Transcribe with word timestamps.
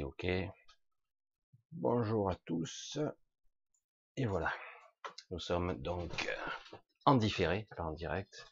ok. 0.00 0.26
Bonjour 1.72 2.30
à 2.30 2.36
tous. 2.46 2.98
Et 4.16 4.24
voilà. 4.24 4.52
Nous 5.30 5.38
sommes 5.38 5.74
donc 5.82 6.26
euh, 6.28 6.50
en 7.04 7.16
différé, 7.16 7.66
pas 7.76 7.84
en 7.84 7.92
direct. 7.92 8.46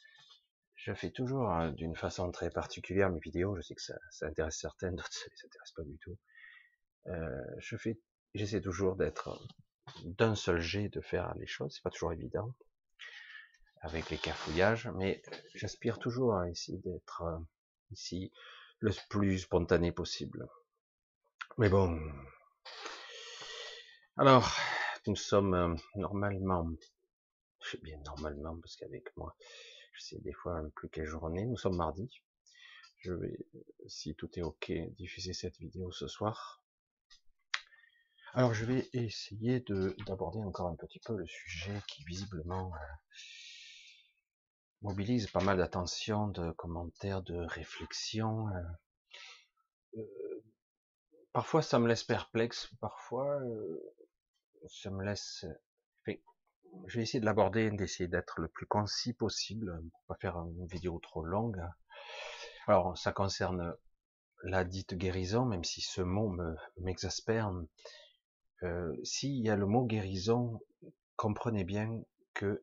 Je 0.74 0.92
fais 0.92 1.10
toujours 1.10 1.50
euh, 1.50 1.70
d'une 1.70 1.96
façon 1.96 2.30
très 2.30 2.50
particulière 2.50 3.10
mes 3.10 3.20
vidéos. 3.20 3.56
Je 3.56 3.62
sais 3.62 3.74
que 3.74 3.82
ça, 3.82 3.96
intéresse 4.22 4.58
certaines, 4.58 4.94
d'autres 4.96 5.12
ça 5.12 5.26
les 5.30 5.46
intéresse 5.46 5.72
pas 5.72 5.84
du 5.84 5.98
tout. 5.98 6.18
Euh, 7.06 7.42
je 7.58 7.76
fais, 7.76 7.98
j'essaie 8.34 8.60
toujours 8.60 8.96
d'être 8.96 9.40
d'un 10.04 10.34
seul 10.34 10.60
jet 10.60 10.88
de 10.90 11.00
faire 11.00 11.34
les 11.36 11.46
choses. 11.46 11.72
C'est 11.74 11.82
pas 11.82 11.90
toujours 11.90 12.12
évident 12.12 12.54
avec 13.80 14.10
les 14.10 14.18
cafouillages, 14.18 14.88
mais 14.88 15.22
j'aspire 15.54 15.98
toujours 15.98 16.34
à 16.34 16.50
essayer 16.50 16.78
d'être 16.78 17.22
ici 17.92 18.30
le 18.80 18.92
plus 19.08 19.38
spontané 19.38 19.90
possible. 19.90 20.46
Mais 21.58 21.68
bon. 21.68 22.00
Alors, 24.16 24.56
nous 25.06 25.16
sommes 25.16 25.54
euh, 25.54 25.74
normalement, 25.96 26.70
je 27.62 27.70
sais 27.70 27.78
bien 27.82 27.98
normalement 28.04 28.58
parce 28.60 28.76
qu'avec 28.76 29.14
moi, 29.16 29.36
je 29.92 30.00
sais 30.02 30.18
des 30.20 30.32
fois 30.32 30.62
plus 30.74 30.88
quelle 30.88 31.06
journée. 31.06 31.44
Nous 31.44 31.56
sommes 31.56 31.76
mardi. 31.76 32.22
Je 32.98 33.12
vais, 33.12 33.38
si 33.88 34.14
tout 34.14 34.30
est 34.38 34.42
ok, 34.42 34.72
diffuser 34.96 35.32
cette 35.32 35.58
vidéo 35.58 35.90
ce 35.90 36.06
soir. 36.06 36.62
Alors, 38.32 38.54
je 38.54 38.64
vais 38.64 38.88
essayer 38.92 39.60
de 39.60 39.96
d'aborder 40.06 40.38
encore 40.38 40.68
un 40.68 40.76
petit 40.76 41.00
peu 41.00 41.16
le 41.16 41.26
sujet 41.26 41.76
qui 41.88 42.04
visiblement 42.04 42.72
euh, 42.74 42.78
mobilise 44.82 45.26
pas 45.28 45.42
mal 45.42 45.58
d'attention, 45.58 46.28
de 46.28 46.52
commentaires, 46.52 47.22
de 47.22 47.36
réflexions. 47.36 48.46
Euh, 49.96 50.02
parfois 51.32 51.62
ça 51.62 51.78
me 51.78 51.88
laisse 51.88 52.04
perplexe, 52.04 52.70
parfois 52.80 53.40
euh, 53.40 53.94
ça 54.68 54.90
me 54.90 55.04
laisse. 55.04 55.44
je 56.06 56.96
vais 56.96 57.02
essayer 57.02 57.20
de 57.20 57.24
l'aborder, 57.24 57.70
d'essayer 57.70 58.08
d'être 58.08 58.40
le 58.40 58.48
plus 58.48 58.66
concis 58.66 59.12
possible, 59.12 59.82
pour 59.90 60.02
pas 60.06 60.16
faire 60.20 60.36
une 60.36 60.66
vidéo 60.66 60.98
trop 61.00 61.24
longue. 61.24 61.60
Alors 62.66 62.96
ça 62.96 63.12
concerne 63.12 63.74
la 64.44 64.64
dite 64.64 64.94
guérison, 64.94 65.44
même 65.44 65.64
si 65.64 65.80
ce 65.80 66.00
mot 66.00 66.34
m'exaspère. 66.78 67.52
S'il 69.02 69.42
y 69.42 69.48
a 69.48 69.56
le 69.56 69.66
mot 69.66 69.84
guérison, 69.84 70.60
comprenez 71.16 71.64
bien 71.64 72.02
que 72.34 72.62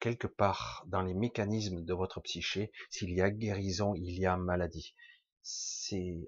quelque 0.00 0.26
part 0.26 0.84
dans 0.86 1.02
les 1.02 1.14
mécanismes 1.14 1.84
de 1.84 1.94
votre 1.94 2.20
psyché, 2.20 2.70
s'il 2.90 3.10
y 3.10 3.20
a 3.20 3.30
guérison, 3.30 3.94
il 3.94 4.18
y 4.18 4.26
a 4.26 4.36
maladie. 4.36 4.94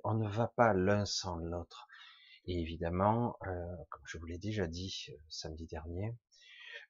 On 0.05 0.15
ne 0.15 0.29
va 0.29 0.49
pas 0.49 0.75
l'un 0.75 1.05
sans 1.05 1.37
l'autre. 1.37 1.89
Et 2.47 2.61
évidemment, 2.61 3.37
euh, 3.47 3.77
comme 3.91 4.03
je 4.06 4.19
vous 4.19 4.27
l'ai 4.27 4.39
déjà 4.39 4.67
dit 4.67 5.06
euh, 5.11 5.17
samedi 5.29 5.67
dernier, 5.67 6.15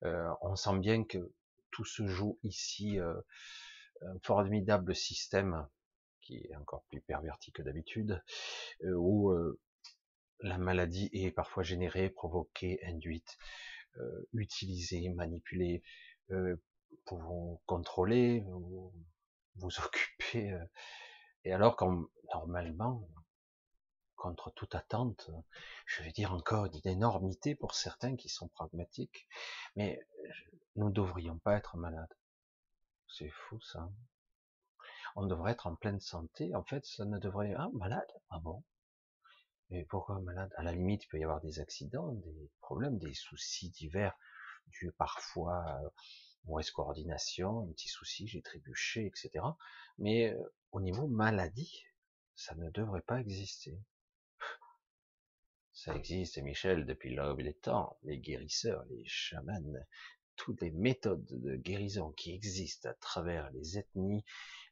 euh, 0.04 0.32
on 0.42 0.54
sent 0.54 0.78
bien 0.78 1.04
que 1.04 1.32
tout 1.70 1.84
se 1.84 2.06
joue 2.06 2.38
ici, 2.44 2.98
un 2.98 4.18
formidable 4.22 4.94
système 4.94 5.68
qui 6.20 6.36
est 6.36 6.56
encore 6.56 6.82
plus 6.88 7.00
perverti 7.00 7.52
que 7.52 7.62
d'habitude, 7.62 8.22
où 8.84 9.32
la 10.40 10.56
maladie 10.56 11.10
est 11.12 11.30
parfois 11.30 11.62
générée, 11.62 12.08
provoquée, 12.08 12.80
induite, 12.84 13.36
utilisée, 14.32 15.10
manipulée, 15.10 15.82
pour 17.04 17.18
vous 17.18 17.60
contrôler, 17.66 18.44
vous 18.46 18.92
occuper. 19.84 20.58
Euh, 21.46 21.50
et 21.50 21.52
alors 21.52 21.76
qu'on 21.76 22.08
normalement, 22.34 23.08
contre 24.16 24.50
toute 24.50 24.74
attente, 24.74 25.30
je 25.86 26.02
vais 26.02 26.12
dire 26.12 26.32
encore 26.32 26.66
une 26.66 26.80
énormité 26.84 27.54
pour 27.54 27.74
certains 27.74 28.16
qui 28.16 28.28
sont 28.28 28.48
pragmatiques, 28.48 29.28
mais 29.76 30.00
nous 30.76 30.88
ne 30.88 30.92
devrions 30.92 31.38
pas 31.38 31.56
être 31.56 31.76
malades. 31.76 32.12
C'est 33.08 33.30
fou 33.30 33.60
ça. 33.60 33.90
On 35.16 35.26
devrait 35.26 35.52
être 35.52 35.66
en 35.66 35.74
pleine 35.74 36.00
santé. 36.00 36.54
En 36.54 36.62
fait, 36.64 36.84
ça 36.84 37.04
ne 37.04 37.18
devrait... 37.18 37.54
Ah, 37.56 37.68
malade? 37.72 38.12
Ah 38.30 38.38
bon? 38.40 38.62
Mais 39.70 39.84
pourquoi 39.84 40.20
malade? 40.20 40.52
À 40.56 40.62
la 40.62 40.72
limite, 40.72 41.04
il 41.04 41.08
peut 41.08 41.18
y 41.18 41.24
avoir 41.24 41.40
des 41.40 41.60
accidents, 41.60 42.12
des 42.12 42.50
problèmes, 42.60 42.98
des 42.98 43.14
soucis 43.14 43.70
divers, 43.70 44.14
dus 44.68 44.92
parfois 44.92 45.64
mauvaise 46.44 46.70
coordination, 46.70 47.60
un 47.60 47.72
petit 47.72 47.88
souci, 47.88 48.26
j'ai 48.26 48.42
trébuché, 48.42 49.06
etc. 49.06 49.44
Mais 49.98 50.32
euh, 50.32 50.54
au 50.72 50.80
niveau 50.80 51.06
maladie, 51.06 51.84
ça 52.34 52.54
ne 52.54 52.70
devrait 52.70 53.02
pas 53.02 53.20
exister. 53.20 53.78
Ça 55.72 55.94
existe, 55.94 56.38
Michel, 56.38 56.86
depuis 56.86 57.14
l'aube 57.14 57.42
des 57.42 57.54
temps, 57.54 57.98
les 58.02 58.18
guérisseurs, 58.18 58.84
les 58.90 59.04
chamans, 59.06 59.62
toutes 60.34 60.60
les 60.60 60.70
méthodes 60.70 61.24
de 61.30 61.56
guérison 61.56 62.12
qui 62.12 62.32
existent 62.32 62.88
à 62.88 62.94
travers 62.94 63.50
les 63.50 63.78
ethnies, 63.78 64.24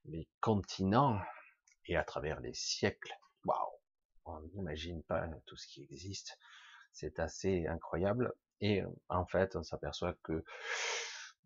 les 0.05 0.29
continents 0.41 1.21
et 1.87 1.97
à 1.97 2.05
travers 2.05 2.41
les 2.41 2.55
siècles. 2.55 3.13
Waouh 3.45 3.71
On 4.25 4.41
n'imagine 4.55 5.03
pas 5.03 5.29
tout 5.47 5.57
ce 5.57 5.67
qui 5.67 5.85
existe. 5.85 6.39
C'est 6.93 7.19
assez 7.19 7.67
incroyable. 7.67 8.33
Et 8.61 8.83
en 9.09 9.27
fait, 9.27 9.55
on 9.57 9.63
s'aperçoit 9.63 10.15
que 10.23 10.45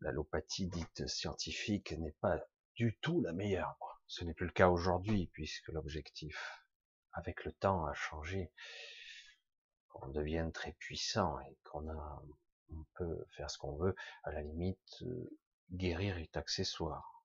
l'allopathie 0.01 0.69
dite 0.69 1.07
scientifique 1.07 1.93
n'est 1.93 2.17
pas 2.21 2.39
du 2.75 2.99
tout 3.01 3.21
la 3.21 3.33
meilleure. 3.33 4.01
Ce 4.07 4.25
n'est 4.25 4.35
plus 4.35 4.47
le 4.47 4.53
cas 4.53 4.69
aujourd'hui 4.69 5.29
puisque 5.33 5.69
l'objectif 5.69 6.65
avec 7.13 7.45
le 7.45 7.53
temps 7.53 7.87
a 7.87 7.95
changé, 7.95 8.53
qu'on 9.89 10.09
devienne 10.09 10.53
très 10.53 10.73
puissant 10.73 11.39
et 11.41 11.57
qu'on 11.65 11.89
a, 11.89 12.23
on 12.73 12.85
peut 12.95 13.27
faire 13.37 13.51
ce 13.51 13.59
qu'on 13.59 13.77
veut. 13.77 13.95
À 14.23 14.33
la 14.33 14.43
limite, 14.43 15.03
euh, 15.03 15.39
guérir 15.73 16.19
est 16.19 16.37
accessoire. 16.37 17.25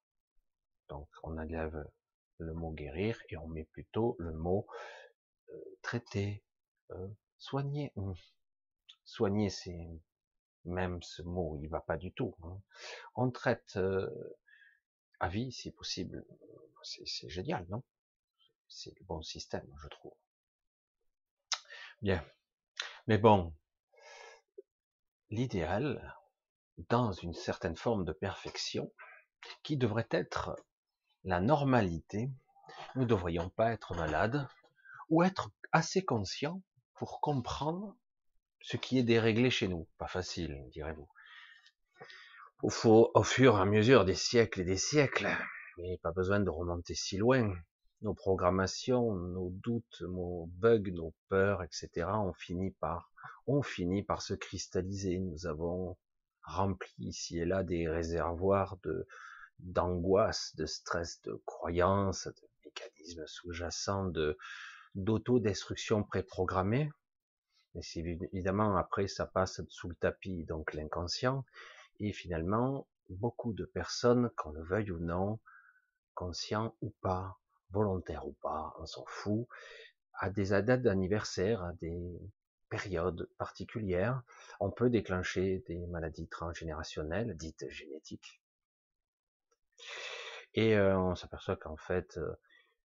Donc 0.90 1.08
on 1.24 1.38
enlève 1.38 1.88
le 2.40 2.54
mot 2.54 2.72
guérir 2.72 3.20
et 3.30 3.38
on 3.38 3.48
met 3.48 3.66
plutôt 3.66 4.16
le 4.20 4.34
mot 4.34 4.68
euh, 5.50 5.78
traiter, 5.82 6.44
euh, 6.92 7.08
soigner. 7.38 7.94
Soigner, 9.04 9.50
c'est 9.50 9.88
même 10.66 11.02
ce 11.02 11.22
mot, 11.22 11.58
il 11.62 11.70
va 11.70 11.82
pas 11.82 11.98
du 11.98 12.12
tout. 12.14 12.36
Hein. 12.44 12.60
On 13.16 13.32
traite 13.32 13.78
euh, 13.78 14.10
à 15.20 15.30
vie, 15.30 15.52
si 15.52 15.72
possible. 15.72 16.26
C'est 16.84 17.30
génial, 17.30 17.66
non? 17.70 17.84
C'est 18.68 18.94
le 19.00 19.06
bon 19.06 19.22
système, 19.22 19.68
je 19.82 19.88
trouve. 19.88 20.14
Bien. 22.02 22.24
Mais 23.08 23.18
bon, 23.18 23.56
l'idéal, 25.30 26.16
dans 26.90 27.12
une 27.12 27.34
certaine 27.34 27.76
forme 27.76 28.06
de 28.06 28.14
perfection, 28.14 28.92
qui 29.64 29.78
devrait 29.78 30.08
être 30.12 30.56
la 31.24 31.40
normalité, 31.40 32.32
nous 32.96 33.04
ne 33.04 33.08
devrions 33.08 33.50
pas 33.50 33.72
être 33.72 33.96
malades, 33.96 34.48
ou 35.10 35.24
être 35.24 35.52
assez 35.72 36.04
conscients 36.04 36.62
pour 36.96 37.22
comprendre 37.22 37.96
ce 38.66 38.78
qui 38.78 38.98
est 38.98 39.04
déréglé 39.04 39.52
chez 39.52 39.68
nous. 39.68 39.88
Pas 40.00 40.08
facile, 40.08 40.60
direz-vous. 40.72 41.08
Au, 42.64 43.12
au 43.14 43.24
fur 43.24 43.58
et 43.58 43.62
à 43.62 43.66
mesure 43.66 44.06
des 44.06 44.16
siècles 44.16 44.62
et 44.62 44.64
des 44.64 44.78
siècles, 44.78 45.28
mais 45.78 46.00
pas 46.02 46.12
besoin 46.12 46.40
de 46.40 46.50
remonter 46.50 46.96
si 46.96 47.18
loin. 47.18 47.54
Nos 48.02 48.16
programmations, 48.16 49.14
nos 49.14 49.52
doutes, 49.52 50.02
nos 50.02 50.48
bugs, 50.54 50.92
nos 50.92 51.14
peurs, 51.30 51.62
etc. 51.62 52.08
ont 52.08 52.34
fini 52.34 52.72
par, 52.72 53.12
se 54.22 54.34
cristalliser. 54.34 55.20
Nous 55.20 55.46
avons 55.46 55.96
rempli 56.42 56.92
ici 56.98 57.38
et 57.38 57.46
là 57.46 57.64
des 57.64 57.88
réservoirs 57.88 58.78
de, 58.84 59.08
d'angoisse, 59.60 60.56
de 60.56 60.66
stress, 60.66 61.22
de 61.22 61.40
croyances, 61.46 62.28
de 62.28 62.48
mécanismes 62.66 63.28
sous-jacents, 63.28 64.06
de, 64.06 64.40
d'autodestruction 64.96 66.04
préprogrammée, 66.04 66.90
c'est 67.82 68.00
évidemment 68.00 68.78
après 68.78 69.08
ça 69.08 69.26
passe 69.26 69.62
sous 69.70 69.90
le 69.90 69.96
tapis, 69.96 70.44
donc 70.46 70.74
l'inconscient. 70.74 71.46
Et 72.00 72.12
finalement, 72.14 72.88
beaucoup 73.10 73.54
de 73.54 73.66
personnes, 73.66 74.30
qu'on 74.36 74.52
le 74.52 74.64
veuille 74.64 74.92
ou 74.92 75.00
non, 75.00 75.40
conscient 76.14 76.76
ou 76.82 76.92
pas, 77.02 77.38
volontaire 77.72 78.28
ou 78.28 78.34
pas, 78.42 78.74
on 78.80 78.86
s'en 78.86 79.06
fout, 79.08 79.48
à 80.14 80.30
des 80.30 80.50
dates 80.62 80.82
d'anniversaire, 80.82 81.64
à 81.64 81.74
des 81.74 82.20
périodes 82.70 83.30
particulières, 83.38 84.22
on 84.60 84.72
peut 84.72 84.90
déclencher 84.90 85.64
des 85.68 85.86
maladies 85.88 86.28
transgénérationnelles, 86.28 87.36
dites 87.38 87.70
génétiques. 87.70 88.42
Et 90.54 90.76
euh, 90.78 90.98
on 90.98 91.16
s'aperçoit 91.16 91.58
qu'en 91.58 91.78
fait, 91.78 92.18
euh, 92.18 92.34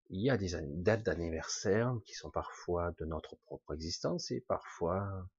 il 0.09 0.21
y 0.21 0.29
a 0.29 0.37
des 0.37 0.51
dates 0.61 1.03
d'anniversaire 1.03 1.95
qui 2.05 2.15
sont 2.15 2.31
parfois 2.31 2.91
de 2.97 3.05
notre 3.05 3.35
propre 3.45 3.73
existence 3.75 4.31
et 4.31 4.41
parfois 4.41 5.29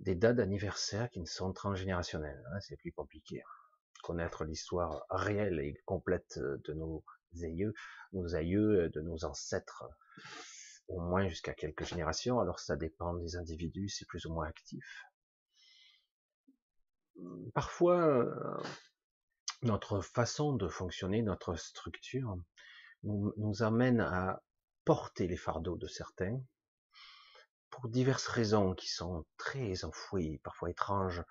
des 0.00 0.16
dates 0.16 0.36
d'anniversaire 0.36 1.08
qui 1.10 1.20
ne 1.20 1.26
sont 1.26 1.52
transgénérationnelles. 1.52 2.42
Hein, 2.52 2.60
c'est 2.60 2.76
plus 2.76 2.92
compliqué. 2.92 3.42
Connaître 4.02 4.44
l'histoire 4.44 5.06
réelle 5.10 5.60
et 5.60 5.80
complète 5.84 6.38
de 6.38 6.72
nos 6.72 7.04
aïeux, 7.40 7.72
nos 8.12 8.34
aïeux, 8.34 8.88
de 8.88 9.00
nos 9.00 9.24
ancêtres, 9.24 9.84
au 10.88 11.00
moins 11.00 11.28
jusqu'à 11.28 11.54
quelques 11.54 11.84
générations. 11.84 12.40
Alors 12.40 12.58
ça 12.58 12.74
dépend 12.74 13.14
des 13.14 13.36
individus, 13.36 13.88
c'est 13.88 14.06
plus 14.06 14.26
ou 14.26 14.32
moins 14.32 14.48
actif. 14.48 15.04
Parfois, 17.54 18.00
euh, 18.00 18.62
notre 19.62 20.00
façon 20.00 20.54
de 20.54 20.66
fonctionner, 20.66 21.22
notre 21.22 21.54
structure, 21.54 22.36
nous, 23.04 23.62
amène 23.62 24.00
à 24.00 24.42
porter 24.84 25.26
les 25.26 25.36
fardeaux 25.36 25.76
de 25.76 25.86
certains 25.86 26.40
pour 27.70 27.88
diverses 27.88 28.26
raisons 28.26 28.74
qui 28.74 28.88
sont 28.88 29.24
très 29.36 29.84
enfouies, 29.84 30.38
parfois 30.38 30.70
étranges, 30.70 31.22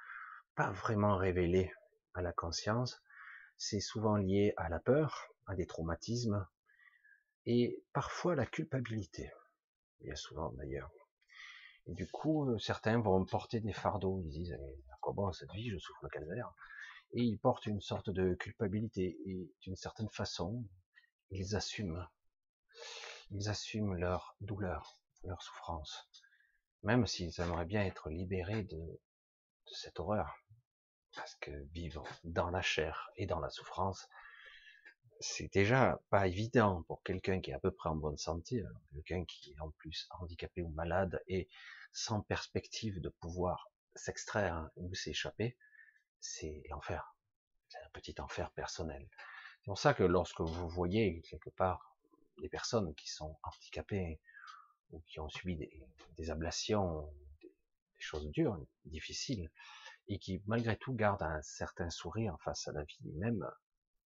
pas 0.55 0.71
vraiment 0.71 1.15
révélées 1.15 1.71
à 2.13 2.21
la 2.21 2.33
conscience. 2.33 3.01
C'est 3.57 3.79
souvent 3.79 4.17
lié 4.17 4.53
à 4.57 4.69
la 4.69 4.79
peur, 4.79 5.27
à 5.45 5.55
des 5.55 5.67
traumatismes 5.67 6.47
et 7.45 7.83
parfois 7.93 8.33
à 8.33 8.35
la 8.35 8.45
culpabilité. 8.45 9.31
Bien 10.01 10.15
souvent 10.15 10.51
d'ailleurs. 10.53 10.91
Et 11.87 11.93
du 11.93 12.07
coup, 12.07 12.49
euh, 12.49 12.59
certains 12.59 12.99
vont 12.99 13.25
porter 13.25 13.59
des 13.59 13.73
fardeaux. 13.73 14.21
Ils 14.25 14.29
disent, 14.29 14.53
à 14.53 14.97
quoi 14.99 15.13
bon 15.13 15.31
cette 15.31 15.51
vie, 15.51 15.69
je 15.69 15.77
souffre 15.77 16.03
le 16.03 16.09
calvaire. 16.09 16.53
Et 17.13 17.21
ils 17.21 17.37
portent 17.37 17.65
une 17.65 17.81
sorte 17.81 18.09
de 18.09 18.33
culpabilité. 18.35 19.17
Et 19.25 19.51
d'une 19.61 19.75
certaine 19.75 20.09
façon, 20.09 20.63
ils 21.31 21.55
assument. 21.55 22.07
Ils 23.31 23.49
assument 23.49 23.95
leur 23.95 24.35
douleur, 24.41 24.99
leur 25.23 25.41
souffrance. 25.41 26.09
Même 26.83 27.07
s'ils 27.07 27.39
aimeraient 27.39 27.65
bien 27.65 27.85
être 27.85 28.09
libérés 28.09 28.63
de, 28.63 28.99
cette 29.73 29.99
horreur. 29.99 30.35
Parce 31.15 31.35
que 31.35 31.51
vivre 31.71 32.05
dans 32.23 32.49
la 32.49 32.61
chair 32.61 33.09
et 33.15 33.25
dans 33.25 33.39
la 33.39 33.49
souffrance, 33.49 34.07
c'est 35.19 35.51
déjà 35.53 36.01
pas 36.09 36.27
évident 36.27 36.83
pour 36.83 37.03
quelqu'un 37.03 37.41
qui 37.41 37.51
est 37.51 37.53
à 37.53 37.59
peu 37.59 37.71
près 37.71 37.89
en 37.89 37.95
bonne 37.95 38.17
santé, 38.17 38.63
quelqu'un 38.91 39.23
qui 39.25 39.51
est 39.51 39.59
en 39.59 39.69
plus 39.71 40.07
handicapé 40.19 40.61
ou 40.61 40.69
malade 40.69 41.21
et 41.27 41.47
sans 41.91 42.21
perspective 42.21 42.99
de 43.01 43.09
pouvoir 43.09 43.71
s'extraire 43.95 44.69
ou 44.77 44.93
s'échapper, 44.95 45.57
c'est 46.19 46.63
l'enfer. 46.69 47.15
C'est 47.67 47.79
un 47.79 47.89
petit 47.93 48.15
enfer 48.19 48.51
personnel. 48.51 49.07
C'est 49.61 49.65
pour 49.65 49.77
ça 49.77 49.93
que 49.93 50.03
lorsque 50.03 50.41
vous 50.41 50.69
voyez 50.69 51.21
quelque 51.21 51.51
part 51.51 51.95
des 52.39 52.49
personnes 52.49 52.95
qui 52.95 53.07
sont 53.07 53.37
handicapées 53.43 54.19
ou 54.89 55.01
qui 55.01 55.19
ont 55.19 55.29
subi 55.29 55.55
des, 56.17 56.31
ablations, 56.31 57.13
des, 57.43 57.53
choses 57.99 58.27
dures, 58.31 58.59
difficiles, 58.85 59.51
et 60.07 60.17
qui 60.17 60.41
malgré 60.47 60.77
tout 60.77 60.93
gardent 60.93 61.21
un 61.21 61.43
certain 61.43 61.91
sourire 61.91 62.35
face 62.43 62.67
à 62.67 62.71
la 62.71 62.83
vie, 62.83 63.11
même 63.13 63.47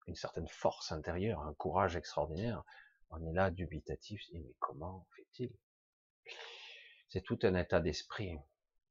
une 0.06 0.17
certaine 0.17 0.49
force 0.49 0.93
intérieure, 0.93 1.41
un 1.41 1.55
courage 1.55 1.97
extraordinaire, 1.97 2.62
on 3.09 3.27
est 3.27 3.33
là 3.33 3.51
dubitatif, 3.51 4.21
et 4.33 4.41
mais 4.41 4.55
comment 4.59 5.06
fait-il? 5.17 5.51
C'est 7.09 7.23
tout 7.23 7.39
un 7.43 7.55
état 7.55 7.81
d'esprit, 7.81 8.37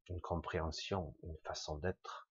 une 0.10 0.22
compréhension, 0.22 1.16
une 1.22 1.38
façon 1.44 1.78
d'être. 1.78 2.27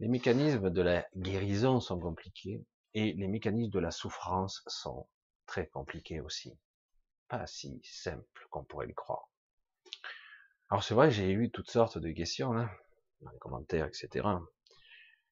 Les 0.00 0.08
mécanismes 0.08 0.70
de 0.70 0.82
la 0.82 1.06
guérison 1.16 1.80
sont 1.80 2.00
compliqués 2.00 2.64
et 2.94 3.12
les 3.12 3.28
mécanismes 3.28 3.70
de 3.70 3.78
la 3.78 3.90
souffrance 3.90 4.62
sont 4.66 5.06
très 5.46 5.66
compliqués 5.66 6.20
aussi. 6.20 6.56
Pas 7.28 7.46
si 7.46 7.80
simples 7.84 8.46
qu'on 8.50 8.64
pourrait 8.64 8.86
le 8.86 8.94
croire. 8.94 9.28
Alors 10.70 10.82
c'est 10.82 10.94
vrai, 10.94 11.10
j'ai 11.10 11.30
eu 11.30 11.50
toutes 11.50 11.70
sortes 11.70 11.98
de 11.98 12.10
questions, 12.10 12.56
hein, 12.56 12.70
dans 13.20 13.30
les 13.30 13.38
commentaires, 13.38 13.86
etc. 13.86 14.26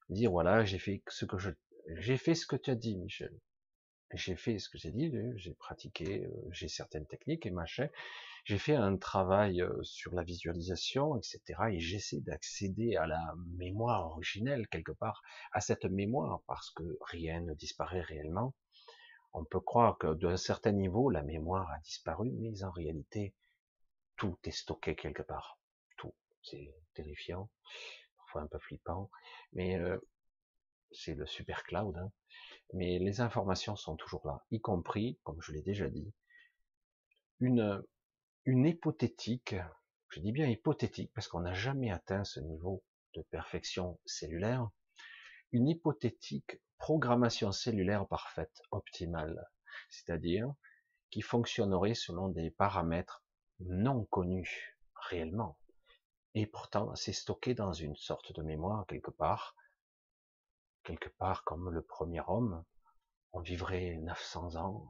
Dire 0.09 0.31
voilà, 0.31 0.64
j'ai 0.64 0.79
fait 0.79 1.03
ce 1.09 1.25
que 1.25 1.38
je 1.38 1.50
j'ai 1.97 2.17
fait 2.17 2.35
ce 2.35 2.47
que 2.47 2.56
tu 2.56 2.70
as 2.70 2.75
dit, 2.75 2.97
Michel. 2.97 3.32
J'ai 4.14 4.37
fait 4.37 4.59
ce 4.59 4.69
que 4.69 4.79
j'ai 4.79 4.91
dit, 4.91 5.12
j'ai 5.37 5.55
pratiqué, 5.55 6.25
euh, 6.26 6.49
j'ai 6.50 6.69
certaines 6.69 7.06
techniques 7.06 7.47
et 7.47 7.50
machin. 7.50 7.88
J'ai 8.44 8.58
fait 8.58 8.74
un 8.74 8.96
travail 8.96 9.62
euh, 9.62 9.82
sur 9.84 10.14
la 10.14 10.24
visualisation, 10.24 11.16
etc. 11.16 11.40
Et 11.70 11.78
j'essaie 11.78 12.20
d'accéder 12.20 12.96
à 12.96 13.06
la 13.06 13.34
mémoire 13.56 14.06
originelle 14.06 14.66
quelque 14.68 14.92
part, 14.92 15.22
à 15.52 15.60
cette 15.60 15.84
mémoire, 15.84 16.42
parce 16.48 16.70
que 16.70 16.98
rien 17.02 17.40
ne 17.40 17.54
disparaît 17.54 18.00
réellement. 18.00 18.54
On 19.32 19.44
peut 19.44 19.60
croire 19.60 19.96
que 19.96 20.14
d'un 20.14 20.36
certain 20.36 20.72
niveau, 20.72 21.08
la 21.08 21.22
mémoire 21.22 21.70
a 21.70 21.78
disparu, 21.80 22.32
mais 22.32 22.64
en 22.64 22.70
réalité, 22.70 23.32
tout 24.16 24.36
est 24.44 24.50
stocké 24.50 24.96
quelque 24.96 25.22
part. 25.22 25.58
Tout. 25.96 26.14
C'est 26.42 26.74
terrifiant, 26.94 27.48
parfois 28.16 28.42
un 28.42 28.48
peu 28.48 28.58
flippant, 28.58 29.08
mais 29.52 29.78
euh, 29.78 29.98
c'est 30.90 31.14
le 31.14 31.26
super 31.26 31.62
cloud, 31.62 31.96
hein. 31.96 32.10
mais 32.74 32.98
les 32.98 33.20
informations 33.20 33.76
sont 33.76 33.96
toujours 33.96 34.26
là, 34.26 34.44
y 34.50 34.60
compris, 34.60 35.18
comme 35.22 35.40
je 35.40 35.52
l'ai 35.52 35.62
déjà 35.62 35.88
dit, 35.88 36.12
une, 37.40 37.82
une 38.44 38.66
hypothétique, 38.66 39.54
je 40.08 40.20
dis 40.20 40.32
bien 40.32 40.48
hypothétique 40.48 41.12
parce 41.14 41.28
qu'on 41.28 41.40
n'a 41.40 41.54
jamais 41.54 41.92
atteint 41.92 42.25
ce 42.25 42.40
niveau 42.40 42.82
de 43.14 43.22
perfection 43.22 44.00
cellulaire, 44.04 44.68
une 45.52 45.68
hypothétique 45.68 46.61
programmation 46.78 47.52
cellulaire 47.52 48.08
parfaite, 48.08 48.61
optimale, 48.72 49.49
c'est-à-dire 49.90 50.52
qui 51.11 51.20
fonctionnerait 51.20 51.94
selon 51.94 52.28
des 52.28 52.50
paramètres 52.50 53.22
non 53.61 54.04
connus 54.06 54.76
réellement. 54.94 55.56
Et 56.34 56.46
pourtant, 56.46 56.94
c'est 56.96 57.12
stocké 57.12 57.54
dans 57.54 57.72
une 57.72 57.94
sorte 57.94 58.32
de 58.32 58.42
mémoire 58.42 58.87
quelque 58.88 59.11
part, 59.11 59.54
quelque 60.82 61.11
part 61.11 61.44
comme 61.44 61.70
le 61.70 61.82
premier 61.82 62.22
homme, 62.26 62.64
on 63.32 63.40
vivrait 63.40 63.99
900 63.99 64.56
ans. 64.56 64.88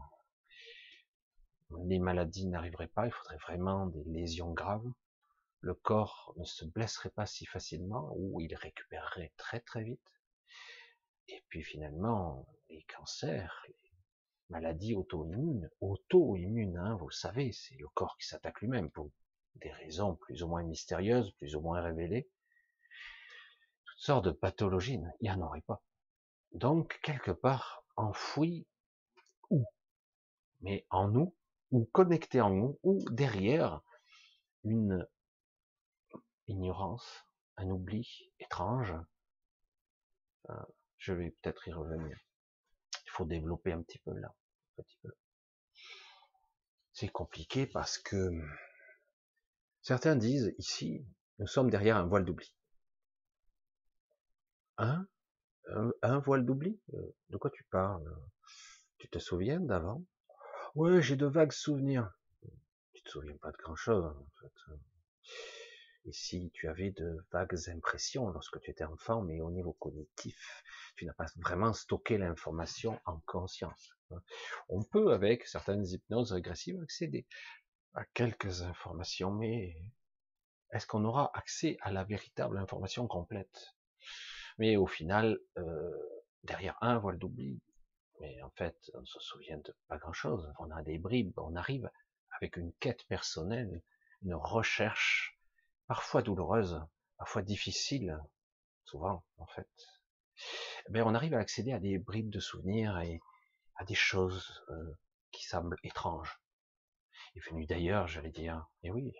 Les 1.84 1.98
maladies 1.98 2.46
n'arriveraient 2.46 2.88
pas, 2.88 3.06
il 3.06 3.12
faudrait 3.12 3.38
vraiment 3.38 3.86
des 3.86 4.04
lésions 4.04 4.52
graves. 4.52 4.90
Le 5.60 5.74
corps 5.74 6.34
ne 6.36 6.44
se 6.44 6.64
blesserait 6.64 7.10
pas 7.10 7.26
si 7.26 7.46
facilement 7.46 8.12
ou 8.16 8.40
il 8.40 8.54
récupérerait 8.54 9.32
très 9.36 9.60
très 9.60 9.84
vite. 9.84 10.00
Et 11.28 11.44
puis 11.48 11.62
finalement, 11.62 12.46
les 12.68 12.84
cancers, 12.84 13.64
les 13.68 13.92
maladies 14.48 14.94
auto-immunes, 14.94 15.70
auto-immunes, 15.80 16.76
hein, 16.76 16.96
vous 16.96 17.10
savez, 17.10 17.52
c'est 17.52 17.76
le 17.76 17.88
corps 17.88 18.16
qui 18.18 18.26
s'attaque 18.26 18.60
lui-même 18.60 18.90
pour 18.90 19.10
des 19.56 19.70
raisons 19.70 20.16
plus 20.16 20.42
ou 20.42 20.48
moins 20.48 20.62
mystérieuses, 20.62 21.30
plus 21.32 21.54
ou 21.54 21.60
moins 21.60 21.80
révélées 21.80 22.28
sortes 24.02 24.24
de 24.24 24.32
pathologies, 24.32 24.98
il 25.20 25.22
n'y 25.22 25.30
en 25.30 25.40
aurait 25.42 25.60
pas. 25.60 25.80
Donc, 26.50 26.98
quelque 27.04 27.30
part, 27.30 27.84
enfoui, 27.94 28.66
où? 29.48 29.64
Mais 30.60 30.84
en 30.90 31.06
nous, 31.06 31.36
ou 31.72 31.86
connecté 31.86 32.40
en 32.40 32.50
nous, 32.50 32.78
ou 32.82 33.04
derrière 33.10 33.80
une 34.62 35.06
ignorance, 36.46 37.26
un 37.56 37.68
oubli 37.70 38.30
étrange. 38.38 38.94
Euh, 40.50 40.54
je 40.98 41.12
vais 41.12 41.30
peut-être 41.30 41.66
y 41.66 41.72
revenir. 41.72 42.16
Il 43.06 43.10
faut 43.10 43.24
développer 43.24 43.72
un 43.72 43.82
petit 43.82 43.98
peu 43.98 44.12
là, 44.12 44.34
un 44.78 44.82
petit 44.82 44.98
peu. 45.02 45.10
C'est 46.92 47.08
compliqué 47.08 47.66
parce 47.66 47.98
que 47.98 48.30
certains 49.80 50.14
disent 50.14 50.54
ici, 50.58 51.06
nous 51.38 51.46
sommes 51.46 51.70
derrière 51.70 51.96
un 51.96 52.06
voile 52.06 52.24
d'oubli. 52.24 52.54
Un, 54.76 55.06
un, 56.02 56.18
voile 56.18 56.44
d'oubli? 56.44 56.80
Euh, 56.94 57.14
De 57.30 57.36
quoi 57.38 57.50
tu 57.50 57.64
parles? 57.64 58.04
Tu 58.98 59.08
te 59.08 59.18
souviens 59.18 59.60
d'avant? 59.60 60.04
Ouais, 60.74 61.02
j'ai 61.02 61.16
de 61.16 61.26
vagues 61.26 61.52
souvenirs. 61.52 62.10
Tu 62.94 63.02
te 63.02 63.10
souviens 63.10 63.36
pas 63.36 63.52
de 63.52 63.56
grand-chose, 63.58 64.06
en 64.06 64.40
fait. 64.40 64.52
Et 66.06 66.12
si 66.12 66.50
tu 66.54 66.66
avais 66.66 66.90
de 66.90 67.24
vagues 67.30 67.56
impressions 67.68 68.30
lorsque 68.30 68.58
tu 68.60 68.70
étais 68.70 68.84
enfant, 68.84 69.20
mais 69.20 69.40
au 69.42 69.50
niveau 69.50 69.74
cognitif, 69.74 70.62
tu 70.96 71.04
n'as 71.04 71.12
pas 71.12 71.26
vraiment 71.36 71.74
stocké 71.74 72.16
l'information 72.16 72.98
en 73.04 73.20
conscience. 73.26 73.94
On 74.70 74.82
peut, 74.82 75.12
avec 75.12 75.46
certaines 75.46 75.86
hypnoses 75.86 76.32
régressives, 76.32 76.80
accéder 76.82 77.26
à 77.94 78.04
quelques 78.06 78.62
informations, 78.62 79.30
mais 79.30 79.76
est-ce 80.72 80.86
qu'on 80.86 81.04
aura 81.04 81.30
accès 81.34 81.76
à 81.82 81.92
la 81.92 82.02
véritable 82.02 82.56
information 82.56 83.06
complète? 83.06 83.74
Mais 84.56 84.76
au 84.76 84.86
final, 84.86 85.38
euh, 85.58 85.90
derrière 86.44 86.78
un 86.80 86.98
voile 86.98 87.18
d'oubli, 87.18 87.60
mais 88.22 88.40
en 88.42 88.50
fait, 88.50 88.76
on 88.94 89.04
se 89.04 89.18
souvient 89.18 89.58
de 89.58 89.74
pas 89.88 89.98
grand-chose. 89.98 90.52
On 90.60 90.70
a 90.70 90.82
des 90.82 90.96
bribes, 90.96 91.36
on 91.38 91.56
arrive 91.56 91.90
avec 92.30 92.56
une 92.56 92.72
quête 92.74 93.04
personnelle, 93.08 93.82
une 94.22 94.34
recherche, 94.34 95.36
parfois 95.88 96.22
douloureuse, 96.22 96.80
parfois 97.18 97.42
difficile, 97.42 98.18
souvent 98.84 99.24
en 99.38 99.46
fait. 99.46 99.68
Ben, 100.88 101.02
on 101.02 101.14
arrive 101.16 101.34
à 101.34 101.38
accéder 101.38 101.72
à 101.72 101.80
des 101.80 101.98
bribes 101.98 102.30
de 102.30 102.38
souvenirs 102.38 102.98
et 103.00 103.20
à 103.74 103.84
des 103.84 103.96
choses 103.96 104.64
euh, 104.70 104.96
qui 105.32 105.44
semblent 105.44 105.78
étranges. 105.82 106.40
Et 107.34 107.40
venu 107.40 107.66
d'ailleurs, 107.66 108.06
j'allais 108.06 108.30
dire, 108.30 108.64
et 108.84 108.92
oui, 108.92 109.12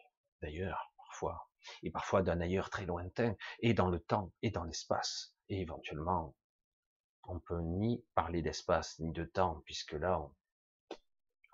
d'ailleurs, 0.43 0.93
parfois, 0.97 1.49
et 1.83 1.91
parfois 1.91 2.23
d'un 2.23 2.41
ailleurs 2.41 2.71
très 2.71 2.87
lointain, 2.87 3.35
et 3.61 3.75
dans 3.75 3.89
le 3.89 3.99
temps, 3.99 4.33
et 4.43 4.51
dans 4.51 4.65
l'espace, 4.65 5.35
et 5.49 5.61
éventuellement, 5.61 6.37
on 7.25 7.39
peut 7.39 7.61
ni 7.61 8.05
parler 8.15 8.43
d'espace, 8.43 8.99
ni 8.99 9.13
de 9.13 9.25
temps, 9.25 9.63
puisque 9.65 9.93
là, 9.93 10.21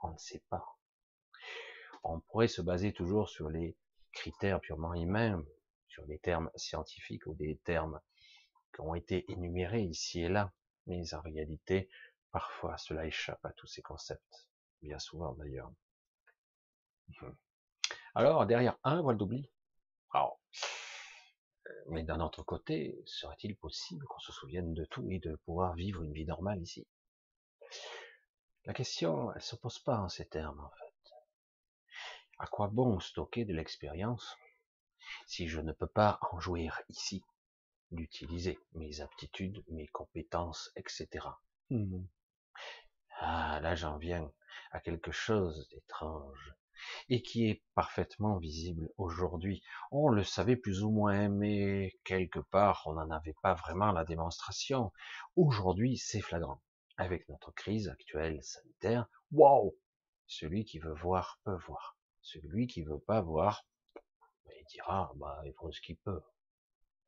on, 0.03 0.11
ne 0.11 0.19
sait 0.19 0.43
pas. 0.49 0.65
On 2.05 2.21
pourrait 2.21 2.49
se 2.49 2.63
baser 2.63 2.93
toujours 2.93 3.29
sur 3.29 3.51
les 3.51 3.77
critères 4.13 4.61
purement 4.61 4.95
humains, 4.95 5.45
sur 5.89 6.07
des 6.07 6.19
termes 6.19 6.51
scientifiques 6.55 7.27
ou 7.27 7.35
des 7.35 7.59
termes 7.65 8.01
qui 8.75 8.81
ont 8.81 8.95
été 8.95 9.31
énumérés 9.31 9.83
ici 9.83 10.23
et 10.23 10.29
là, 10.29 10.53
mais 10.87 11.15
en 11.15 11.21
réalité, 11.21 11.89
parfois 12.31 12.77
cela 12.79 13.07
échappe 13.07 13.45
à 13.45 13.53
tous 13.53 13.67
ces 13.67 13.83
concepts, 13.83 14.49
bien 14.83 14.99
souvent 14.99 15.35
d'ailleurs. 15.35 15.73
Alors, 18.15 18.47
derrière 18.47 18.77
un 18.85 19.01
voile 19.01 19.17
d'oubli, 19.17 19.51
mais 21.89 22.03
d'un 22.03 22.21
autre 22.21 22.43
côté, 22.43 23.03
serait-il 23.07 23.57
possible 23.57 24.05
qu'on 24.07 24.21
se 24.21 24.33
souvienne 24.33 24.75
de 24.75 24.85
tout 24.85 25.11
et 25.11 25.19
de 25.19 25.37
pouvoir 25.45 25.75
vivre 25.75 26.03
une 26.03 26.13
vie 26.13 26.27
normale 26.27 26.61
ici? 26.63 26.87
La 28.65 28.75
question, 28.75 29.33
elle 29.33 29.43
se 29.43 29.57
pose 29.57 29.79
pas 29.79 29.99
en 29.99 30.09
ces 30.09 30.29
termes, 30.29 30.61
en 30.61 30.71
fait. 30.71 31.13
À 32.39 32.47
quoi 32.47 32.69
bon 32.69 33.01
stocker 33.01 33.45
de 33.45 33.55
l'expérience 33.55 34.37
si 35.27 35.49
je 35.49 35.61
ne 35.61 35.73
peux 35.73 35.87
pas 35.87 36.19
en 36.33 36.41
jouir 36.41 36.81
ici, 36.89 37.25
d'utiliser 37.91 38.59
mes 38.75 39.01
aptitudes, 39.01 39.65
mes 39.69 39.87
compétences, 39.89 40.71
etc. 40.77 41.09
Mmh. 41.71 42.05
Ah, 43.21 43.61
là 43.61 43.75
j'en 43.75 43.99
viens 43.99 44.31
à 44.71 44.81
quelque 44.81 45.13
chose 45.13 45.69
d'étrange 45.71 46.55
et 47.09 47.23
qui 47.23 47.49
est 47.49 47.63
parfaitement 47.75 48.39
visible 48.39 48.91
aujourd'hui. 48.97 49.63
On 49.91 50.09
le 50.09 50.25
savait 50.25 50.57
plus 50.57 50.83
ou 50.83 50.91
moins, 50.91 51.29
mais 51.29 51.99
quelque 52.05 52.41
part, 52.41 52.83
on 52.87 52.95
n'en 52.95 53.11
avait 53.11 53.37
pas 53.43 53.55
vraiment 53.55 53.93
la 53.93 54.05
démonstration. 54.05 54.93
Aujourd'hui, 55.37 55.99
c'est 55.99 56.21
flagrant. 56.21 56.63
Avec 56.97 57.29
notre 57.29 57.53
crise 57.53 57.89
actuelle 57.89 58.43
sanitaire, 58.43 59.07
waouh 59.33 59.77
Celui 60.27 60.65
qui 60.65 60.79
veut 60.79 60.95
voir 60.95 61.41
peut 61.45 61.59
voir. 61.67 61.97
Celui 62.23 62.67
qui 62.67 62.83
veut 62.83 62.99
pas 62.99 63.21
voir, 63.21 63.65
ben, 64.45 64.53
il 64.61 64.65
dira, 64.67 65.13
bah, 65.17 65.41
ils 65.47 65.55
font 65.55 65.71
ce 65.71 65.81
qu'ils 65.81 65.99
peuvent. 65.99 66.27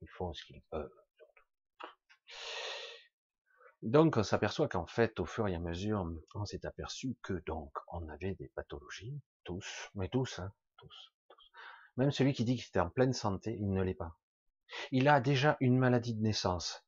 Ils 0.00 0.08
font 0.08 0.32
ce 0.32 0.44
qu'ils 0.44 0.62
peuvent. 0.70 0.94
Donc, 3.82 4.18
on 4.18 4.22
s'aperçoit 4.22 4.68
qu'en 4.68 4.87
fait, 4.87 5.20
au 5.20 5.25
fur 5.25 5.49
et 5.49 5.54
à 5.54 5.58
mesure, 5.58 6.06
on 6.34 6.44
s'est 6.44 6.66
aperçu 6.66 7.16
que 7.22 7.42
donc, 7.46 7.72
on 7.88 8.06
avait 8.10 8.34
des 8.34 8.49
pathologies, 8.49 9.18
tous, 9.42 9.90
mais 9.94 10.08
tous, 10.08 10.38
hein, 10.38 10.52
tous, 10.76 11.12
tous. 11.28 11.52
Même 11.96 12.10
celui 12.10 12.34
qui 12.34 12.44
dit 12.44 12.56
qu'il 12.56 12.66
était 12.66 12.80
en 12.80 12.90
pleine 12.90 13.14
santé, 13.14 13.56
il 13.58 13.72
ne 13.72 13.82
l'est 13.82 13.94
pas. 13.94 14.18
Il 14.90 15.08
a 15.08 15.20
déjà 15.20 15.56
une 15.60 15.78
maladie 15.78 16.14
de 16.14 16.20
naissance, 16.20 16.84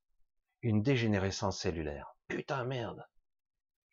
une 0.60 0.82
dégénérescence 0.82 1.60
cellulaire. 1.60 2.14
Putain, 2.28 2.64
merde. 2.64 3.02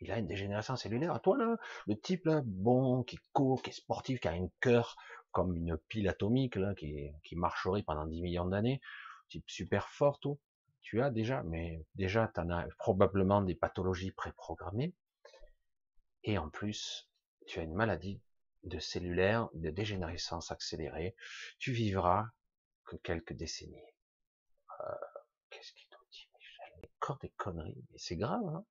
Il 0.01 0.11
a 0.11 0.19
une 0.19 0.27
dégénérescence 0.27 0.83
cellulaire. 0.83 1.21
Toi, 1.21 1.37
là, 1.37 1.55
le 1.87 1.97
type, 1.97 2.25
là, 2.25 2.41
bon, 2.43 3.03
qui 3.03 3.17
court, 3.31 3.61
qui 3.61 3.69
est 3.69 3.73
sportif, 3.73 4.19
qui 4.19 4.27
a 4.27 4.33
un 4.33 4.49
cœur 4.59 4.97
comme 5.31 5.55
une 5.55 5.77
pile 5.87 6.09
atomique, 6.09 6.57
là, 6.57 6.75
qui, 6.75 7.11
qui 7.23 7.37
marcherait 7.37 7.83
pendant 7.83 8.05
10 8.05 8.21
millions 8.21 8.45
d'années, 8.45 8.81
type 9.29 9.49
super 9.49 9.87
fort, 9.87 10.19
tout 10.19 10.37
tu 10.81 11.01
as 11.01 11.09
déjà, 11.09 11.43
mais 11.43 11.85
déjà, 11.95 12.31
tu 12.33 12.39
en 12.39 12.49
as 12.49 12.67
probablement 12.77 13.41
des 13.41 13.55
pathologies 13.55 14.11
préprogrammées. 14.11 14.93
Et 16.23 16.37
en 16.37 16.49
plus, 16.49 17.09
tu 17.47 17.59
as 17.59 17.63
une 17.63 17.73
maladie 17.73 18.21
de 18.63 18.79
cellulaire, 18.79 19.49
de 19.53 19.69
dégénérescence 19.69 20.51
accélérée. 20.51 21.15
Tu 21.59 21.71
vivras 21.71 22.27
que 22.85 22.97
quelques 22.97 23.33
décennies. 23.33 23.93
Euh, 24.81 24.93
Qu'est-ce 25.49 25.73
qu'il 25.73 25.87
te 25.87 25.95
dit 26.11 26.29
Encore 27.01 27.19
des 27.19 27.29
conneries, 27.29 27.83
mais 27.91 27.97
c'est 27.97 28.17
grave. 28.17 28.45
Hein 28.45 28.65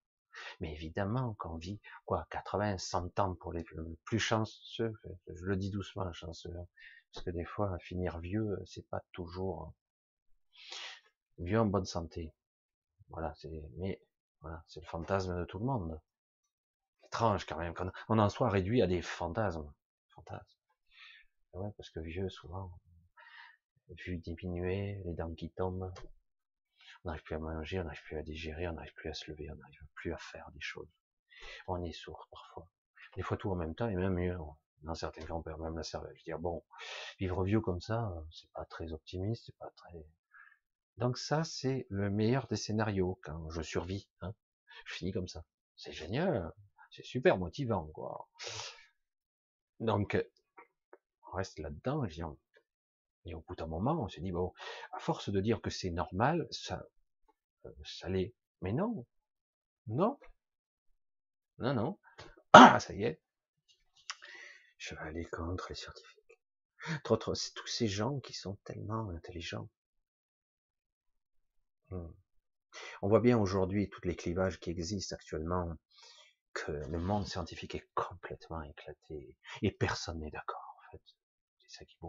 mais 0.61 0.73
évidemment 0.73 1.35
qu'on 1.35 1.57
vit 1.57 1.81
quoi 2.05 2.27
80, 2.31 2.79
100 2.79 3.19
ans 3.19 3.35
pour 3.35 3.53
les 3.53 3.65
plus 4.05 4.19
chanceux. 4.19 4.93
Je 5.27 5.45
le 5.45 5.57
dis 5.57 5.71
doucement, 5.71 6.11
chanceux, 6.13 6.55
hein, 6.57 6.67
parce 7.13 7.25
que 7.25 7.31
des 7.31 7.45
fois, 7.45 7.79
finir 7.81 8.19
vieux, 8.21 8.59
c'est 8.67 8.87
pas 8.89 9.03
toujours 9.13 9.73
vieux 11.39 11.61
en 11.61 11.67
bonne 11.67 11.85
santé. 11.85 12.35
Voilà, 13.09 13.33
c'est, 13.37 13.51
mais, 13.77 14.01
voilà, 14.41 14.63
c'est 14.67 14.81
le 14.81 14.87
fantasme 14.87 15.39
de 15.39 15.45
tout 15.45 15.59
le 15.59 15.65
monde. 15.65 16.01
Étrange 17.07 17.47
quand 17.47 17.59
même, 17.59 17.75
qu'on 17.75 18.19
en 18.19 18.29
soit 18.29 18.51
réduit 18.51 18.83
à 18.83 18.87
des 18.87 19.03
fantasmes. 19.03 19.73
Fantasmes. 20.11 20.59
Ouais, 21.55 21.71
parce 21.77 21.91
que 21.91 22.01
vieux, 22.01 22.29
souvent, 22.29 22.71
vu 24.05 24.19
diminuer, 24.19 25.01
les 25.05 25.15
dents 25.15 25.35
qui 25.35 25.51
tombent, 25.51 25.93
on 27.05 27.09
n'arrive 27.09 27.23
plus 27.23 27.37
à 27.37 27.39
manger, 27.39 27.81
on 27.81 27.85
n'arrive 27.85 28.03
plus 28.03 28.19
à 28.19 28.23
digérer, 28.23 28.69
on 28.69 28.73
n'arrive 28.73 28.93
plus 28.95 29.09
à 29.09 29.15
se 29.15 29.31
lever, 29.31 29.51
on 29.51 29.57
n'arrive 29.57 29.79
plus 29.95 30.13
à 30.13 30.19
faire 30.19 30.51
des 30.53 30.61
choses. 30.61 30.91
On 31.67 31.83
est 31.83 31.93
sourd 31.93 32.29
parfois. 32.31 32.69
Des 33.17 33.23
fois 33.23 33.37
tout 33.37 33.51
en 33.51 33.57
même 33.57 33.75
temps, 33.75 33.89
et 33.89 33.95
même 33.95 34.15
mieux. 34.15 34.37
Dans 34.83 34.95
certains 34.95 35.23
cas, 35.23 35.33
on 35.33 35.43
perd 35.43 35.61
même 35.61 35.77
la 35.77 35.83
cervelle. 35.83 36.13
Je 36.15 36.21
veux 36.21 36.25
dire, 36.25 36.39
bon, 36.39 36.63
vivre 37.19 37.43
vieux 37.45 37.61
comme 37.61 37.81
ça, 37.81 38.13
c'est 38.31 38.51
pas 38.53 38.65
très 38.67 38.93
optimiste, 38.93 39.47
c'est 39.47 39.57
pas 39.57 39.71
très, 39.77 40.05
donc 40.99 41.17
ça, 41.17 41.45
c'est 41.45 41.87
le 41.91 42.11
meilleur 42.11 42.47
des 42.49 42.57
scénarios 42.57 43.19
quand 43.23 43.49
je 43.51 43.63
survis. 43.63 44.09
Hein. 44.21 44.35
Je 44.85 44.95
finis 44.95 45.13
comme 45.13 45.29
ça. 45.29 45.45
C'est 45.77 45.93
génial, 45.93 46.53
c'est 46.91 47.05
super 47.05 47.39
motivant, 47.39 47.87
quoi. 47.95 48.29
Donc, 49.79 50.17
on 51.33 51.37
reste 51.37 51.61
là-dedans, 51.61 52.05
et 53.25 53.35
au 53.35 53.41
bout 53.43 53.55
d'un 53.55 53.67
moment, 53.67 54.03
on 54.03 54.09
s'est 54.09 54.21
dit, 54.21 54.33
bon, 54.33 54.53
à 54.93 54.99
force 54.99 55.31
de 55.31 55.41
dire 55.41 55.61
que 55.61 55.71
c'est 55.71 55.91
normal, 55.91 56.49
ça, 56.51 56.85
euh, 57.67 57.71
ça 57.85 58.09
l'est. 58.09 58.35
Mais 58.61 58.73
non, 58.73 59.07
non, 59.87 60.19
non, 61.59 61.75
non. 61.75 61.99
Ah, 62.53 62.81
ça 62.81 62.93
y 62.95 63.05
est. 63.05 63.21
Je 64.79 64.95
vais 64.95 65.01
aller 65.03 65.25
contre 65.27 65.67
les 65.69 65.75
scientifiques. 65.77 66.41
Entre 67.09 67.35
c'est 67.35 67.53
tous 67.55 67.67
ces 67.67 67.89
gens 67.89 68.19
qui 68.21 68.33
sont 68.33 68.57
tellement 68.65 69.11
intelligents. 69.11 69.69
On 71.91 73.09
voit 73.09 73.21
bien 73.21 73.39
aujourd'hui 73.39 73.89
tous 73.89 74.03
les 74.05 74.17
clivages 74.17 74.61
qui 74.61 74.71
existent 74.71 75.15
actuellement 75.15 75.75
que 76.53 76.73
le 76.73 76.99
monde 76.99 77.27
scientifique 77.27 77.75
est 77.75 77.89
complètement 77.95 78.63
éclaté 78.63 79.37
et 79.63 79.71
personne 79.71 80.21
n'est 80.21 80.31
d'accord 80.31 80.77
en 80.79 80.91
fait. 80.93 81.03
C'est 81.59 81.79
ça 81.79 81.85
qui 81.85 81.97
est. 81.97 82.09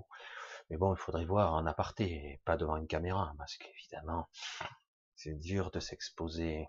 Mais 0.69 0.77
bon, 0.77 0.93
il 0.93 0.97
faudrait 0.97 1.25
voir 1.25 1.53
en 1.53 1.65
aparté, 1.65 2.39
pas 2.45 2.57
devant 2.57 2.77
une 2.77 2.87
caméra, 2.87 3.33
parce 3.37 3.57
qu'évidemment, 3.57 4.29
c'est 5.15 5.33
dur 5.33 5.71
de 5.71 5.79
s'exposer 5.79 6.67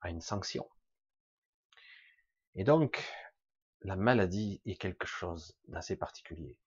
à 0.00 0.10
une 0.10 0.20
sanction. 0.20 0.68
Et 2.54 2.64
donc, 2.64 3.04
la 3.82 3.96
maladie 3.96 4.60
est 4.64 4.76
quelque 4.76 5.06
chose 5.06 5.56
d'assez 5.68 5.96
particulier 5.96 6.58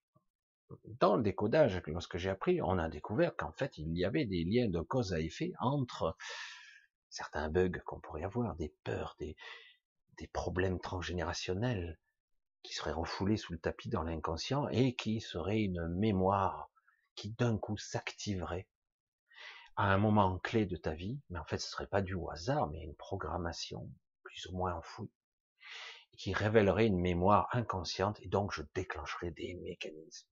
dans 0.86 1.16
le 1.16 1.24
décodage, 1.24 1.82
lorsque 1.88 2.18
j'ai 2.18 2.30
appris, 2.30 2.62
on 2.62 2.78
a 2.78 2.90
découvert 2.90 3.36
qu'en 3.36 3.52
fait, 3.52 3.78
il 3.78 3.98
y 3.98 4.06
avait 4.06 4.26
des 4.26 4.44
liens 4.44 4.70
de 4.70 4.82
cause 4.82 5.14
à 5.14 5.20
effet 5.20 5.54
entre 5.60 6.16
certains 7.10 7.50
bugs 7.50 7.82
qu'on 7.86 8.00
pourrait 8.00 8.24
avoir, 8.24 8.56
des 8.56 8.74
peurs, 8.84 9.16
des, 9.20 9.36
problèmes 10.34 10.80
transgénérationnels 10.80 11.98
qui 12.62 12.74
seraient 12.74 12.92
refoulés 12.92 13.38
sous 13.38 13.54
le 13.54 13.60
tapis 13.60 13.90
dans 13.90 14.04
l'inconscient 14.04 14.68
et 14.68 14.94
qui 14.94 15.22
seraient 15.22 15.62
une 15.62 15.88
mémoire 15.88 16.70
qui 17.16 17.32
d'un 17.32 17.58
coup 17.58 17.78
s'activerait 17.78 18.68
à 19.78 19.94
un 19.94 19.98
moment 19.98 20.38
clé 20.40 20.66
de 20.66 20.76
ta 20.76 20.94
vie, 20.94 21.22
mais 21.30 21.40
en 21.40 21.46
fait 21.46 21.58
ce 21.58 21.70
serait 21.70 21.88
pas 21.88 22.02
du 22.02 22.18
hasard, 22.32 22.68
mais 22.68 22.84
une 22.84 22.96
programmation 22.96 23.90
plus 24.24 24.46
ou 24.48 24.58
moins 24.58 24.76
enfouie, 24.76 25.10
qui 26.18 26.34
révélerait 26.34 26.88
une 26.88 27.00
mémoire 27.00 27.48
inconsciente 27.54 28.20
et 28.22 28.28
donc 28.28 28.54
je 28.54 28.62
déclencherais 28.76 29.32
des 29.32 29.56
mécanismes 29.64 30.29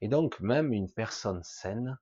et 0.00 0.08
donc, 0.08 0.40
même 0.40 0.72
une 0.72 0.90
personne 0.90 1.42
saine, 1.42 1.98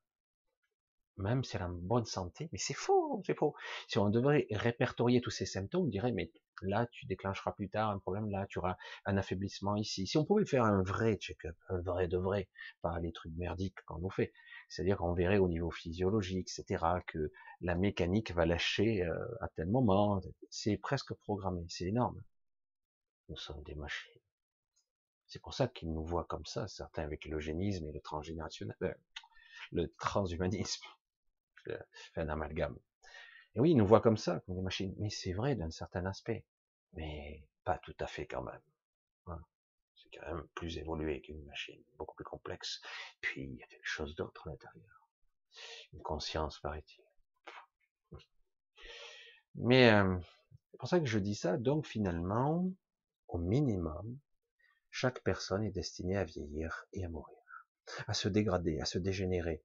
même 1.18 1.44
si 1.44 1.56
elle 1.56 1.62
a 1.62 1.66
une 1.66 1.80
bonne 1.80 2.04
santé, 2.04 2.48
mais 2.52 2.58
c'est 2.58 2.74
faux, 2.74 3.22
c'est 3.26 3.34
faux. 3.34 3.54
Si 3.88 3.98
on 3.98 4.08
devrait 4.08 4.46
répertorier 4.50 5.20
tous 5.20 5.30
ces 5.30 5.46
symptômes, 5.46 5.84
on 5.84 5.88
dirait, 5.88 6.12
mais 6.12 6.30
là, 6.62 6.86
tu 6.92 7.06
déclencheras 7.06 7.52
plus 7.52 7.68
tard 7.68 7.90
un 7.90 7.98
problème, 7.98 8.30
là, 8.30 8.46
tu 8.48 8.58
auras 8.58 8.76
un 9.04 9.16
affaiblissement 9.16 9.76
ici. 9.76 10.06
Si 10.06 10.16
on 10.16 10.24
pouvait 10.24 10.44
faire 10.44 10.64
un 10.64 10.82
vrai 10.82 11.16
check-up, 11.16 11.56
un 11.68 11.80
vrai 11.80 12.08
de 12.08 12.18
vrai, 12.18 12.48
pas 12.82 12.98
les 13.00 13.12
trucs 13.12 13.34
merdiques 13.36 13.80
qu'on 13.86 13.98
nous 13.98 14.10
fait, 14.10 14.32
c'est-à-dire 14.68 14.98
qu'on 14.98 15.12
verrait 15.14 15.38
au 15.38 15.48
niveau 15.48 15.70
physiologique, 15.70 16.48
etc., 16.56 16.84
que 17.06 17.32
la 17.60 17.74
mécanique 17.74 18.32
va 18.32 18.46
lâcher 18.46 19.02
euh, 19.02 19.14
à 19.40 19.48
tel 19.48 19.66
moment, 19.66 20.20
c'est 20.50 20.76
presque 20.76 21.14
programmé, 21.14 21.64
c'est 21.68 21.86
énorme. 21.86 22.22
Nous 23.28 23.36
sommes 23.36 23.62
des 23.64 23.74
machines. 23.74 24.17
C'est 25.28 25.40
pour 25.40 25.54
ça 25.54 25.68
qu'ils 25.68 25.92
nous 25.92 26.04
voient 26.04 26.24
comme 26.24 26.46
ça, 26.46 26.66
certains 26.68 27.04
avec 27.04 27.26
l'eugénisme 27.26 27.86
et 27.86 27.92
le 27.92 28.00
transgénérationnel, 28.00 28.76
euh, 28.82 28.94
le 29.72 29.92
transhumanisme. 29.98 30.84
Fais 32.14 32.22
un 32.22 32.28
amalgame. 32.30 32.78
Et 33.54 33.60
oui, 33.60 33.72
ils 33.72 33.76
nous 33.76 33.86
voient 33.86 34.00
comme 34.00 34.16
ça, 34.16 34.40
comme 34.40 34.54
des 34.54 34.62
machines. 34.62 34.94
Mais 34.98 35.10
c'est 35.10 35.32
vrai 35.32 35.54
d'un 35.54 35.70
certain 35.70 36.06
aspect. 36.06 36.44
Mais 36.94 37.44
pas 37.64 37.78
tout 37.78 37.96
à 38.00 38.06
fait 38.06 38.26
quand 38.26 38.42
même. 38.42 38.62
C'est 39.96 40.18
quand 40.18 40.34
même 40.34 40.46
plus 40.54 40.78
évolué 40.78 41.20
qu'une 41.20 41.44
machine, 41.44 41.82
beaucoup 41.96 42.14
plus 42.14 42.24
complexe. 42.24 42.80
Puis 43.20 43.42
il 43.42 43.56
y 43.56 43.62
a 43.62 43.66
quelque 43.66 43.86
chose 43.86 44.14
d'autre 44.14 44.46
à 44.46 44.50
l'intérieur. 44.50 45.08
Une 45.92 46.02
conscience, 46.02 46.60
paraît-il. 46.60 47.04
Mais 49.56 49.90
euh, 49.90 50.16
c'est 50.70 50.78
pour 50.78 50.88
ça 50.88 51.00
que 51.00 51.06
je 51.06 51.18
dis 51.18 51.34
ça. 51.34 51.56
Donc 51.56 51.86
finalement, 51.86 52.70
au 53.26 53.38
minimum, 53.38 54.18
chaque 55.00 55.22
personne 55.22 55.62
est 55.62 55.70
destinée 55.70 56.16
à 56.16 56.24
vieillir 56.24 56.88
et 56.92 57.04
à 57.04 57.08
mourir, 57.08 57.38
à 58.08 58.14
se 58.14 58.28
dégrader, 58.28 58.80
à 58.80 58.84
se 58.84 58.98
dégénérer. 58.98 59.62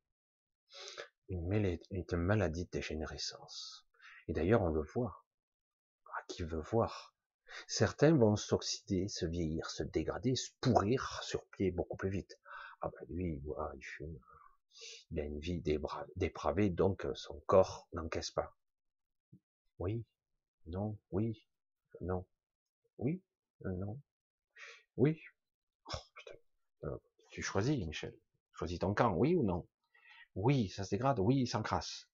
Une, 1.27 1.47
maladie 2.11 2.65
de 2.65 2.69
dégénérescence. 2.69 3.87
Et 4.27 4.33
d'ailleurs, 4.33 4.61
on 4.61 4.69
le 4.69 4.83
voit. 4.83 5.25
À 6.05 6.21
qui 6.27 6.43
veut 6.43 6.61
voir? 6.61 7.15
Certains 7.65 8.15
vont 8.15 8.35
s'oxyder, 8.35 9.07
se 9.07 9.25
vieillir, 9.25 9.71
se 9.71 9.81
dégrader, 9.81 10.35
se 10.35 10.51
pourrir 10.61 11.23
sur 11.23 11.43
pied 11.47 11.71
beaucoup 11.71 11.97
plus 11.97 12.11
vite. 12.11 12.39
Ah 12.81 12.91
ben 12.91 13.07
lui, 13.09 13.33
il 13.33 13.39
boit, 13.39 13.71
il 13.75 13.83
fume, 13.83 14.19
il 15.09 15.19
a 15.19 15.23
une 15.23 15.39
vie 15.39 15.63
dépravée, 16.15 16.69
donc 16.69 17.05
euh, 17.05 17.15
son 17.15 17.39
corps 17.47 17.87
n'encaisse 17.93 18.29
pas. 18.29 18.55
Oui, 19.79 20.05
non, 20.67 20.95
oui, 21.09 21.43
non, 22.01 22.23
oui, 22.99 23.23
non, 23.61 23.99
oui. 24.97 25.21
Oh, 25.93 25.97
putain. 26.15 26.35
Euh, 26.85 26.97
tu 27.31 27.41
choisis, 27.41 27.85
Michel. 27.85 28.15
Choisis 28.53 28.79
ton 28.79 28.93
camp, 28.93 29.13
oui 29.15 29.35
ou 29.35 29.43
non? 29.43 29.67
Oui, 30.35 30.69
ça 30.69 30.83
se 30.83 30.91
dégrade, 30.91 31.19
oui, 31.19 31.47
ça 31.47 31.57
s'encrasse. 31.57 32.09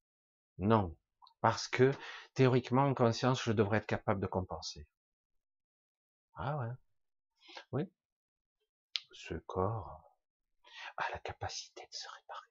Non, 0.57 0.95
parce 1.41 1.67
que 1.67 1.91
théoriquement, 2.33 2.86
en 2.86 2.93
conscience, 2.93 3.43
je 3.43 3.51
devrais 3.51 3.77
être 3.77 3.86
capable 3.86 4.21
de 4.21 4.27
compenser. 4.27 4.88
Ah 6.36 6.57
ouais. 6.57 6.74
Oui. 7.71 7.91
Ce 9.12 9.33
corps 9.33 10.15
a 10.98 11.12
la 11.12 11.19
capacité 11.19 11.81
de 11.81 11.95
se 11.95 12.07
réparer. 12.07 12.48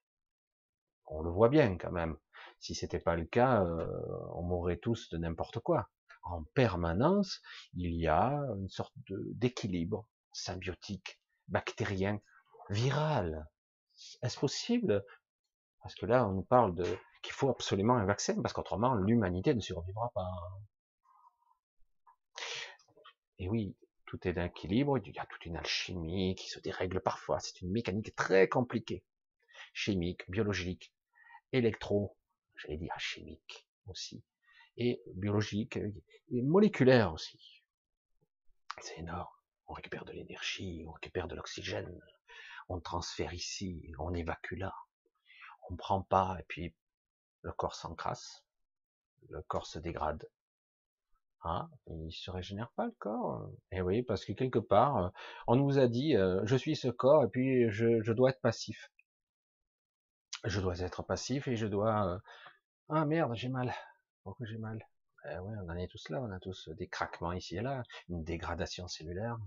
On 1.06 1.22
le 1.22 1.30
voit 1.30 1.48
bien 1.48 1.76
quand 1.76 1.92
même. 1.92 2.16
Si 2.60 2.74
c'était 2.74 2.98
pas 2.98 3.16
le 3.16 3.24
cas, 3.24 3.64
euh, 3.64 3.86
on 4.34 4.42
mourrait 4.42 4.78
tous 4.78 5.08
de 5.10 5.18
n'importe 5.18 5.60
quoi. 5.60 5.90
En 6.22 6.42
permanence, 6.54 7.40
il 7.74 7.94
y 7.94 8.06
a 8.08 8.30
une 8.58 8.68
sorte 8.68 8.92
d'équilibre 9.08 10.06
symbiotique, 10.32 11.20
bactérien, 11.48 12.20
viral. 12.70 13.48
Est-ce 14.22 14.38
possible? 14.38 15.04
Parce 15.82 15.94
que 15.94 16.06
là, 16.06 16.26
on 16.26 16.32
nous 16.32 16.42
parle 16.42 16.74
de 16.74 16.98
qu'il 17.22 17.32
faut 17.32 17.50
absolument 17.50 17.96
un 17.96 18.04
vaccin, 18.04 18.40
parce 18.40 18.52
qu'autrement, 18.52 18.94
l'humanité 18.94 19.54
ne 19.54 19.60
survivra 19.60 20.10
pas. 20.14 20.30
Et 23.38 23.48
oui, 23.48 23.76
tout 24.06 24.26
est 24.26 24.32
d'équilibre, 24.32 24.98
il 24.98 25.14
y 25.14 25.18
a 25.18 25.26
toute 25.26 25.46
une 25.46 25.56
alchimie 25.56 26.34
qui 26.34 26.48
se 26.48 26.60
dérègle 26.60 27.00
parfois, 27.00 27.40
c'est 27.40 27.60
une 27.60 27.70
mécanique 27.70 28.14
très 28.14 28.48
compliquée, 28.48 29.04
chimique, 29.72 30.28
biologique, 30.30 30.92
électro, 31.52 32.16
j'allais 32.56 32.78
dire 32.78 32.98
chimique 32.98 33.66
aussi, 33.86 34.24
et 34.76 35.02
biologique, 35.14 35.76
et 35.76 36.42
moléculaire 36.42 37.12
aussi. 37.12 37.62
C'est 38.80 38.98
énorme. 38.98 39.37
On 39.68 39.74
récupère 39.74 40.04
de 40.04 40.12
l'énergie, 40.12 40.84
on 40.86 40.92
récupère 40.92 41.28
de 41.28 41.36
l'oxygène, 41.36 42.00
on 42.68 42.80
transfère 42.80 43.34
ici, 43.34 43.92
on 43.98 44.14
évacue 44.14 44.56
là. 44.56 44.74
On 45.70 45.76
prend 45.76 46.02
pas, 46.02 46.36
et 46.40 46.44
puis 46.48 46.74
le 47.42 47.52
corps 47.52 47.74
s'encrasse, 47.74 48.44
le 49.28 49.42
corps 49.42 49.66
se 49.66 49.78
dégrade, 49.78 50.26
ah, 51.42 51.68
il 51.86 52.12
se 52.12 52.30
régénère 52.30 52.70
pas 52.72 52.86
le 52.86 52.94
corps? 52.98 53.48
Eh 53.70 53.80
oui, 53.80 54.02
parce 54.02 54.24
que 54.24 54.32
quelque 54.32 54.58
part, 54.58 54.96
euh, 54.96 55.08
on 55.46 55.56
nous 55.56 55.78
a 55.78 55.86
dit, 55.86 56.16
euh, 56.16 56.40
je 56.44 56.56
suis 56.56 56.74
ce 56.74 56.88
corps 56.88 57.24
et 57.24 57.28
puis 57.28 57.70
je, 57.70 58.12
dois 58.12 58.30
être 58.30 58.40
passif. 58.40 58.90
Je 60.44 60.60
dois 60.60 60.80
être 60.80 61.02
passif 61.04 61.46
et 61.48 61.56
je 61.56 61.66
dois. 61.66 62.14
Euh, 62.14 62.18
ah 62.88 63.04
merde, 63.04 63.34
j'ai 63.34 63.48
mal. 63.48 63.72
Pourquoi 64.24 64.46
j'ai 64.46 64.58
mal? 64.58 64.84
Eh 65.26 65.38
ouais, 65.38 65.56
on 65.62 65.70
en 65.70 65.76
est 65.76 65.88
tous 65.88 66.08
là, 66.10 66.20
on 66.20 66.30
a 66.30 66.40
tous 66.40 66.68
des 66.70 66.88
craquements 66.88 67.32
ici 67.32 67.56
et 67.56 67.60
là, 67.60 67.82
une 68.08 68.24
dégradation 68.24 68.88
cellulaire 68.88 69.38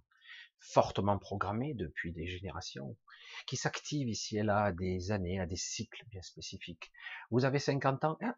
fortement 0.61 1.17
programmée 1.17 1.73
depuis 1.73 2.13
des 2.13 2.27
générations, 2.27 2.95
qui 3.47 3.57
s'active 3.57 4.07
ici 4.07 4.37
et 4.37 4.43
là 4.43 4.65
à 4.65 4.71
des 4.71 5.11
années, 5.11 5.39
à 5.39 5.45
des 5.45 5.55
cycles 5.55 6.03
bien 6.07 6.21
spécifiques. 6.21 6.91
Vous 7.31 7.45
avez 7.45 7.59
50 7.59 8.05
ans, 8.05 8.17
ah, 8.21 8.35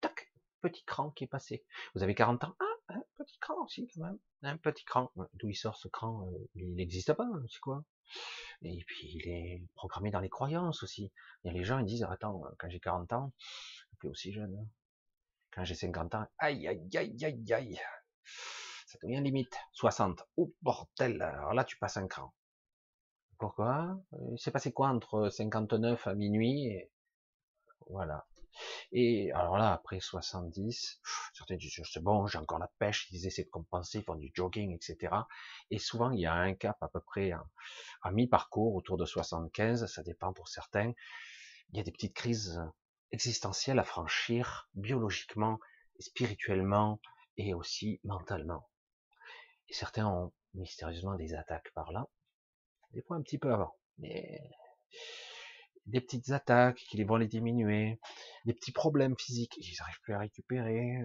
tac, 0.00 0.32
petit 0.60 0.84
cran 0.84 1.10
qui 1.10 1.24
est 1.24 1.28
passé. 1.28 1.64
Vous 1.94 2.02
avez 2.02 2.14
40 2.14 2.44
ans, 2.44 2.54
ah, 2.60 2.94
un 2.94 3.02
petit 3.16 3.38
cran 3.38 3.64
aussi 3.64 3.88
quand 3.94 4.02
même, 4.02 4.18
un 4.42 4.56
petit 4.58 4.84
cran. 4.84 5.10
D'où 5.34 5.48
il 5.48 5.56
sort 5.56 5.76
ce 5.76 5.88
cran 5.88 6.28
euh, 6.32 6.48
Il 6.54 6.74
n'existe 6.74 7.12
pas, 7.14 7.24
hein, 7.24 7.42
c'est 7.50 7.60
quoi? 7.60 7.84
Et 8.62 8.84
puis 8.86 9.08
il 9.14 9.28
est 9.28 9.62
programmé 9.74 10.10
dans 10.10 10.20
les 10.20 10.28
croyances 10.28 10.82
aussi. 10.82 11.12
Il 11.42 11.48
y 11.48 11.50
a 11.50 11.52
les 11.54 11.64
gens 11.64 11.78
ils 11.78 11.86
disent 11.86 12.04
attends, 12.04 12.42
quand 12.58 12.68
j'ai 12.68 12.80
40 12.80 13.12
ans, 13.14 13.32
plus 13.98 14.10
aussi 14.10 14.32
jeune. 14.32 14.54
Hein. 14.54 14.66
Quand 15.52 15.64
j'ai 15.64 15.74
50 15.74 16.14
ans, 16.14 16.26
aïe 16.38 16.68
aïe 16.68 16.88
aïe 16.94 17.24
aïe 17.24 17.52
aïe, 17.52 17.80
ça 18.94 18.98
devient 19.02 19.20
limite. 19.20 19.56
60, 19.72 20.22
oh 20.36 20.54
bordel, 20.62 21.20
alors 21.20 21.52
là 21.52 21.64
tu 21.64 21.76
passes 21.78 21.96
un 21.96 22.06
cran. 22.06 22.32
Pourquoi? 23.38 23.98
Il 24.30 24.38
s'est 24.38 24.52
passé 24.52 24.72
quoi 24.72 24.88
entre 24.88 25.28
59 25.28 26.06
à 26.06 26.14
minuit 26.14 26.66
et... 26.66 26.92
Voilà. 27.90 28.24
Et 28.92 29.32
alors 29.32 29.58
là, 29.58 29.72
après 29.72 29.98
70, 29.98 31.00
certains 31.34 31.56
disent 31.56 31.80
c'est 31.82 32.02
bon, 32.02 32.28
j'ai 32.28 32.38
encore 32.38 32.60
la 32.60 32.70
pêche, 32.78 33.08
ils 33.10 33.26
essaient 33.26 33.42
de 33.42 33.50
compenser, 33.50 33.98
ils 33.98 34.04
font 34.04 34.14
du 34.14 34.30
jogging, 34.32 34.72
etc. 34.72 35.12
Et 35.70 35.78
souvent, 35.78 36.12
il 36.12 36.20
y 36.20 36.26
a 36.26 36.34
un 36.34 36.54
cap 36.54 36.80
à 36.80 36.88
peu 36.88 37.00
près 37.00 37.32
à, 37.32 38.10
mi-parcours, 38.12 38.76
autour 38.76 38.96
de 38.96 39.04
75, 39.04 39.86
ça 39.86 40.02
dépend 40.04 40.32
pour 40.32 40.48
certains. 40.48 40.92
Il 41.70 41.78
y 41.78 41.80
a 41.80 41.82
des 41.82 41.90
petites 41.90 42.14
crises 42.14 42.62
existentielles 43.10 43.80
à 43.80 43.84
franchir, 43.84 44.68
biologiquement, 44.74 45.58
spirituellement 45.98 47.00
et 47.36 47.54
aussi 47.54 48.00
mentalement. 48.04 48.68
Et 49.68 49.74
certains 49.74 50.06
ont 50.06 50.32
mystérieusement 50.54 51.14
des 51.14 51.34
attaques 51.34 51.72
par 51.74 51.92
là, 51.92 52.06
des 52.92 53.02
fois 53.02 53.16
un 53.16 53.22
petit 53.22 53.38
peu 53.38 53.52
avant. 53.52 53.76
Mais 53.98 54.40
des 55.86 56.00
petites 56.00 56.30
attaques 56.30 56.78
qui 56.88 57.02
vont 57.04 57.16
les 57.16 57.26
diminuer, 57.26 58.00
des 58.46 58.54
petits 58.54 58.72
problèmes 58.72 59.16
physiques, 59.18 59.56
ils 59.58 59.76
n'arrivent 59.78 60.00
plus 60.02 60.14
à 60.14 60.18
récupérer, 60.18 60.98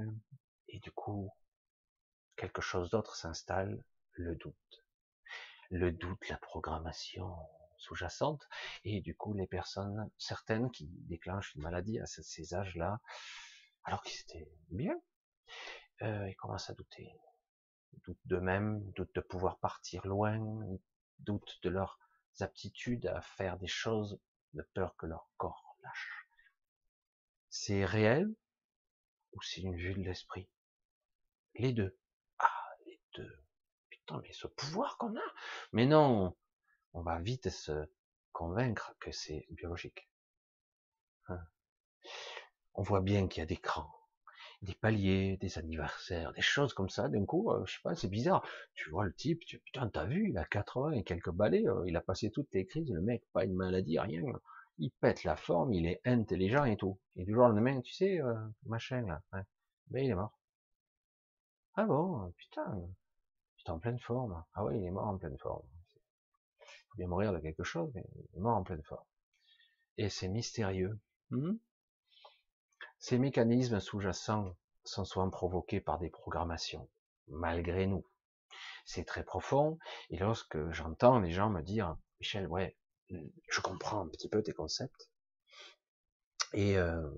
et 0.69 0.79
du 0.79 0.91
coup, 0.91 1.31
quelque 2.37 2.61
chose 2.61 2.89
d'autre 2.89 3.15
s'installe, 3.15 3.83
le 4.13 4.35
doute. 4.35 4.85
Le 5.69 5.91
doute, 5.91 6.29
la 6.29 6.37
programmation 6.37 7.35
sous-jacente, 7.77 8.47
et 8.83 9.01
du 9.01 9.15
coup, 9.15 9.33
les 9.33 9.47
personnes, 9.47 10.09
certaines 10.17 10.71
qui 10.71 10.87
déclenchent 11.07 11.53
une 11.55 11.61
maladie 11.61 11.99
à 11.99 12.05
ces 12.05 12.53
âges-là, 12.53 12.99
alors 13.83 14.01
qu'ils 14.03 14.21
étaient 14.21 14.49
bien, 14.69 14.95
euh, 16.01 16.29
ils 16.29 16.35
commencent 16.35 16.69
à 16.69 16.73
douter. 16.73 17.11
Doutent 18.05 18.19
d'eux-mêmes, 18.25 18.91
doutent 18.91 19.13
de 19.15 19.21
pouvoir 19.21 19.59
partir 19.59 20.05
loin, 20.07 20.39
doutent 21.19 21.59
de 21.63 21.69
leurs 21.69 21.99
aptitudes 22.39 23.07
à 23.07 23.21
faire 23.21 23.57
des 23.57 23.67
choses 23.67 24.19
de 24.53 24.61
peur 24.73 24.95
que 24.95 25.05
leur 25.05 25.29
corps 25.37 25.77
lâche. 25.83 26.27
C'est 27.49 27.85
réel 27.85 28.33
ou 29.33 29.41
c'est 29.41 29.61
une 29.61 29.75
vue 29.75 29.93
de 29.93 30.01
l'esprit? 30.01 30.49
Les 31.55 31.73
deux. 31.73 31.97
Ah, 32.37 32.69
les 32.85 33.01
deux. 33.15 33.43
Putain, 33.89 34.19
mais 34.21 34.33
ce 34.33 34.47
pouvoir 34.47 34.97
qu'on 34.97 35.15
a 35.15 35.33
Mais 35.73 35.85
non, 35.85 36.35
on 36.93 37.01
va 37.01 37.19
vite 37.19 37.49
se 37.49 37.89
convaincre 38.31 38.95
que 38.99 39.11
c'est 39.11 39.45
biologique. 39.49 40.09
Hein. 41.27 41.45
on 42.73 42.81
voit 42.81 43.01
bien 43.01 43.27
qu'il 43.27 43.41
y 43.41 43.43
a 43.43 43.45
des 43.45 43.57
crans, 43.57 43.98
des 44.61 44.75
paliers, 44.75 45.37
des 45.37 45.57
anniversaires, 45.57 46.33
des 46.33 46.41
choses 46.41 46.73
comme 46.73 46.89
ça. 46.89 47.07
D'un 47.09 47.25
coup, 47.25 47.51
euh, 47.51 47.65
je 47.65 47.73
sais 47.73 47.79
pas, 47.83 47.95
c'est 47.95 48.09
bizarre. 48.09 48.45
Tu 48.73 48.89
vois 48.89 49.05
le 49.05 49.13
type, 49.13 49.45
tu, 49.45 49.59
putain, 49.59 49.87
t'as 49.89 50.05
vu, 50.05 50.29
il 50.29 50.37
a 50.37 50.45
80 50.45 50.91
et 50.91 51.03
quelques 51.03 51.31
balais, 51.31 51.65
euh, 51.67 51.83
il 51.87 51.95
a 51.95 52.01
passé 52.01 52.29
toutes 52.31 52.51
les 52.53 52.65
crises, 52.65 52.91
le 52.91 53.01
mec, 53.01 53.23
pas 53.33 53.45
une 53.45 53.55
maladie, 53.55 53.99
rien. 53.99 54.21
Il 54.77 54.91
pète 54.91 55.23
la 55.23 55.35
forme, 55.35 55.73
il 55.73 55.87
est 55.87 56.01
intelligent 56.05 56.65
et 56.65 56.77
tout. 56.77 56.99
Et 57.15 57.25
du 57.25 57.33
jour 57.33 57.43
au 57.45 57.47
lendemain, 57.47 57.81
tu 57.81 57.93
sais, 57.93 58.21
euh, 58.21 58.35
machin 58.65 59.01
là, 59.01 59.21
ben 59.87 60.03
il 60.03 60.11
est 60.11 60.15
mort. 60.15 60.37
Ah 61.75 61.85
bon, 61.85 62.31
putain, 62.37 62.81
putain 63.57 63.73
en 63.73 63.79
pleine 63.79 63.99
forme. 63.99 64.43
Ah 64.53 64.65
oui, 64.65 64.77
il 64.77 64.85
est 64.85 64.91
mort 64.91 65.07
en 65.07 65.17
pleine 65.17 65.37
forme. 65.37 65.63
Il 66.59 66.65
faut 66.89 66.97
bien 66.97 67.07
mourir 67.07 67.33
de 67.33 67.39
quelque 67.39 67.63
chose, 67.63 67.91
mais 67.95 68.03
il 68.33 68.37
est 68.37 68.41
mort 68.41 68.57
en 68.57 68.63
pleine 68.63 68.83
forme. 68.83 69.05
Et 69.97 70.09
c'est 70.09 70.27
mystérieux. 70.29 70.99
Hmm 71.31 71.55
ces 72.99 73.17
mécanismes 73.17 73.79
sous-jacents 73.79 74.55
sont 74.83 75.05
souvent 75.05 75.29
provoqués 75.29 75.81
par 75.81 75.99
des 75.99 76.09
programmations, 76.09 76.89
malgré 77.27 77.87
nous. 77.87 78.05
C'est 78.85 79.05
très 79.05 79.23
profond, 79.23 79.77
et 80.09 80.17
lorsque 80.17 80.71
j'entends 80.71 81.19
les 81.19 81.31
gens 81.31 81.49
me 81.49 81.61
dire, 81.61 81.95
Michel, 82.19 82.47
ouais, 82.47 82.77
je 83.09 83.61
comprends 83.61 84.01
un 84.01 84.07
petit 84.07 84.29
peu 84.29 84.43
tes 84.43 84.53
concepts, 84.53 85.09
et, 86.53 86.77
euh, 86.77 87.09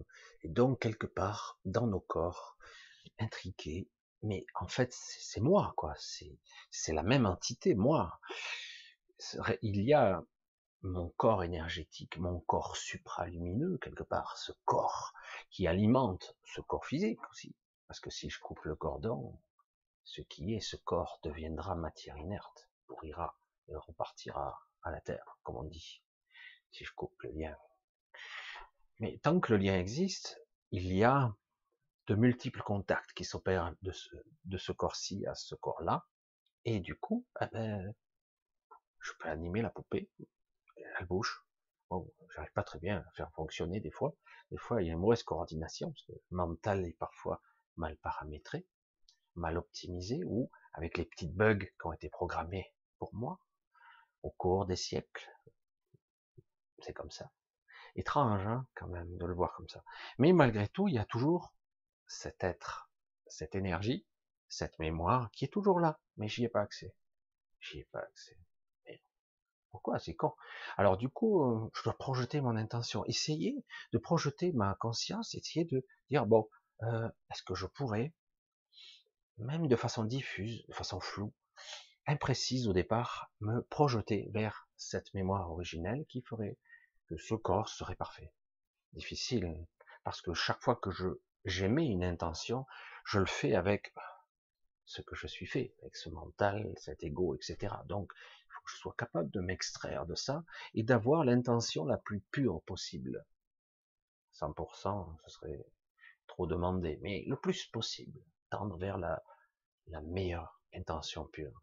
donc 0.43 0.79
quelque 0.79 1.07
part 1.07 1.59
dans 1.65 1.87
nos 1.87 1.99
corps, 1.99 2.57
intriqués, 3.19 3.89
mais 4.23 4.45
en 4.59 4.67
fait 4.67 4.93
c'est 4.93 5.41
moi, 5.41 5.73
quoi, 5.77 5.93
c'est 5.97 6.93
la 6.93 7.03
même 7.03 7.25
entité, 7.25 7.75
moi. 7.75 8.19
Il 9.61 9.81
y 9.81 9.93
a 9.93 10.23
mon 10.83 11.09
corps 11.09 11.43
énergétique, 11.43 12.17
mon 12.17 12.39
corps 12.39 12.75
supralumineux, 12.75 13.77
quelque 13.77 14.03
part, 14.03 14.37
ce 14.37 14.51
corps 14.65 15.13
qui 15.49 15.67
alimente 15.67 16.35
ce 16.43 16.61
corps 16.61 16.85
physique 16.85 17.21
aussi. 17.29 17.55
Parce 17.87 17.99
que 17.99 18.09
si 18.09 18.29
je 18.29 18.39
coupe 18.39 18.63
le 18.63 18.75
cordon, 18.75 19.39
ce 20.03 20.21
qui 20.21 20.53
est 20.53 20.59
ce 20.59 20.75
corps 20.77 21.19
deviendra 21.23 21.75
matière 21.75 22.17
inerte, 22.17 22.69
pourrira, 22.87 23.37
et 23.67 23.75
repartira 23.75 24.59
à 24.81 24.91
la 24.91 25.01
terre, 25.01 25.37
comme 25.43 25.57
on 25.57 25.63
dit, 25.63 26.01
si 26.71 26.83
je 26.83 26.93
coupe 26.93 27.21
le 27.21 27.31
lien. 27.31 27.55
Mais 28.99 29.19
tant 29.19 29.39
que 29.39 29.53
le 29.53 29.57
lien 29.57 29.77
existe, 29.77 30.41
il 30.71 30.93
y 30.93 31.03
a 31.03 31.35
de 32.07 32.15
multiples 32.15 32.63
contacts 32.63 33.13
qui 33.13 33.23
s'opèrent 33.23 33.75
de 33.81 33.91
ce, 33.91 34.71
corps-ci 34.71 35.25
à 35.27 35.35
ce 35.35 35.55
corps-là, 35.55 36.07
et 36.65 36.79
du 36.79 36.95
coup, 36.95 37.25
eh 37.41 37.45
ben, 37.51 37.93
je 38.99 39.11
peux 39.19 39.29
animer 39.29 39.61
la 39.61 39.69
poupée, 39.69 40.09
elle 41.01 41.07
bouge. 41.07 41.43
Bon, 41.89 42.09
j'arrive 42.35 42.53
pas 42.53 42.63
très 42.63 42.79
bien 42.79 42.99
à 42.99 43.11
faire 43.15 43.31
fonctionner 43.33 43.79
des 43.79 43.91
fois. 43.91 44.15
Des 44.51 44.57
fois, 44.57 44.81
il 44.81 44.87
y 44.87 44.89
a 44.91 44.93
une 44.93 44.99
mauvaise 44.99 45.23
coordination, 45.23 45.91
parce 45.91 46.05
que 46.05 46.11
le 46.11 46.37
mental 46.37 46.85
est 46.85 46.97
parfois 46.97 47.41
mal 47.75 47.97
paramétré, 47.97 48.67
mal 49.35 49.57
optimisé, 49.57 50.21
ou 50.25 50.49
avec 50.73 50.97
les 50.97 51.05
petites 51.05 51.33
bugs 51.33 51.59
qui 51.59 51.85
ont 51.85 51.93
été 51.93 52.09
programmés 52.09 52.73
pour 52.99 53.13
moi 53.15 53.39
au 54.23 54.29
cours 54.29 54.65
des 54.65 54.75
siècles. 54.75 55.29
C'est 56.79 56.93
comme 56.93 57.11
ça. 57.11 57.31
Étrange, 57.95 58.45
hein, 58.45 58.67
quand 58.75 58.87
même, 58.87 59.17
de 59.17 59.25
le 59.25 59.33
voir 59.33 59.53
comme 59.55 59.67
ça. 59.67 59.83
Mais 60.17 60.33
malgré 60.33 60.67
tout, 60.67 60.87
il 60.87 60.93
y 60.93 60.99
a 60.99 61.05
toujours 61.05 61.53
cet 62.07 62.43
être, 62.43 62.91
cette 63.27 63.55
énergie, 63.55 64.05
cette 64.47 64.77
mémoire 64.79 65.31
qui 65.31 65.45
est 65.45 65.53
toujours 65.53 65.79
là, 65.79 65.99
mais 66.17 66.27
j'y 66.27 66.45
ai 66.45 66.49
pas 66.49 66.61
accès. 66.61 66.95
J'y 67.59 67.79
ai 67.79 67.85
pas 67.85 67.99
accès. 67.99 68.37
Pourquoi? 69.71 69.99
C'est 69.99 70.15
con. 70.15 70.33
Alors 70.77 70.97
du 70.97 71.09
coup, 71.09 71.43
euh, 71.43 71.69
je 71.73 71.83
dois 71.83 71.97
projeter 71.97 72.41
mon 72.41 72.55
intention, 72.55 73.05
essayer 73.05 73.65
de 73.93 73.97
projeter 73.97 74.51
ma 74.51 74.75
conscience, 74.75 75.33
essayer 75.33 75.65
de 75.65 75.85
dire 76.09 76.25
bon, 76.25 76.49
euh, 76.83 77.09
est-ce 77.31 77.43
que 77.43 77.55
je 77.55 77.65
pourrais, 77.65 78.13
même 79.37 79.67
de 79.67 79.75
façon 79.75 80.03
diffuse, 80.03 80.65
de 80.67 80.73
façon 80.73 80.99
floue, 80.99 81.33
imprécise 82.05 82.67
au 82.67 82.73
départ, 82.73 83.31
me 83.39 83.61
projeter 83.61 84.29
vers 84.33 84.67
cette 84.75 85.13
mémoire 85.13 85.49
originelle 85.51 86.05
qui 86.09 86.21
ferait 86.21 86.57
que 87.07 87.17
ce 87.17 87.35
corps 87.35 87.69
serait 87.69 87.95
parfait? 87.95 88.33
Difficile, 88.93 89.65
parce 90.03 90.21
que 90.21 90.33
chaque 90.33 90.61
fois 90.61 90.75
que 90.75 90.91
je 90.91 91.07
j'émets 91.45 91.87
une 91.87 92.03
intention, 92.03 92.65
je 93.05 93.19
le 93.19 93.25
fais 93.25 93.55
avec 93.55 93.93
ce 94.85 95.01
que 95.01 95.15
je 95.15 95.27
suis 95.27 95.47
fait, 95.47 95.73
avec 95.81 95.95
ce 95.95 96.09
mental, 96.09 96.73
cet 96.77 97.03
ego, 97.03 97.35
etc. 97.35 97.73
Donc, 97.85 98.11
que 98.63 98.71
je 98.71 98.77
sois 98.77 98.95
capable 98.97 99.29
de 99.31 99.39
m'extraire 99.39 100.05
de 100.05 100.15
ça 100.15 100.43
et 100.73 100.83
d'avoir 100.83 101.23
l'intention 101.23 101.85
la 101.85 101.97
plus 101.97 102.21
pure 102.31 102.61
possible. 102.63 103.25
100%, 104.33 105.17
ce 105.23 105.29
serait 105.29 105.65
trop 106.27 106.47
demandé, 106.47 106.99
mais 107.01 107.23
le 107.27 107.35
plus 107.35 107.65
possible, 107.67 108.19
tendre 108.49 108.77
vers 108.77 108.97
la, 108.97 109.21
meilleure 110.03 110.61
intention 110.73 111.25
pure. 111.25 111.61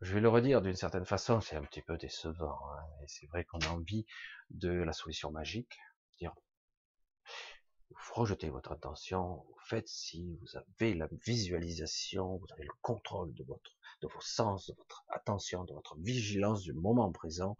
Je 0.00 0.14
vais 0.14 0.20
le 0.20 0.28
redire 0.28 0.62
d'une 0.62 0.74
certaine 0.74 1.04
façon, 1.04 1.40
c'est 1.40 1.56
un 1.56 1.62
petit 1.62 1.82
peu 1.82 1.96
décevant, 1.96 2.58
hein, 2.72 2.86
mais 3.00 3.06
c'est 3.06 3.26
vrai 3.26 3.44
qu'on 3.44 3.60
a 3.60 3.68
envie 3.68 4.04
de 4.50 4.70
la 4.70 4.92
solution 4.92 5.30
magique, 5.30 5.78
dire 6.18 6.34
vous 7.90 8.14
rejetez 8.14 8.50
votre 8.50 8.72
attention, 8.72 9.44
vous 9.48 9.58
faites 9.64 9.88
si 9.88 10.36
vous 10.36 10.56
avez 10.56 10.94
la 10.94 11.08
visualisation, 11.24 12.36
vous 12.36 12.52
avez 12.52 12.64
le 12.64 12.74
contrôle 12.82 13.32
de 13.34 13.44
votre, 13.44 13.77
de 14.00 14.08
vos 14.08 14.20
sens, 14.20 14.66
de 14.66 14.74
votre 14.74 15.04
attention, 15.08 15.64
de 15.64 15.74
votre 15.74 15.96
vigilance 15.98 16.62
du 16.62 16.72
moment 16.72 17.10
présent, 17.12 17.56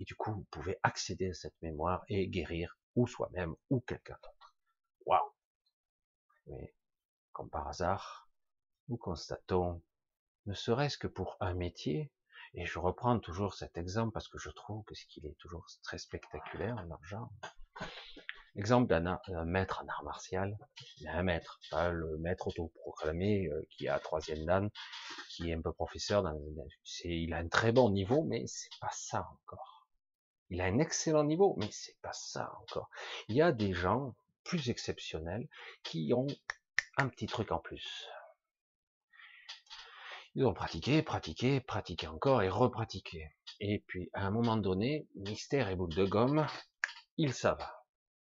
et 0.00 0.04
du 0.04 0.14
coup 0.14 0.32
vous 0.32 0.46
pouvez 0.50 0.78
accéder 0.82 1.30
à 1.30 1.34
cette 1.34 1.60
mémoire 1.62 2.04
et 2.08 2.28
guérir 2.28 2.78
ou 2.94 3.06
soi-même 3.06 3.54
ou 3.70 3.80
quelqu'un 3.80 4.16
d'autre. 4.22 4.54
Waouh 5.06 5.32
Mais 6.46 6.74
comme 7.32 7.50
par 7.50 7.68
hasard, 7.68 8.28
nous 8.88 8.96
constatons 8.96 9.82
ne 10.46 10.54
serait-ce 10.54 10.96
que 10.96 11.06
pour 11.06 11.36
un 11.40 11.52
métier, 11.52 12.10
et 12.54 12.64
je 12.64 12.78
reprends 12.78 13.18
toujours 13.20 13.54
cet 13.54 13.76
exemple 13.76 14.12
parce 14.12 14.28
que 14.28 14.38
je 14.38 14.48
trouve 14.50 14.82
que 14.84 14.94
ce 14.94 15.04
qu'il 15.06 15.26
est 15.26 15.36
toujours 15.38 15.66
très 15.82 15.98
spectaculaire, 15.98 16.84
l'argent. 16.86 17.30
Exemple 18.58 18.88
d'un 18.88 19.44
maître 19.44 19.84
en 19.84 19.88
art 19.88 20.02
martial, 20.02 20.58
un 21.06 21.22
maître, 21.22 21.60
pas 21.70 21.90
le 21.90 22.18
maître 22.18 22.48
autoproclamé 22.48 23.46
euh, 23.46 23.64
qui 23.70 23.86
a 23.86 24.00
troisième 24.00 24.44
dan, 24.46 24.68
qui 25.28 25.50
est 25.50 25.54
un 25.54 25.62
peu 25.62 25.72
professeur, 25.72 26.24
dans, 26.24 26.36
il 27.04 27.32
a 27.34 27.36
un 27.36 27.46
très 27.46 27.70
bon 27.70 27.88
niveau, 27.90 28.24
mais 28.24 28.48
c'est 28.48 28.76
pas 28.80 28.90
ça 28.90 29.28
encore. 29.32 29.86
Il 30.50 30.60
a 30.60 30.64
un 30.64 30.80
excellent 30.80 31.22
niveau, 31.22 31.54
mais 31.56 31.68
c'est 31.70 32.00
pas 32.02 32.12
ça 32.12 32.52
encore. 32.60 32.90
Il 33.28 33.36
y 33.36 33.42
a 33.42 33.52
des 33.52 33.72
gens 33.72 34.16
plus 34.42 34.70
exceptionnels 34.70 35.46
qui 35.84 36.12
ont 36.12 36.26
un 36.96 37.08
petit 37.08 37.26
truc 37.26 37.52
en 37.52 37.60
plus. 37.60 38.08
Ils 40.34 40.44
ont 40.44 40.52
pratiqué, 40.52 41.02
pratiqué, 41.02 41.60
pratiqué 41.60 42.08
encore 42.08 42.42
et 42.42 42.48
repratiqué. 42.48 43.30
Et 43.60 43.84
puis, 43.86 44.10
à 44.14 44.26
un 44.26 44.32
moment 44.32 44.56
donné, 44.56 45.06
mystère 45.14 45.68
et 45.68 45.76
boule 45.76 45.94
de 45.94 46.04
gomme, 46.04 46.44
ils 47.18 47.32
savent. 47.32 47.77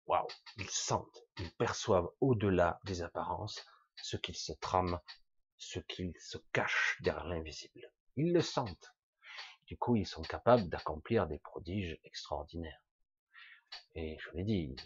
Waouh, 0.07 0.29
ils 0.59 0.71
sentent, 0.71 1.25
ils 1.38 1.53
perçoivent 1.55 2.11
au-delà 2.21 2.81
des 2.85 3.03
apparences 3.03 3.64
ce 3.97 4.17
qu'ils 4.17 4.37
se 4.37 4.53
trament, 4.53 5.01
ce 5.57 5.79
qu'ils 5.81 6.14
se 6.21 6.38
cachent 6.53 6.99
derrière 7.01 7.27
l'invisible. 7.27 7.90
Ils 8.17 8.33
le 8.33 8.43
sentent. 8.43 8.95
Du 9.67 9.79
coup, 9.79 9.97
ils 9.97 10.07
sont 10.07 10.23
capables 10.23 10.69
d'accomplir 10.69 11.27
des 11.27 11.38
prodiges 11.38 11.99
extraordinaires. 12.05 12.83
Et 13.95 14.19
je 14.21 14.31
l'ai 14.37 14.45
dit, 14.45 14.77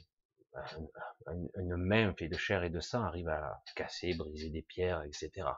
une 1.56 1.76
main 1.76 2.14
faite 2.14 2.30
de 2.30 2.36
chair 2.36 2.62
et 2.62 2.70
de 2.70 2.80
sang 2.80 3.02
arrive 3.02 3.28
à 3.28 3.62
casser, 3.74 4.14
briser 4.14 4.50
des 4.50 4.62
pierres, 4.62 5.02
etc. 5.02 5.48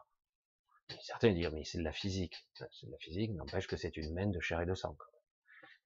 Certains 1.03 1.33
diront, 1.33 1.55
mais 1.55 1.64
c'est 1.64 1.79
de 1.79 1.85
la 1.85 1.92
physique. 1.92 2.46
C'est 2.55 2.87
de 2.87 2.92
la 2.92 2.99
physique, 2.99 3.31
n'empêche 3.33 3.66
que 3.66 3.77
c'est 3.77 3.96
une 3.96 4.12
main 4.14 4.27
de 4.27 4.40
chair 4.40 4.61
et 4.61 4.66
de 4.66 4.75
sang. 4.75 4.96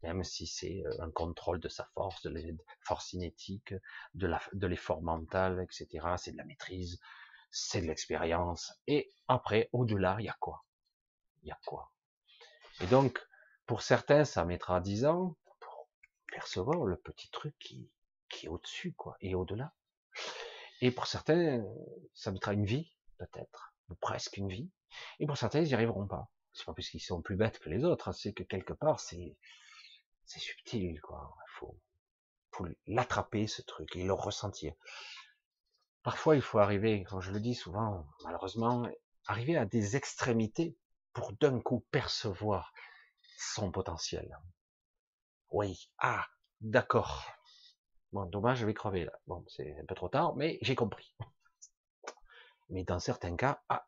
Même 0.04 0.22
si 0.22 0.46
c'est 0.46 0.84
euh, 0.84 0.90
un 1.00 1.10
contrôle 1.10 1.60
de 1.60 1.68
sa 1.68 1.86
force, 1.94 2.22
de 2.22 2.28
la 2.28 2.40
force 2.80 3.06
cinétique, 3.08 3.74
de 4.12 4.66
l'effort 4.66 5.00
mental, 5.00 5.62
etc. 5.62 6.06
C'est 6.18 6.32
de 6.32 6.36
la 6.36 6.44
maîtrise, 6.44 7.00
c'est 7.50 7.80
de 7.80 7.86
l'expérience. 7.86 8.74
Et 8.86 9.10
après, 9.28 9.70
au-delà, 9.72 10.16
il 10.18 10.26
y 10.26 10.28
a 10.28 10.36
quoi? 10.38 10.62
Il 11.42 11.48
y 11.48 11.52
a 11.52 11.58
quoi? 11.64 11.90
Et 12.82 12.86
donc, 12.86 13.18
pour 13.64 13.80
certains, 13.80 14.24
ça 14.24 14.44
mettra 14.44 14.80
dix 14.82 15.06
ans 15.06 15.36
pour 15.58 15.88
percevoir 16.30 16.84
le 16.84 16.96
petit 16.96 17.30
truc 17.30 17.54
qui, 17.58 17.90
qui 18.28 18.44
est 18.44 18.48
au-dessus, 18.50 18.92
quoi, 18.92 19.16
et 19.22 19.34
au-delà. 19.34 19.72
Et 20.82 20.90
pour 20.90 21.06
certains, 21.06 21.64
ça 22.12 22.30
mettra 22.30 22.52
une 22.52 22.66
vie, 22.66 22.92
peut-être, 23.16 23.74
ou 23.88 23.94
presque 23.94 24.36
une 24.36 24.48
vie. 24.48 24.70
Et 25.18 25.26
pour 25.26 25.38
certains, 25.38 25.60
ils 25.60 25.68
n'y 25.68 25.74
arriveront 25.74 26.06
pas. 26.06 26.28
C'est 26.52 26.66
pas 26.66 26.74
parce 26.74 26.88
qu'ils 26.88 27.00
sont 27.00 27.22
plus 27.22 27.36
bêtes 27.36 27.58
que 27.58 27.70
les 27.70 27.84
autres, 27.84 28.08
hein, 28.08 28.12
c'est 28.12 28.34
que 28.34 28.42
quelque 28.42 28.74
part, 28.74 29.00
c'est, 29.00 29.36
c'est 30.26 30.40
subtil, 30.40 31.00
quoi. 31.00 31.36
Il 31.36 31.58
faut, 31.58 31.78
faut 32.52 32.66
l'attraper, 32.86 33.46
ce 33.46 33.62
truc, 33.62 33.94
et 33.96 34.04
le 34.04 34.12
ressentir. 34.12 34.74
Parfois, 36.02 36.36
il 36.36 36.42
faut 36.42 36.58
arriver, 36.58 37.04
comme 37.04 37.20
je 37.20 37.30
le 37.30 37.40
dis 37.40 37.54
souvent, 37.54 38.06
malheureusement, 38.24 38.88
arriver 39.26 39.56
à 39.56 39.64
des 39.64 39.96
extrémités 39.96 40.76
pour 41.12 41.32
d'un 41.32 41.60
coup 41.60 41.80
percevoir 41.90 42.72
son 43.38 43.70
potentiel. 43.70 44.38
Oui, 45.50 45.90
ah, 45.98 46.26
d'accord. 46.60 47.24
Bon, 48.12 48.26
dommage, 48.26 48.58
je 48.58 48.66
vais 48.66 48.74
crever 48.74 49.04
là. 49.04 49.12
Bon, 49.26 49.44
c'est 49.48 49.78
un 49.80 49.86
peu 49.86 49.94
trop 49.94 50.08
tard, 50.08 50.36
mais 50.36 50.58
j'ai 50.62 50.74
compris. 50.74 51.14
Mais 52.68 52.84
dans 52.84 52.98
certains 52.98 53.36
cas, 53.36 53.62
ah, 53.68 53.86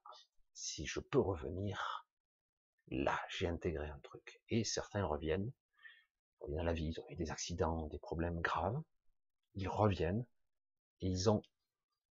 si 0.53 0.87
je 0.87 1.01
peux 1.01 1.19
revenir, 1.19 2.07
là, 2.89 3.19
j'ai 3.29 3.47
intégré 3.47 3.89
un 3.89 3.99
truc. 4.01 4.41
Et 4.49 4.65
certains 4.65 5.05
reviennent, 5.05 5.53
dans 6.49 6.63
la 6.63 6.73
vie, 6.73 6.87
ils 6.87 7.01
ont 7.01 7.09
eu 7.11 7.17
des 7.17 7.31
accidents, 7.31 7.87
des 7.89 7.99
problèmes 7.99 8.41
graves, 8.41 8.81
ils 9.55 9.69
reviennent, 9.69 10.25
et 11.01 11.09
ils 11.09 11.31
ont 11.31 11.43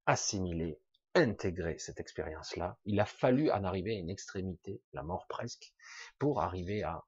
assimilé, 0.05 0.79
intégré 1.15 1.77
cette 1.77 1.99
expérience-là. 1.99 2.77
Il 2.85 2.99
a 2.99 3.05
fallu 3.05 3.51
en 3.51 3.63
arriver 3.63 3.95
à 3.95 3.99
une 3.99 4.09
extrémité, 4.09 4.81
la 4.93 5.03
mort 5.03 5.25
presque, 5.27 5.73
pour 6.17 6.41
arriver 6.41 6.83
à 6.83 7.03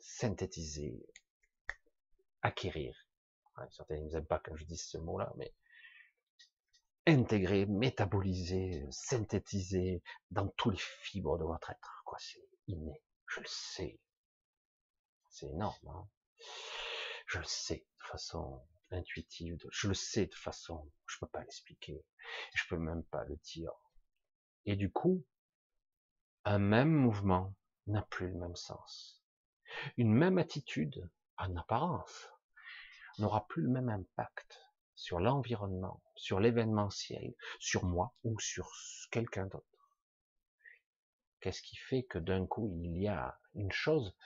synthétiser, 0.00 1.06
acquérir. 2.42 2.94
certains 3.70 3.96
n'aiment 3.96 4.26
pas 4.26 4.40
quand 4.44 4.56
je 4.56 4.64
dis 4.64 4.76
ce 4.76 4.98
mot-là, 4.98 5.32
mais 5.36 5.52
intégrer, 7.06 7.66
métaboliser, 7.66 8.84
synthétiser 8.90 10.02
dans 10.30 10.48
tous 10.56 10.70
les 10.70 10.78
fibres 10.78 11.38
de 11.38 11.44
votre 11.44 11.70
être. 11.70 12.02
Quoi, 12.04 12.18
c'est 12.20 12.46
inné. 12.66 13.02
Je 13.26 13.40
le 13.40 13.46
sais. 13.48 13.98
C'est 15.38 15.46
énorme. 15.46 15.88
Hein 15.88 16.08
je 17.26 17.38
le 17.38 17.44
sais 17.44 17.86
de 18.00 18.04
façon 18.04 18.60
intuitive. 18.90 19.64
Je 19.70 19.86
le 19.86 19.94
sais 19.94 20.26
de 20.26 20.34
façon, 20.34 20.90
je 21.06 21.16
peux 21.20 21.28
pas 21.28 21.40
l'expliquer. 21.40 22.04
Je 22.54 22.64
peux 22.68 22.76
même 22.76 23.04
pas 23.04 23.22
le 23.24 23.36
dire. 23.36 23.70
Et 24.64 24.74
du 24.74 24.90
coup, 24.90 25.24
un 26.44 26.58
même 26.58 26.90
mouvement 26.90 27.54
n'a 27.86 28.02
plus 28.02 28.26
le 28.26 28.34
même 28.34 28.56
sens. 28.56 29.22
Une 29.96 30.12
même 30.12 30.38
attitude, 30.38 31.08
en 31.36 31.54
apparence, 31.54 32.30
n'aura 33.18 33.46
plus 33.46 33.62
le 33.62 33.68
même 33.68 33.90
impact 33.90 34.58
sur 34.96 35.20
l'environnement, 35.20 36.02
sur 36.16 36.40
l'événementiel, 36.40 37.32
sur 37.60 37.84
moi 37.84 38.12
ou 38.24 38.40
sur 38.40 38.68
quelqu'un 39.12 39.46
d'autre. 39.46 39.92
Qu'est-ce 41.38 41.62
qui 41.62 41.76
fait 41.76 42.02
que 42.02 42.18
d'un 42.18 42.44
coup 42.44 42.72
il 42.82 43.00
y 43.00 43.06
a 43.06 43.38
une 43.54 43.70
chose 43.70 44.16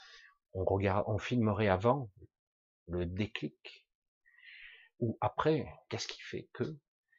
On 0.55 0.65
regarde, 0.65 1.05
on 1.07 1.19
filmerait 1.19 1.69
avant 1.69 2.11
le 2.87 3.07
déclic 3.07 3.87
ou 5.01 5.17
après. 5.21 5.67
Qu'est-ce 5.89 6.09
qui 6.09 6.21
fait 6.21 6.49
que 6.53 6.77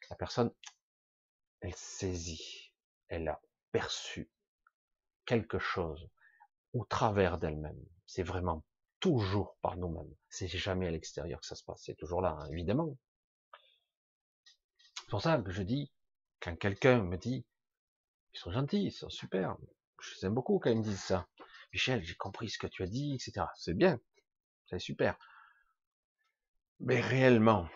la 0.09 0.15
personne, 0.15 0.51
elle 1.61 1.75
saisit, 1.75 2.73
elle 3.07 3.27
a 3.27 3.41
perçu 3.71 4.29
quelque 5.25 5.59
chose 5.59 6.09
au 6.73 6.85
travers 6.85 7.37
d'elle-même. 7.37 7.83
C'est 8.05 8.23
vraiment 8.23 8.63
toujours 8.99 9.57
par 9.61 9.77
nous-mêmes. 9.77 10.13
C'est 10.29 10.47
jamais 10.47 10.87
à 10.87 10.91
l'extérieur 10.91 11.39
que 11.39 11.45
ça 11.45 11.55
se 11.55 11.63
passe. 11.63 11.81
C'est 11.83 11.95
toujours 11.95 12.21
là, 12.21 12.37
hein, 12.39 12.49
évidemment. 12.51 12.97
C'est 14.95 15.09
pour 15.09 15.21
ça 15.21 15.37
que 15.37 15.51
je 15.51 15.63
dis, 15.63 15.91
quand 16.39 16.55
quelqu'un 16.55 17.01
me 17.03 17.17
dit, 17.17 17.45
ils 18.33 18.39
sont 18.39 18.51
gentils, 18.51 18.85
ils 18.85 18.91
sont 18.91 19.09
super, 19.09 19.57
je 20.01 20.15
les 20.15 20.25
aime 20.25 20.33
beaucoup 20.33 20.59
quand 20.59 20.69
ils 20.69 20.77
me 20.77 20.83
disent 20.83 21.03
ça. 21.03 21.27
Michel, 21.73 22.03
j'ai 22.03 22.15
compris 22.15 22.49
ce 22.49 22.59
que 22.59 22.67
tu 22.67 22.83
as 22.83 22.87
dit, 22.87 23.15
etc. 23.15 23.47
C'est 23.55 23.73
bien, 23.73 23.99
c'est 24.67 24.79
super. 24.79 25.17
Mais 26.79 27.01
réellement, 27.01 27.67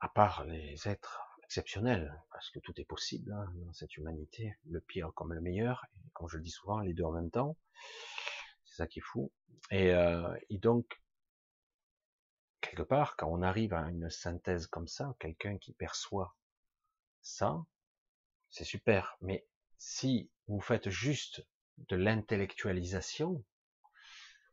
à 0.00 0.08
part 0.08 0.44
les 0.44 0.88
êtres 0.88 1.20
exceptionnels, 1.42 2.18
parce 2.30 2.50
que 2.50 2.58
tout 2.60 2.72
est 2.80 2.84
possible 2.84 3.32
hein, 3.32 3.52
dans 3.66 3.72
cette 3.74 3.96
humanité, 3.96 4.56
le 4.64 4.80
pire 4.80 5.12
comme 5.14 5.34
le 5.34 5.40
meilleur, 5.40 5.84
et 5.96 6.10
comme 6.14 6.28
je 6.28 6.36
le 6.38 6.42
dis 6.42 6.50
souvent, 6.50 6.80
les 6.80 6.94
deux 6.94 7.04
en 7.04 7.12
même 7.12 7.30
temps, 7.30 7.56
c'est 8.64 8.76
ça 8.76 8.86
qui 8.86 9.00
est 9.00 9.02
fou. 9.02 9.30
Et, 9.70 9.92
euh, 9.92 10.34
et 10.48 10.58
donc, 10.58 11.02
quelque 12.62 12.82
part, 12.82 13.16
quand 13.16 13.28
on 13.28 13.42
arrive 13.42 13.74
à 13.74 13.90
une 13.90 14.08
synthèse 14.08 14.66
comme 14.66 14.88
ça, 14.88 15.14
quelqu'un 15.20 15.58
qui 15.58 15.74
perçoit 15.74 16.34
ça, 17.20 17.62
c'est 18.48 18.64
super. 18.64 19.16
Mais 19.20 19.46
si 19.76 20.30
vous 20.46 20.60
faites 20.60 20.88
juste 20.88 21.46
de 21.78 21.96
l'intellectualisation, 21.96 23.44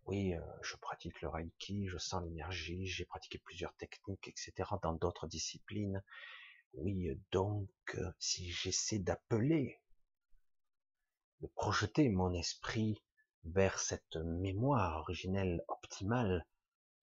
oui, 0.06 0.34
euh, 0.34 0.42
je 0.62 0.76
pratique 0.78 1.22
le 1.22 1.30
Reiki, 1.30 1.88
je 1.88 1.98
sens 1.98 2.24
l'énergie, 2.24 2.88
j'ai 2.88 3.06
pratiqué 3.06 3.38
plusieurs 3.38 3.74
techniques, 3.76 4.28
etc. 4.28 4.70
dans 4.82 4.94
d'autres 4.94 5.28
disciplines. 5.28 6.04
Oui, 6.74 7.18
donc, 7.32 7.70
euh, 7.96 8.12
si 8.20 8.52
j'essaie 8.52 9.00
d'appeler, 9.00 9.80
de 11.42 11.48
projeter 11.48 12.10
mon 12.10 12.34
esprit 12.34 13.02
vers 13.46 13.80
cette 13.80 14.16
mémoire 14.18 15.00
originelle 15.02 15.64
optimale, 15.68 16.46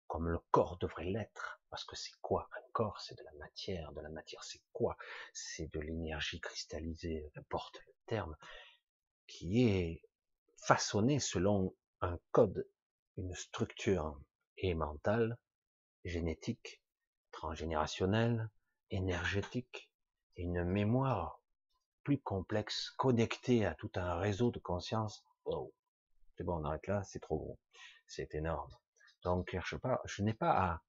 comme 0.06 0.28
le 0.28 0.38
corps 0.50 0.78
devrait 0.78 1.04
l'être, 1.04 1.60
parce 1.70 1.84
que 1.84 1.96
c'est 1.96 2.16
quoi 2.20 2.48
un 2.52 2.70
corps? 2.72 3.00
C'est 3.00 3.18
de 3.18 3.24
la 3.24 3.32
matière, 3.32 3.92
de 3.92 4.00
la 4.00 4.08
matière 4.08 4.42
c'est 4.42 4.62
quoi? 4.72 4.96
C'est 5.32 5.72
de 5.72 5.80
l'énergie 5.80 6.40
cristallisée, 6.40 7.30
n'importe 7.36 7.80
le 7.86 7.92
terme, 8.06 8.36
qui 9.26 9.68
est 9.68 10.02
façonné 10.60 11.18
selon 11.18 11.74
un 12.00 12.18
code, 12.30 12.68
une 13.16 13.34
structure 13.34 14.20
et 14.56 14.74
mentale, 14.74 15.38
génétique, 16.04 16.82
transgénérationnelle, 17.32 18.50
énergétique, 18.90 19.90
et 20.36 20.42
une 20.42 20.64
mémoire 20.64 21.40
plus 22.04 22.20
complexe, 22.20 22.90
connectée 22.96 23.66
à 23.66 23.74
tout 23.74 23.90
un 23.96 24.18
réseau 24.18 24.50
de 24.50 24.58
conscience. 24.58 25.24
Oh, 25.44 25.72
c'est 26.36 26.44
bon, 26.44 26.60
on 26.60 26.64
arrête 26.64 26.86
là, 26.86 27.02
c'est 27.02 27.20
trop 27.20 27.38
gros, 27.38 27.58
c'est 28.06 28.34
énorme. 28.34 28.70
Donc, 29.24 29.56
je, 29.60 29.76
je 30.04 30.22
n'ai 30.22 30.34
pas 30.34 30.52
à 30.52 30.82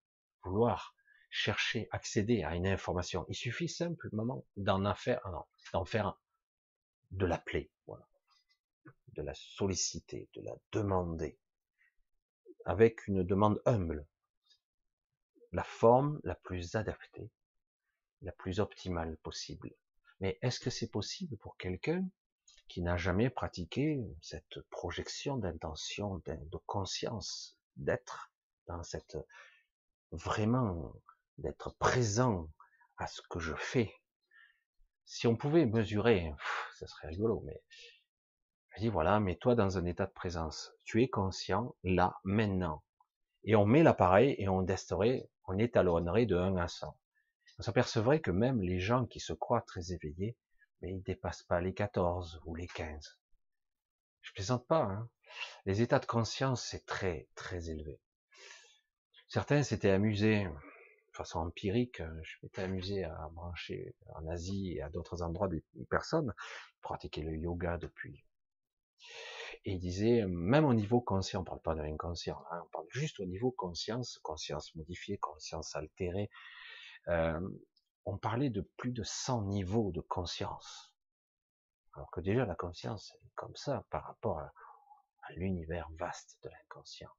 vouloir 0.43 0.95
chercher, 1.29 1.88
accéder 1.91 2.43
à 2.43 2.55
une 2.55 2.67
information. 2.67 3.25
Il 3.27 3.36
suffit 3.36 3.69
simplement 3.69 4.45
d'en 4.55 4.93
faire, 4.95 5.21
d'en 5.73 5.86
faire, 5.86 6.19
de 7.12 7.25
l'appeler, 7.25 7.71
voilà, 7.88 8.08
de 9.19 9.25
la 9.25 9.34
solliciter, 9.36 10.29
de 10.34 10.41
la 10.41 10.55
demander, 10.71 11.38
avec 12.63 13.05
une 13.08 13.23
demande 13.23 13.62
humble, 13.65 14.08
la 15.51 15.63
forme 15.63 16.21
la 16.23 16.36
plus 16.36 16.75
adaptée, 16.75 17.29
la 18.21 18.32
plus 18.32 18.62
optimale 18.62 19.17
possible. 19.17 19.75
Mais 20.21 20.39
est-ce 20.41 20.62
que 20.62 20.69
c'est 20.69 20.89
possible 20.89 21.36
pour 21.38 21.58
quelqu'un 21.58 22.08
qui 22.69 22.82
n'a 22.82 22.95
jamais 22.95 23.29
pratiqué 23.29 24.01
cette 24.21 24.62
projection 24.69 25.36
d'intention, 25.36 26.21
de 26.25 26.58
conscience, 26.65 27.58
d'être 27.75 28.32
dans 28.67 28.84
cette 28.84 29.17
vraiment 30.12 30.93
d'être 31.39 31.75
présent 31.77 32.49
à 32.97 33.08
ce 33.08 33.21
que 33.29 33.39
je 33.39 33.55
fais? 33.55 33.93
Si 35.03 35.27
on 35.27 35.36
pouvait 35.36 35.65
mesurer, 35.65 36.32
ça 36.77 36.88
serait 36.88 37.10
rigolo, 37.10 37.41
mais 37.45 37.62
je 38.75 38.82
dis 38.82 38.89
voilà, 38.89 39.19
mets-toi 39.19 39.55
dans 39.55 39.77
un 39.77 39.86
état 39.86 40.05
de 40.05 40.12
présence. 40.12 40.71
Tu 40.84 41.03
es 41.03 41.10
conscient 41.10 41.75
là, 41.84 42.19
maintenant. 42.23 42.84
Et 43.43 43.55
on 43.55 43.65
met 43.65 43.84
l'appareil 43.84 44.36
et 44.38 44.49
on 44.49 44.65
testerait, 44.65 45.29
on 45.45 45.58
étalonnerait 45.58 46.25
de 46.25 46.38
1 46.38 46.58
à 46.58 46.67
100. 46.67 46.95
On 47.58 47.63
s'apercevrait 47.63 48.21
que 48.21 48.32
même 48.32 48.62
les 48.62 48.79
gens 48.79 49.05
qui 49.05 49.19
se 49.19 49.34
croient 49.34 49.62
très 49.62 49.91
éveillés, 49.91 50.38
mais 50.82 50.91
ils 50.91 51.01
dépassent 51.01 51.43
pas 51.43 51.62
les 51.62 51.73
14 51.73 52.41
ou 52.45 52.55
les 52.55 52.67
15. 52.67 53.19
Je 54.21 54.32
plaisante 54.34 54.67
pas, 54.67 54.84
hein. 54.84 55.10
Les 55.65 55.82
états 55.82 55.99
de 55.99 56.05
conscience, 56.05 56.65
c'est 56.65 56.86
très, 56.86 57.27
très 57.36 57.69
élevé. 57.69 57.99
Certains 59.27 59.63
s'étaient 59.63 59.91
amusés, 59.91 60.45
de 60.45 61.15
façon 61.15 61.39
empirique, 61.39 62.01
je 62.23 62.38
m'étais 62.41 62.63
amusé 62.63 63.03
à 63.03 63.29
brancher 63.32 63.93
en 64.15 64.27
Asie 64.27 64.73
et 64.75 64.82
à 64.82 64.89
d'autres 64.89 65.21
endroits 65.21 65.47
des 65.47 65.63
personnes, 65.89 66.34
pratiquer 66.82 67.21
le 67.21 67.36
yoga 67.36 67.77
depuis. 67.77 68.23
Et 69.65 69.73
ils 69.73 69.79
disaient, 69.79 70.25
même 70.27 70.65
au 70.65 70.73
niveau 70.73 71.01
conscient, 71.01 71.41
on 71.41 71.43
parle 71.43 71.62
pas 71.62 71.75
de 71.75 71.81
l'inconscient, 71.81 72.43
hein, 72.51 72.62
on 72.65 72.69
parle 72.69 72.88
juste 72.89 73.19
au 73.19 73.25
niveau 73.25 73.51
conscience, 73.51 74.19
conscience 74.23 74.73
modifiée, 74.75 75.17
conscience 75.17 75.75
altérée, 75.75 76.29
euh, 77.07 77.39
on 78.05 78.17
parlait 78.17 78.49
de 78.49 78.62
plus 78.77 78.91
de 78.91 79.03
100 79.03 79.45
niveaux 79.45 79.91
de 79.91 80.01
conscience. 80.01 80.93
Alors 81.93 82.09
que 82.12 82.21
déjà 82.21 82.45
la 82.45 82.55
conscience 82.55 83.15
est 83.23 83.31
comme 83.35 83.55
ça 83.55 83.85
par 83.89 84.05
rapport 84.05 84.39
à, 84.39 84.53
à 85.23 85.33
l'univers 85.33 85.89
vaste 85.97 86.38
de 86.43 86.49
l'inconscient 86.49 87.09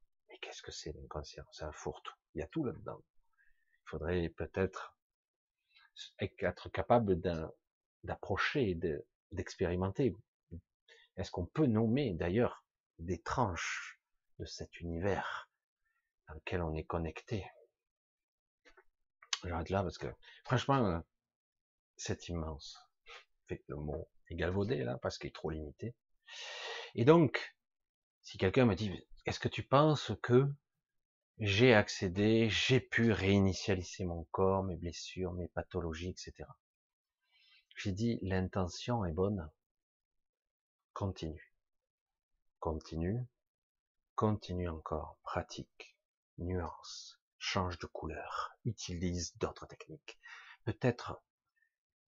qu'est-ce 0.41 0.63
que 0.63 0.73
c'est 0.73 0.93
l'inconscient? 0.93 1.45
C'est 1.53 1.65
un 1.65 1.73
fourre-tout. 1.73 2.15
Il 2.35 2.41
y 2.41 2.43
a 2.43 2.47
tout 2.49 2.65
là-dedans. 2.65 3.01
Il 3.73 3.89
faudrait 3.91 4.29
peut-être 4.31 4.97
être 6.19 6.69
capable 6.71 7.21
d'approcher, 8.05 8.79
d'expérimenter. 9.33 10.17
Est-ce 11.21 11.31
qu'on 11.31 11.45
peut 11.45 11.67
nommer 11.67 12.15
d'ailleurs 12.15 12.65
des 12.99 13.21
tranches 13.21 14.01
de 14.39 14.47
cet 14.47 14.81
univers 14.81 15.51
dans 16.27 16.35
lequel 16.35 16.63
on 16.63 16.75
est 16.75 16.85
connecté? 16.85 17.45
J'arrête 19.45 19.69
là 19.69 19.83
parce 19.83 19.99
que 19.99 20.07
franchement, 20.45 21.03
c'est 21.97 22.29
immense. 22.29 22.79
Fait 23.49 23.63
le 23.67 23.77
mot 23.77 24.09
est 24.29 24.35
galvaudé 24.35 24.83
là 24.83 24.97
parce 24.97 25.19
qu'il 25.19 25.29
est 25.29 25.35
trop 25.35 25.51
limité. 25.51 25.95
Et 26.95 27.05
donc, 27.05 27.55
si 28.23 28.39
quelqu'un 28.39 28.65
me 28.65 28.75
dit 28.75 28.91
est-ce 29.27 29.41
que 29.41 29.49
tu 29.49 29.63
penses 29.63 30.13
que 30.23 30.51
j'ai 31.39 31.75
accédé, 31.75 32.49
j'ai 32.49 32.81
pu 32.81 33.13
réinitialiser 33.13 34.07
mon 34.07 34.25
corps, 34.31 34.63
mes 34.63 34.77
blessures, 34.77 35.35
mes 35.35 35.49
pathologies, 35.49 36.09
etc. 36.09 36.49
J'ai 37.77 37.93
dit, 37.93 38.19
l'intention 38.23 39.05
est 39.05 39.13
bonne. 39.13 39.51
Continue. 41.01 41.57
Continue. 42.59 43.27
Continue 44.17 44.69
encore. 44.69 45.17
Pratique. 45.23 45.97
Nuance. 46.37 47.19
Change 47.39 47.79
de 47.79 47.87
couleur. 47.87 48.51
Utilise 48.67 49.35
d'autres 49.39 49.65
techniques. 49.65 50.21
Peut-être 50.67 51.23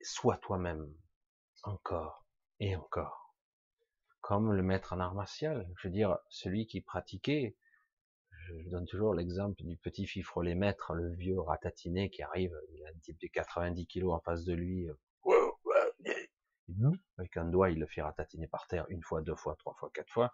sois 0.01 0.35
toi-même. 0.35 0.93
Encore 1.63 2.25
et 2.59 2.75
encore 2.75 3.33
comme 4.19 4.51
le 4.51 4.63
maître 4.63 4.91
en 4.91 4.99
art 4.99 5.13
martial. 5.13 5.65
Je 5.77 5.87
veux 5.87 5.93
dire, 5.93 6.17
celui 6.27 6.67
qui 6.67 6.81
pratiquait, 6.81 7.55
je 8.31 8.69
donne 8.69 8.85
toujours 8.85 9.13
l'exemple 9.13 9.63
du 9.63 9.77
petit 9.77 10.07
fifrelet 10.07 10.55
maître, 10.55 10.93
le 10.93 11.09
vieux 11.15 11.39
ratatiné 11.39 12.09
qui 12.09 12.21
arrive, 12.21 12.53
il 12.73 12.83
a 12.83 12.89
un 12.89 12.99
type 12.99 13.17
de 13.21 13.27
90 13.27 13.87
kilos 13.87 14.13
en 14.13 14.19
face 14.19 14.43
de 14.43 14.53
lui, 14.53 14.89
avec 17.17 17.37
un 17.37 17.45
doigt, 17.45 17.69
il 17.69 17.79
le 17.79 17.87
fait 17.87 18.01
ratatiner 18.01 18.47
par 18.47 18.67
terre 18.67 18.85
une 18.89 19.03
fois, 19.03 19.21
deux 19.21 19.35
fois, 19.35 19.55
trois 19.57 19.73
fois, 19.75 19.89
quatre 19.93 20.11
fois. 20.11 20.33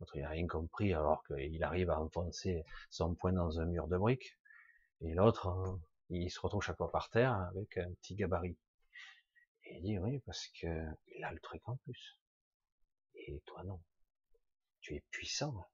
L'autre, 0.00 0.16
il 0.16 0.22
n'a 0.22 0.30
rien 0.30 0.46
compris 0.46 0.94
alors 0.94 1.24
qu'il 1.26 1.62
arrive 1.62 1.90
à 1.90 2.00
enfoncer 2.00 2.64
son 2.90 3.14
poing 3.14 3.32
dans 3.32 3.60
un 3.60 3.66
mur 3.66 3.88
de 3.88 3.96
briques. 3.96 4.38
Et 5.00 5.14
l'autre, 5.14 5.78
il 6.10 6.30
se 6.30 6.40
retrouve 6.40 6.62
chaque 6.62 6.76
fois 6.76 6.90
par 6.90 7.10
terre 7.10 7.32
avec 7.32 7.76
un 7.78 7.92
petit 7.94 8.14
gabarit. 8.14 8.56
Et 9.64 9.76
il 9.76 9.82
dit 9.82 9.98
oui, 9.98 10.20
parce 10.20 10.48
que 10.60 10.84
il 11.08 11.24
a 11.24 11.32
le 11.32 11.40
truc 11.40 11.60
en 11.68 11.76
plus 11.76 12.18
et 13.28 13.42
toi 13.46 13.62
non. 13.64 13.80
Tu 14.80 14.94
es 14.94 15.04
puissant. 15.10 15.68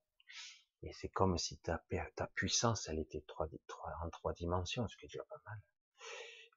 Et 0.82 0.92
c'est 0.92 1.08
comme 1.08 1.38
si 1.38 1.58
ta, 1.58 1.82
ta 2.16 2.26
puissance, 2.28 2.88
elle 2.88 2.98
était 2.98 3.24
en 4.02 4.10
trois 4.10 4.32
dimensions, 4.34 4.86
ce 4.88 4.96
qui 4.96 5.06
est 5.06 5.08
déjà 5.08 5.24
pas 5.24 5.40
mal. 5.46 5.58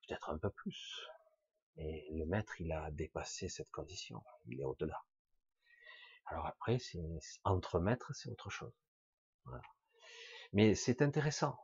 Peut-être 0.07 0.29
un 0.29 0.37
peu 0.37 0.49
plus. 0.49 1.07
Et 1.77 2.07
le 2.11 2.25
maître, 2.25 2.59
il 2.59 2.71
a 2.71 2.89
dépassé 2.91 3.49
cette 3.49 3.69
condition. 3.69 4.23
Il 4.45 4.59
est 4.59 4.65
au-delà. 4.65 4.99
Alors 6.25 6.47
après, 6.47 6.79
c'est 6.79 6.99
entre 7.43 7.79
maîtres, 7.79 8.13
c'est 8.13 8.29
autre 8.29 8.49
chose. 8.49 8.73
Mais 10.53 10.75
c'est 10.75 11.01
intéressant 11.01 11.57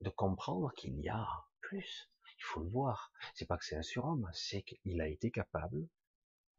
de 0.00 0.10
comprendre 0.10 0.72
qu'il 0.74 0.98
y 1.00 1.08
a 1.08 1.26
plus. 1.60 2.10
Il 2.38 2.44
faut 2.44 2.60
le 2.60 2.70
voir. 2.70 3.12
C'est 3.34 3.46
pas 3.46 3.56
que 3.56 3.64
c'est 3.64 3.76
un 3.76 3.82
surhomme, 3.82 4.28
c'est 4.32 4.62
qu'il 4.62 5.00
a 5.00 5.08
été 5.08 5.30
capable 5.30 5.88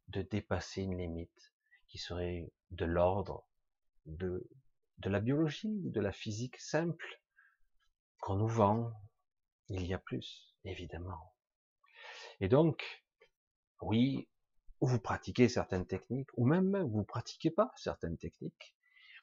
de 0.09 0.21
dépasser 0.21 0.81
une 0.81 0.97
limite 0.97 1.53
qui 1.87 1.97
serait 1.97 2.51
de 2.71 2.85
l'ordre 2.85 3.47
de, 4.05 4.47
de 4.97 5.09
la 5.09 5.19
biologie 5.19 5.81
ou 5.85 5.89
de 5.89 6.01
la 6.01 6.11
physique 6.11 6.59
simple 6.59 7.21
qu'on 8.19 8.35
nous 8.35 8.47
vend. 8.47 8.91
Il 9.67 9.85
y 9.85 9.93
a 9.93 9.99
plus, 9.99 10.55
évidemment. 10.63 11.33
Et 12.41 12.47
donc, 12.47 13.03
oui, 13.81 14.27
vous 14.81 14.99
pratiquez 14.99 15.49
certaines 15.49 15.85
techniques, 15.85 16.29
ou 16.37 16.45
même 16.45 16.81
vous 16.83 17.03
pratiquez 17.03 17.51
pas 17.51 17.71
certaines 17.75 18.17
techniques, 18.17 18.75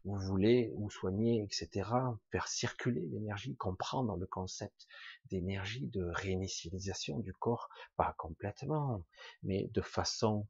vous 0.04 0.18
voulez 0.18 0.72
vous 0.76 0.90
soigner, 0.90 1.42
etc., 1.42 1.90
faire 2.30 2.46
circuler 2.46 3.00
l'énergie, 3.00 3.56
comprendre 3.56 4.16
le 4.16 4.26
concept 4.26 4.86
d'énergie, 5.24 5.88
de 5.88 6.04
réinitialisation 6.04 7.18
du 7.18 7.32
corps, 7.32 7.68
pas 7.96 8.14
complètement, 8.16 9.04
mais 9.42 9.68
de 9.72 9.80
façon 9.80 10.46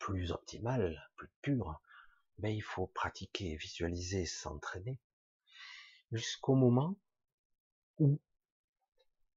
plus 0.00 0.32
optimale, 0.32 1.00
plus 1.14 1.30
pure, 1.42 1.80
mais 2.38 2.56
il 2.56 2.62
faut 2.62 2.88
pratiquer, 2.88 3.54
visualiser, 3.56 4.26
s'entraîner, 4.26 4.98
jusqu'au 6.10 6.54
moment 6.54 6.96
où 7.98 8.18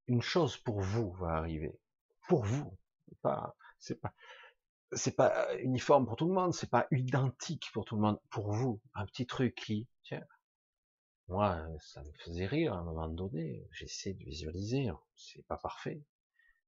une 0.08 0.22
chose 0.22 0.58
pour 0.58 0.82
vous 0.82 1.12
va 1.12 1.36
arriver. 1.36 1.78
Pour 2.28 2.44
vous. 2.44 2.78
Pas, 3.22 3.56
c'est 3.80 4.02
pas, 4.02 4.14
c'est 4.92 5.16
pas 5.16 5.56
uniforme 5.60 6.06
pour 6.06 6.16
tout 6.16 6.28
le 6.28 6.34
monde, 6.34 6.54
c'est 6.54 6.70
pas 6.70 6.88
identique 6.92 7.70
pour 7.74 7.86
tout 7.86 7.96
le 7.96 8.02
monde. 8.02 8.20
Pour 8.30 8.52
vous, 8.52 8.82
un 8.96 9.06
petit 9.06 9.26
truc 9.26 9.56
qui, 9.56 9.88
tiens, 10.04 10.26
moi, 11.28 11.66
ça 11.80 12.04
me 12.04 12.12
faisait 12.20 12.46
rire 12.46 12.74
à 12.74 12.78
un 12.78 12.84
moment 12.84 13.08
donné. 13.08 13.66
J'essaie 13.72 14.14
de 14.14 14.24
visualiser, 14.24 14.90
c'est 15.16 15.46
pas 15.48 15.58
parfait 15.58 16.04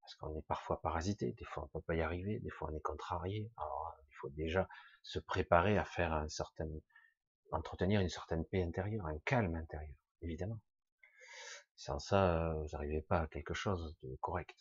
parce 0.02 0.16
qu'on 0.16 0.38
est 0.38 0.46
parfois 0.48 0.82
parasité. 0.82 1.34
Des 1.34 1.46
fois, 1.46 1.64
on 1.64 1.68
peut 1.68 1.84
pas 1.86 1.96
y 1.96 2.02
arriver, 2.02 2.40
des 2.40 2.50
fois, 2.52 2.70
on 2.72 2.76
est 2.76 2.82
contrarié. 2.82 3.52
Alors, 3.58 3.96
il 4.08 4.16
faut 4.22 4.30
déjà 4.30 4.68
se 5.02 5.20
préparer 5.20 5.78
à 5.78 5.84
faire 5.84 6.14
un 6.14 6.30
certain, 6.30 6.68
entretenir 7.52 8.02
une 8.02 8.10
certaine 8.10 8.46
paix 8.46 8.64
intérieure, 8.64 9.08
un 9.08 9.18
calme 9.26 9.56
intérieur, 9.56 9.96
évidemment. 10.22 10.60
Sans 11.76 12.00
ça, 12.00 12.54
vous 12.54 12.68
n'arrivez 12.72 13.02
pas 13.02 13.22
à 13.22 13.28
quelque 13.28 13.54
chose 13.54 13.96
de 14.04 14.16
correct. 14.22 14.56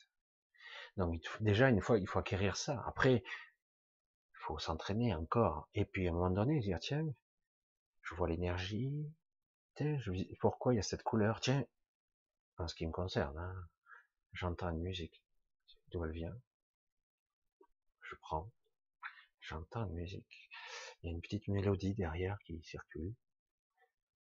Donc, 0.97 1.21
déjà, 1.41 1.69
une 1.69 1.81
fois, 1.81 1.99
il 1.99 2.07
faut 2.07 2.19
acquérir 2.19 2.57
ça. 2.57 2.83
Après, 2.87 3.23
faut 4.47 4.59
s'entraîner 4.59 5.15
encore. 5.15 5.69
Et 5.75 5.85
puis 5.85 6.07
à 6.07 6.11
un 6.11 6.15
moment 6.15 6.31
donné, 6.31 6.61
dire 6.61 6.79
tiens, 6.79 7.07
je 8.03 8.15
vois 8.15 8.29
l'énergie. 8.29 9.11
je 9.79 10.37
pourquoi 10.39 10.75
il 10.75 10.77
y 10.77 10.81
a 10.81 10.83
cette 10.83 11.03
couleur? 11.03 11.41
Tiens, 11.41 11.65
en 12.59 12.69
ce 12.69 12.75
qui 12.75 12.87
me 12.87 12.93
concerne, 12.93 13.39
hein, 13.39 13.69
j'entends 14.33 14.71
une 14.71 14.83
musique. 14.83 15.23
D'où 15.91 16.05
elle 16.05 16.13
vient? 16.13 16.37
Je 18.03 18.15
prends. 18.17 18.51
J'entends 19.41 19.87
une 19.87 19.95
musique. 19.95 20.51
Il 21.03 21.07
y 21.07 21.09
a 21.09 21.13
une 21.13 21.23
petite 21.23 21.49
mélodie 21.49 21.95
derrière 21.95 22.39
qui 22.45 22.63
circule. 22.63 23.15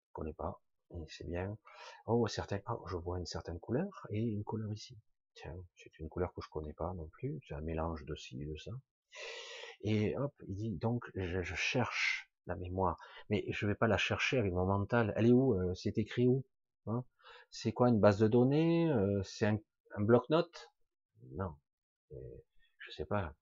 Je 0.07 0.13
connais 0.13 0.33
pas. 0.33 0.61
C'est 1.09 1.29
bien. 1.29 1.59
Oh, 2.07 2.27
certains, 2.29 2.61
oh, 2.69 2.87
je 2.89 2.97
vois 2.97 3.19
une 3.19 3.27
certaine 3.27 3.59
couleur 3.59 4.07
et 4.11 4.21
une 4.21 4.45
couleur 4.45 4.73
ici. 4.73 4.97
Tiens, 5.35 5.57
c'est 5.77 5.99
une 5.99 6.09
couleur 6.09 6.33
que 6.33 6.41
je 6.43 6.49
connais 6.49 6.73
pas 6.73 6.93
non 6.95 7.09
plus. 7.09 7.41
C'est 7.47 7.55
un 7.55 7.61
mélange 7.61 8.05
de 8.05 8.15
ci 8.15 8.41
et 8.43 8.47
de 8.47 8.57
ça. 8.57 8.71
Et 9.83 10.17
hop, 10.17 10.33
il 10.49 10.55
dit 10.55 10.71
donc 10.71 11.11
je, 11.15 11.43
cherche 11.55 12.31
la 12.47 12.57
mémoire, 12.57 12.99
mais 13.31 13.45
je 13.49 13.67
vais 13.67 13.75
pas 13.75 13.89
la 13.89 13.99
chercher 13.99 14.39
avec 14.39 14.53
mon 14.53 14.67
mental. 14.67 15.13
Elle 15.17 15.27
est 15.27 15.33
où 15.33 15.55
euh, 15.55 15.75
C'est 15.75 15.99
écrit 15.99 16.27
où 16.27 16.45
hein? 16.87 17.05
C'est 17.51 17.73
quoi 17.73 17.89
une 17.89 18.01
base 18.01 18.19
de 18.19 18.29
données 18.29 18.91
euh, 18.91 19.23
C'est 19.23 19.47
un, 19.47 19.59
bloc-notes? 19.99 20.73
Non, 21.33 21.55
je 22.11 22.91
sais 22.91 23.05
pas. 23.05 23.35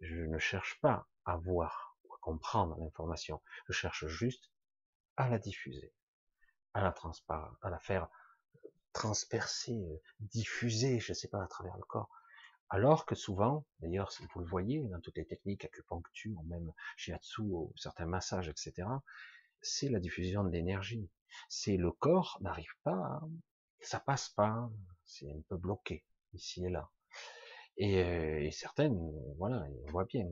Je 0.00 0.16
ne 0.16 0.38
cherche 0.38 0.80
pas 0.80 1.06
à 1.24 1.36
voir, 1.36 1.96
à 2.12 2.16
comprendre 2.20 2.76
l'information. 2.78 3.42
Je 3.66 3.72
cherche 3.72 4.06
juste 4.06 4.50
à 5.16 5.28
la 5.28 5.38
diffuser, 5.38 5.92
à 6.74 6.82
la 6.82 6.92
transparaître, 6.92 7.56
à 7.62 7.70
la 7.70 7.78
faire 7.78 8.08
transpercer, 8.92 9.72
euh, 9.72 10.00
diffuser, 10.20 11.00
je 11.00 11.12
sais 11.12 11.28
pas, 11.28 11.42
à 11.42 11.46
travers 11.46 11.76
le 11.76 11.82
corps. 11.82 12.10
Alors 12.68 13.04
que 13.04 13.14
souvent, 13.14 13.64
d'ailleurs, 13.80 14.12
vous 14.32 14.40
le 14.40 14.46
voyez 14.46 14.80
dans 14.88 15.00
toutes 15.00 15.16
les 15.16 15.26
techniques 15.26 15.64
acupuncture, 15.64 16.40
même 16.44 16.72
shiatsu, 16.96 17.42
certains 17.76 18.06
massages, 18.06 18.48
etc., 18.48 18.86
c'est 19.60 19.88
la 19.88 20.00
diffusion 20.00 20.44
de 20.44 20.50
l'énergie. 20.50 21.10
C'est 21.48 21.76
le 21.76 21.90
corps 21.90 22.38
n'arrive 22.40 22.72
pas, 22.84 23.20
ça 23.80 24.00
passe 24.00 24.28
pas, 24.30 24.70
c'est 25.04 25.30
un 25.30 25.40
peu 25.48 25.56
bloqué 25.56 26.04
ici 26.32 26.64
et 26.64 26.70
là. 26.70 26.90
Et, 27.76 28.02
euh, 28.02 28.40
et 28.40 28.50
certaines, 28.50 28.98
voilà, 29.38 29.66
on 29.86 29.90
voit 29.90 30.04
bien, 30.04 30.26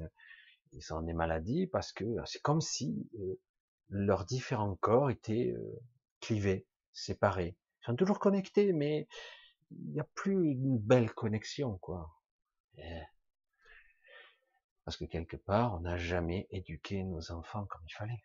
ils 0.73 0.95
ont 0.95 1.03
des 1.03 1.13
maladies 1.13 1.67
parce 1.67 1.93
que 1.93 2.05
c'est 2.27 2.43
comme 2.43 2.61
si 2.61 3.09
euh, 3.19 3.41
leurs 3.89 4.25
différents 4.25 4.77
corps 4.77 5.11
étaient 5.11 5.55
euh, 5.57 5.81
clivés, 6.21 6.67
séparés. 6.93 7.57
Toujours 7.97 8.19
connectés, 8.19 8.73
mais 8.73 9.09
il 9.71 9.93
n'y 9.93 10.01
a 10.01 10.09
plus 10.15 10.53
une 10.53 10.79
belle 10.79 11.13
connexion, 11.13 11.79
quoi. 11.79 12.11
Eh. 12.77 13.03
Parce 14.85 14.97
que 14.97 15.05
quelque 15.05 15.37
part, 15.37 15.75
on 15.75 15.81
n'a 15.81 15.97
jamais 15.97 16.47
éduqué 16.51 17.03
nos 17.05 17.31
enfants 17.33 17.67
comme 17.67 17.83
il 17.87 17.93
fallait. 17.93 18.23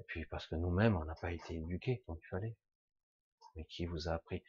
Et 0.00 0.04
puis 0.04 0.26
parce 0.26 0.46
que 0.46 0.56
nous-mêmes, 0.56 0.96
on 0.96 1.04
n'a 1.04 1.14
pas 1.14 1.32
été 1.32 1.54
éduqués 1.54 2.02
comme 2.06 2.18
il 2.20 2.26
fallait. 2.28 2.56
Mais 3.54 3.64
qui 3.66 3.86
vous 3.86 4.08
a 4.08 4.12
appris? 4.12 4.42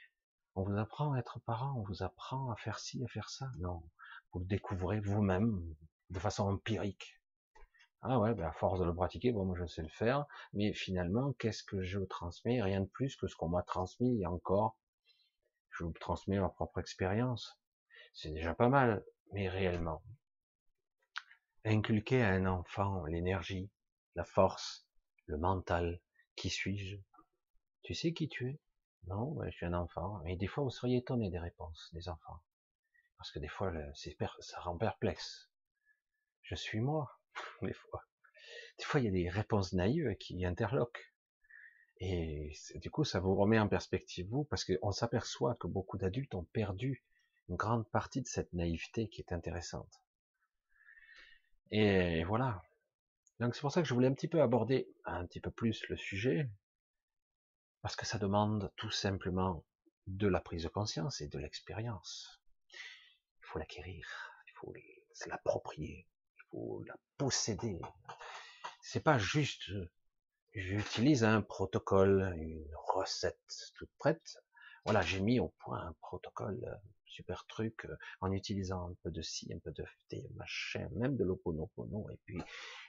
On 0.56 0.64
vous 0.64 0.78
apprend 0.78 1.14
à 1.14 1.20
être 1.20 1.40
parent, 1.42 1.76
on 1.78 1.84
vous 1.84 2.04
apprend 2.04 2.52
à 2.52 2.56
faire 2.56 2.80
ci, 2.80 3.04
à 3.04 3.08
faire 3.08 3.30
ça. 3.30 3.52
Non, 3.60 3.84
vous 4.32 4.40
le 4.40 4.46
découvrez 4.46 5.00
vous-même 5.00 5.62
de 6.10 6.20
façon 6.20 6.48
empirique. 6.48 7.20
Ah 8.06 8.20
ouais, 8.20 8.34
ben 8.34 8.46
à 8.46 8.52
force 8.52 8.80
de 8.82 8.86
le 8.86 8.94
pratiquer, 8.94 9.32
bon, 9.32 9.46
moi 9.46 9.56
je 9.58 9.66
sais 9.66 9.82
le 9.82 9.88
faire, 9.88 10.26
mais 10.52 10.74
finalement, 10.74 11.32
qu'est-ce 11.40 11.64
que 11.64 11.82
je 11.82 12.00
transmets? 12.00 12.62
Rien 12.62 12.82
de 12.82 12.86
plus 12.86 13.16
que 13.16 13.28
ce 13.28 13.36
qu'on 13.36 13.48
m'a 13.48 13.64
transmis 13.64 14.22
et 14.22 14.26
encore, 14.26 14.78
je 15.70 15.86
vous 15.86 15.94
transmets 15.94 16.38
ma 16.38 16.50
propre 16.50 16.80
expérience. 16.80 17.58
C'est 18.14 18.32
déjà 18.32 18.54
pas 18.54 18.68
mal, 18.68 19.06
mais 19.32 19.48
réellement. 19.48 20.04
Inculquer 21.64 22.22
à 22.24 22.32
un 22.32 22.46
enfant 22.46 23.06
l'énergie, 23.06 23.72
la 24.16 24.26
force, 24.26 24.86
le 25.28 25.38
mental, 25.38 26.02
qui 26.36 26.50
suis-je? 26.50 26.98
Tu 27.84 27.94
sais 27.94 28.12
qui 28.12 28.28
tu 28.28 28.50
es? 28.50 28.60
Non, 29.08 29.38
je 29.46 29.52
suis 29.52 29.66
un 29.66 29.74
enfant. 29.74 30.20
Mais 30.26 30.36
des 30.36 30.48
fois, 30.48 30.66
vous 30.66 30.70
seriez 30.70 30.98
étonné 30.98 31.30
des 31.30 31.40
réponses 31.40 31.90
des 31.94 32.10
enfants. 32.10 32.42
Parce 33.18 33.32
que 33.32 33.40
des 33.40 33.48
fois, 33.48 33.72
ça 34.40 34.60
rend 34.60 34.78
perplexe. 34.78 35.50
Je 36.42 36.56
suis 36.56 36.82
moi, 36.82 37.10
des 37.62 37.74
fois. 37.74 38.04
Des 38.78 38.84
fois, 38.84 39.00
il 39.00 39.06
y 39.06 39.10
a 39.10 39.12
des 39.12 39.30
réponses 39.30 39.74
naïves 39.74 40.16
qui 40.20 40.46
interloquent. 40.46 41.02
Et 42.00 42.54
du 42.76 42.90
coup, 42.90 43.04
ça 43.04 43.20
vous 43.20 43.36
remet 43.36 43.60
en 43.60 43.70
perspective, 43.70 44.28
vous, 44.30 44.44
parce 44.46 44.66
qu'on 44.66 44.92
s'aperçoit 44.92 45.56
que 45.56 45.68
beaucoup 45.68 45.98
d'adultes 45.98 46.36
ont 46.36 46.44
perdu 46.46 47.04
une 47.50 47.56
grande 47.56 47.90
partie 47.90 48.22
de 48.22 48.28
cette 48.28 48.52
naïveté 48.54 49.08
qui 49.10 49.22
est 49.22 49.32
intéressante. 49.32 50.02
Et 51.72 52.24
voilà. 52.24 52.62
Donc 53.40 53.56
c'est 53.56 53.62
pour 53.62 53.72
ça 53.72 53.82
que 53.82 53.88
je 53.88 53.94
voulais 53.94 54.08
un 54.08 54.14
petit 54.14 54.28
peu 54.28 54.42
aborder 54.42 54.88
un 55.06 55.26
petit 55.26 55.40
peu 55.40 55.52
plus 55.52 55.88
le 55.90 55.98
sujet, 55.98 56.50
parce 57.82 57.96
que 57.96 58.06
ça 58.06 58.18
demande 58.18 58.72
tout 58.76 58.92
simplement 58.92 59.66
de 60.08 60.28
la 60.28 60.40
prise 60.40 60.64
de 60.64 60.70
conscience 60.70 61.22
et 61.22 61.28
de 61.28 61.40
l'expérience. 61.40 62.42
Il 62.72 63.46
faut 63.46 63.60
l'acquérir, 63.60 64.08
il 64.48 64.54
faut 64.56 64.74
l'approprier, 65.28 66.08
faut 66.54 66.84
la 66.88 66.96
posséder. 67.18 67.82
C'est 68.82 69.04
pas 69.04 69.18
juste 69.18 69.72
j'utilise 70.54 71.24
un 71.24 71.42
protocole, 71.42 72.36
une 72.38 72.64
recette 72.94 73.40
toute 73.76 73.90
prête. 73.98 74.38
Voilà, 74.86 75.02
j'ai 75.02 75.20
mis 75.20 75.40
au 75.40 75.50
point 75.60 75.80
un 75.80 75.94
protocole 76.02 76.80
super 77.06 77.46
truc, 77.46 77.86
euh, 77.86 77.96
en 78.22 78.32
utilisant 78.32 78.90
un 78.90 78.96
peu 79.04 79.12
de 79.12 79.22
ci, 79.22 79.52
un 79.54 79.60
peu 79.60 79.72
de 79.72 79.86
thé, 80.10 80.26
machin, 80.36 80.90
même 80.94 81.16
de 81.16 81.24
l'oponopono, 81.24 82.10
et 82.10 82.20
puis 82.26 82.42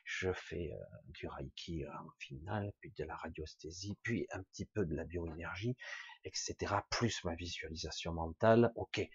je 0.05 0.33
fais 0.33 0.73
euh, 0.73 0.97
du 1.09 1.29
reiki 1.29 1.85
en 1.87 2.11
final, 2.19 2.73
puis 2.81 2.93
de 2.97 3.05
la 3.05 3.17
radiosthésie, 3.17 3.99
puis 4.03 4.27
un 4.33 4.43
petit 4.45 4.65
peu 4.65 4.87
de 4.87 4.95
la 4.95 5.05
bioénergie, 5.05 5.77
etc., 6.25 6.75
plus 6.91 7.23
ma 7.25 7.35
visualisation 7.35 8.15
mentale, 8.15 8.73
ok, 8.77 9.07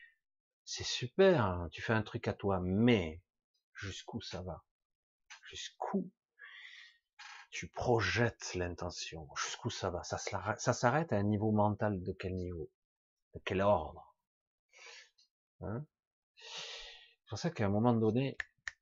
c'est 0.64 0.86
super, 0.86 1.44
hein, 1.44 1.70
tu 1.72 1.82
fais 1.82 1.94
un 1.94 2.04
truc 2.04 2.28
à 2.28 2.34
toi, 2.34 2.60
mais 2.62 3.20
jusqu'où 3.80 4.22
ça 4.22 4.42
va? 4.42 4.64
Jusqu'où 5.50 6.10
tu 7.50 7.68
projettes 7.68 8.54
l'intention? 8.56 9.28
Jusqu'où 9.36 9.70
ça 9.70 9.90
va? 9.90 10.04
Ça 10.04 10.18
s'arrête 10.18 11.12
à 11.14 11.18
un 11.18 11.24
niveau 11.24 11.52
mental 11.52 12.04
de 12.04 12.14
quel 12.14 12.36
niveau? 12.36 12.70
De 13.34 13.40
quel 13.44 13.62
ordre? 13.62 14.16
Hein? 15.62 15.86
C'est 16.36 17.30
pour 17.30 17.40
ça 17.40 17.50
qu'à 17.50 17.66
un 17.66 17.70
moment 17.70 17.94
donné, 17.94 18.38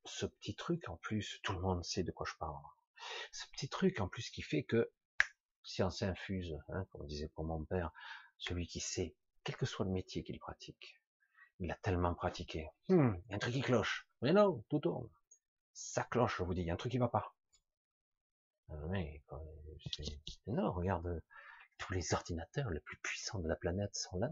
ce 0.06 0.26
petit 0.26 0.56
truc 0.56 0.90
en 0.90 0.98
plus, 0.98 1.40
tout 1.44 1.54
le 1.54 1.60
monde 1.60 1.84
sait 1.84 2.04
de 2.04 2.12
quoi 2.12 2.26
je 2.30 2.38
parle. 2.38 2.64
Ce 3.32 3.46
petit 3.52 3.70
truc 3.70 4.00
en 4.00 4.08
plus 4.08 4.30
qui 4.30 4.42
fait 4.42 4.64
que 4.64 4.92
si 5.64 5.84
on 5.84 5.90
s'infuse, 5.90 6.58
hein, 6.70 6.86
comme 6.92 7.06
disait 7.06 7.30
pour 7.30 7.44
mon 7.44 7.64
père, 7.66 7.92
celui 8.38 8.68
qui 8.68 8.80
sait, 8.80 9.16
quel 9.44 9.56
que 9.58 9.66
soit 9.66 9.86
le 9.86 9.92
métier 9.92 10.24
qu'il 10.24 10.40
pratique, 10.40 11.00
il 11.60 11.72
a 11.72 11.76
tellement 11.76 12.14
pratiqué. 12.14 12.70
Hmm, 12.88 13.16
il 13.28 13.34
a 13.34 13.36
un 13.36 13.40
truc 13.40 13.54
qui 13.54 13.62
cloche. 13.62 14.07
Mais 14.22 14.34
non, 14.34 14.64
tout 14.70 14.80
tourne. 14.80 15.10
Ça 15.74 16.04
cloche, 16.04 16.38
je 16.38 16.44
vous 16.44 16.54
dis, 16.54 16.62
il 16.62 16.68
y 16.68 16.72
a 16.72 16.74
un 16.74 16.78
truc 16.78 16.92
qui 16.92 16.98
va 16.98 17.08
pas. 17.08 17.36
Mais, 18.90 19.24
non, 20.48 20.72
regarde, 20.72 21.22
tous 21.78 21.94
les 21.94 22.14
ordinateurs 22.14 22.70
les 22.70 22.80
plus 22.82 22.98
puissants 22.98 23.40
de 23.40 23.48
la 23.48 23.56
planète 23.56 23.96
sont 23.96 24.18
là. 24.18 24.30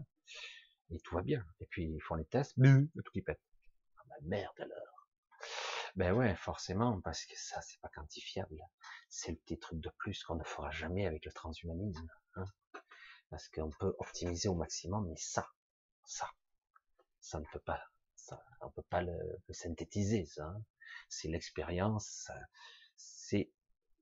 Et 0.90 0.98
tout 1.00 1.14
va 1.14 1.22
bien. 1.22 1.44
Et 1.60 1.66
puis, 1.66 1.84
ils 1.84 2.00
font 2.00 2.16
les 2.16 2.26
tests, 2.26 2.52
le 2.56 2.88
tout 3.02 3.12
qui 3.12 3.22
pète. 3.22 3.40
Ah 3.96 4.02
bah 4.08 4.16
merde 4.22 4.60
alors. 4.60 5.08
Ben 5.96 6.12
ouais, 6.12 6.36
forcément, 6.36 7.00
parce 7.00 7.24
que 7.24 7.34
ça, 7.36 7.62
c'est 7.62 7.80
pas 7.80 7.88
quantifiable. 7.88 8.60
C'est 9.08 9.30
le 9.30 9.38
petit 9.38 9.58
truc 9.58 9.80
de 9.80 9.90
plus 9.98 10.22
qu'on 10.24 10.34
ne 10.34 10.44
fera 10.44 10.70
jamais 10.70 11.06
avec 11.06 11.24
le 11.24 11.32
transhumanisme. 11.32 12.08
Hein. 12.34 12.44
parce 13.30 13.48
qu'on 13.48 13.70
peut 13.70 13.94
optimiser 13.98 14.48
au 14.48 14.54
maximum, 14.54 15.08
mais 15.08 15.16
ça, 15.16 15.48
ça, 16.04 16.30
ça 17.20 17.40
ne 17.40 17.46
peut 17.50 17.60
pas, 17.60 17.82
ça, 18.26 18.44
on 18.60 18.70
peut 18.70 18.82
pas 18.90 19.02
le, 19.02 19.16
synthétiser, 19.50 20.26
ça. 20.26 20.46
Hein. 20.46 20.62
C'est 21.08 21.28
l'expérience, 21.28 22.30
c'est 22.96 23.50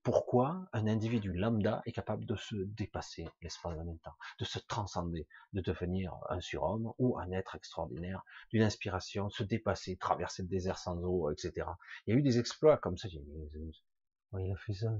pourquoi 0.03 0.69
un 0.73 0.87
individu 0.87 1.33
lambda 1.33 1.83
est 1.87 1.93
capable 1.93 2.27
de 2.27 2.37
se 2.37 2.57
dépasser 2.57 3.27
l'espace 3.41 3.77
d'un 3.77 3.97
temps, 3.97 4.17
de 4.39 4.45
se 4.45 4.59
transcender, 4.59 5.27
de 5.55 5.61
devenir 5.63 6.15
un 6.29 6.41
surhomme 6.41 6.93
ou 6.99 7.19
un 7.19 7.33
être 7.33 7.55
extraordinaire, 7.55 8.23
d'une 8.51 8.63
inspiration, 8.63 9.31
se 9.31 9.43
dépasser, 9.43 9.97
traverser 9.97 10.43
le 10.43 10.49
désert 10.49 10.79
sans 10.79 10.97
eau, 11.03 11.31
etc. 11.31 11.67
Il 12.07 12.13
y 12.13 12.17
a 12.17 12.19
eu 12.19 12.23
des 12.23 12.39
exploits 12.39 12.77
comme 12.77 12.99
ça. 12.99 13.09
il 13.09 14.53
a 14.53 14.57
fait 14.57 14.75
ça. 14.75 14.93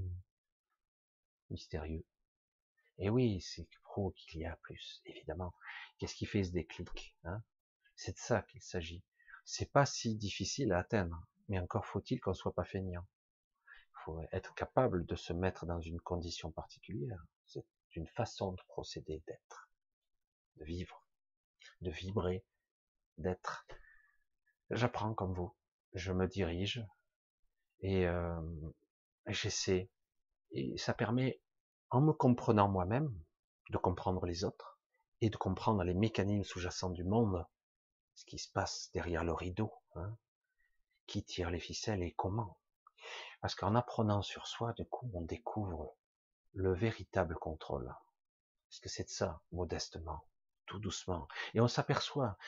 Mystérieux. 1.51 2.05
Et 2.99 3.11
oui, 3.11 3.41
c'est 3.41 3.69
pro 3.83 4.13
qu'il 4.13 4.41
y 4.41 4.47
a 4.47 4.57
plus, 4.63 5.03
évidemment. 5.05 5.53
Qu'est-ce 5.99 6.15
qui 6.15 6.27
fait 6.27 6.45
ce 6.45 6.53
déclic 6.53 7.15
hein? 7.25 7.43
C'est 7.97 8.13
de 8.13 8.19
ça 8.19 8.43
qu'il 8.43 8.63
s'agit. 8.63 9.03
C'est 9.45 9.71
pas 9.73 9.87
si 9.87 10.17
difficile 10.17 10.73
à 10.73 10.79
atteindre, 10.79 11.27
mais 11.49 11.59
encore 11.59 11.87
faut-il 11.87 12.21
qu'on 12.21 12.35
soit 12.35 12.55
pas 12.55 12.65
feignant 12.65 13.07
faut 14.05 14.21
être 14.33 14.55
capable 14.55 15.07
de 15.07 15.17
se 15.17 15.33
mettre 15.33 15.67
dans 15.67 15.81
une 15.81 16.01
condition 16.01 16.51
particulière. 16.53 17.25
C'est 17.47 17.65
une 17.93 18.07
façon 18.07 18.53
de 18.53 18.63
procéder, 18.69 19.23
d'être, 19.27 19.71
de 20.57 20.65
vivre, 20.65 21.07
de 21.81 21.91
vibrer, 21.91 22.45
d'être. 23.19 23.67
J'apprends 24.71 25.15
comme 25.15 25.33
vous, 25.33 25.55
je 25.95 26.13
me 26.13 26.27
dirige 26.27 26.85
et 27.81 28.07
euh, 28.07 28.41
j'essaie. 29.27 29.91
Et 30.51 30.77
ça 30.77 30.93
permet, 30.93 31.41
en 31.91 32.01
me 32.01 32.13
comprenant 32.13 32.69
moi-même, 32.69 33.15
de 33.71 33.79
comprendre 33.79 34.27
les 34.27 34.45
autres 34.45 34.79
et 35.21 35.31
de 35.31 35.37
comprendre 35.37 35.83
les 35.83 35.95
mécanismes 35.95 36.45
sous-jacents 36.45 36.91
du 36.91 37.05
monde, 37.05 37.45
ce 38.15 38.25
qui 38.25 38.39
se 38.39 38.51
passe 38.51 38.91
derrière 38.93 39.25
le 39.25 39.33
rideau, 39.33 39.73
hein, 39.95 40.17
qui 41.07 41.23
tire 41.23 41.51
les 41.51 41.61
ficelles 41.61 42.03
et 42.03 42.13
comment? 42.13 42.59
Parce 43.41 43.55
qu'en 43.55 43.75
apprenant 43.75 44.23
sur 44.23 44.47
soi, 44.47 44.73
du 44.73 44.87
coup, 44.87 45.11
on 45.13 45.23
découvre 45.23 45.95
le 46.55 46.73
véritable 46.73 47.37
contrôle. 47.37 47.95
Parce 48.69 48.81
que 48.81 48.89
c'est 48.89 49.05
de 49.05 49.11
ça, 49.11 49.43
modestement, 49.53 50.27
tout 50.67 50.79
doucement. 50.79 51.29
Et 51.53 51.61
on 51.61 51.69
s'aperçoit 51.69 52.39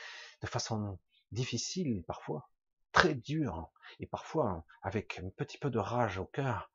de 0.40 0.46
façon 0.46 0.98
difficile 1.32 2.02
parfois, 2.04 2.48
très 2.92 3.14
dure, 3.14 3.70
et 4.00 4.06
parfois 4.06 4.64
avec 4.82 5.18
un 5.18 5.28
petit 5.30 5.58
peu 5.58 5.70
de 5.70 5.78
rage 5.78 6.18
au 6.18 6.24
cœur, 6.24 6.70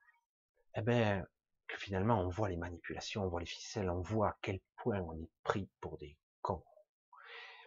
eh 0.75 0.81
ben, 0.81 1.25
que 1.67 1.77
finalement 1.77 2.21
on 2.21 2.29
voit 2.29 2.49
les 2.49 2.57
manipulations, 2.57 3.23
on 3.23 3.29
voit 3.29 3.39
les 3.39 3.45
ficelles, 3.45 3.89
on 3.89 4.01
voit 4.01 4.29
à 4.29 4.37
quel 4.41 4.59
point 4.75 4.99
on 4.99 5.13
est 5.13 5.29
pris 5.43 5.69
pour 5.79 5.97
des 5.97 6.17
cons. 6.41 6.63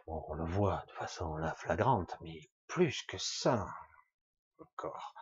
On 0.06 0.34
le 0.34 0.44
voit 0.44 0.84
de 0.88 0.92
façon 0.92 1.36
flagrante, 1.56 2.16
mais 2.20 2.50
plus 2.66 3.02
que 3.02 3.18
ça 3.18 3.66
encore 4.58 5.14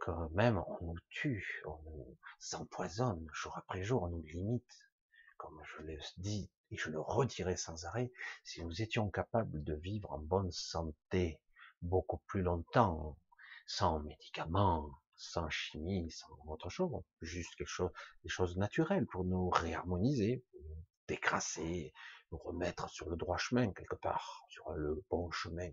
quand 0.00 0.30
même 0.30 0.58
on 0.58 0.86
nous 0.86 0.98
tue, 1.10 1.62
on 1.66 1.78
nous 1.84 2.18
empoisonne 2.54 3.26
jour 3.32 3.56
après 3.58 3.82
jour, 3.82 4.04
on 4.04 4.08
nous 4.08 4.22
limite. 4.22 4.88
Comme 5.36 5.60
je 5.64 5.82
le 5.82 5.98
dis 6.16 6.50
et 6.70 6.76
je 6.76 6.90
le 6.90 7.00
redirai 7.00 7.56
sans 7.56 7.84
arrêt, 7.84 8.12
si 8.44 8.62
nous 8.62 8.82
étions 8.82 9.10
capables 9.10 9.62
de 9.64 9.74
vivre 9.74 10.10
en 10.12 10.18
bonne 10.18 10.50
santé 10.50 11.40
beaucoup 11.82 12.18
plus 12.26 12.42
longtemps, 12.42 13.16
sans 13.66 14.00
médicaments, 14.00 14.90
sans 15.16 15.48
chimie, 15.48 16.10
sans 16.10 16.36
autre 16.46 16.70
chose, 16.70 17.02
juste 17.20 17.54
quelque 17.56 17.68
chose, 17.68 17.92
des 18.22 18.28
choses 18.28 18.56
naturelles 18.56 19.06
pour 19.06 19.24
nous 19.24 19.48
réharmoniser, 19.50 20.44
nous 20.54 20.84
décrasser, 21.06 21.92
nous 22.30 22.38
remettre 22.38 22.88
sur 22.90 23.08
le 23.08 23.16
droit 23.16 23.38
chemin 23.38 23.72
quelque 23.72 23.96
part, 23.96 24.44
sur 24.48 24.70
le 24.72 25.04
bon 25.10 25.30
chemin, 25.30 25.70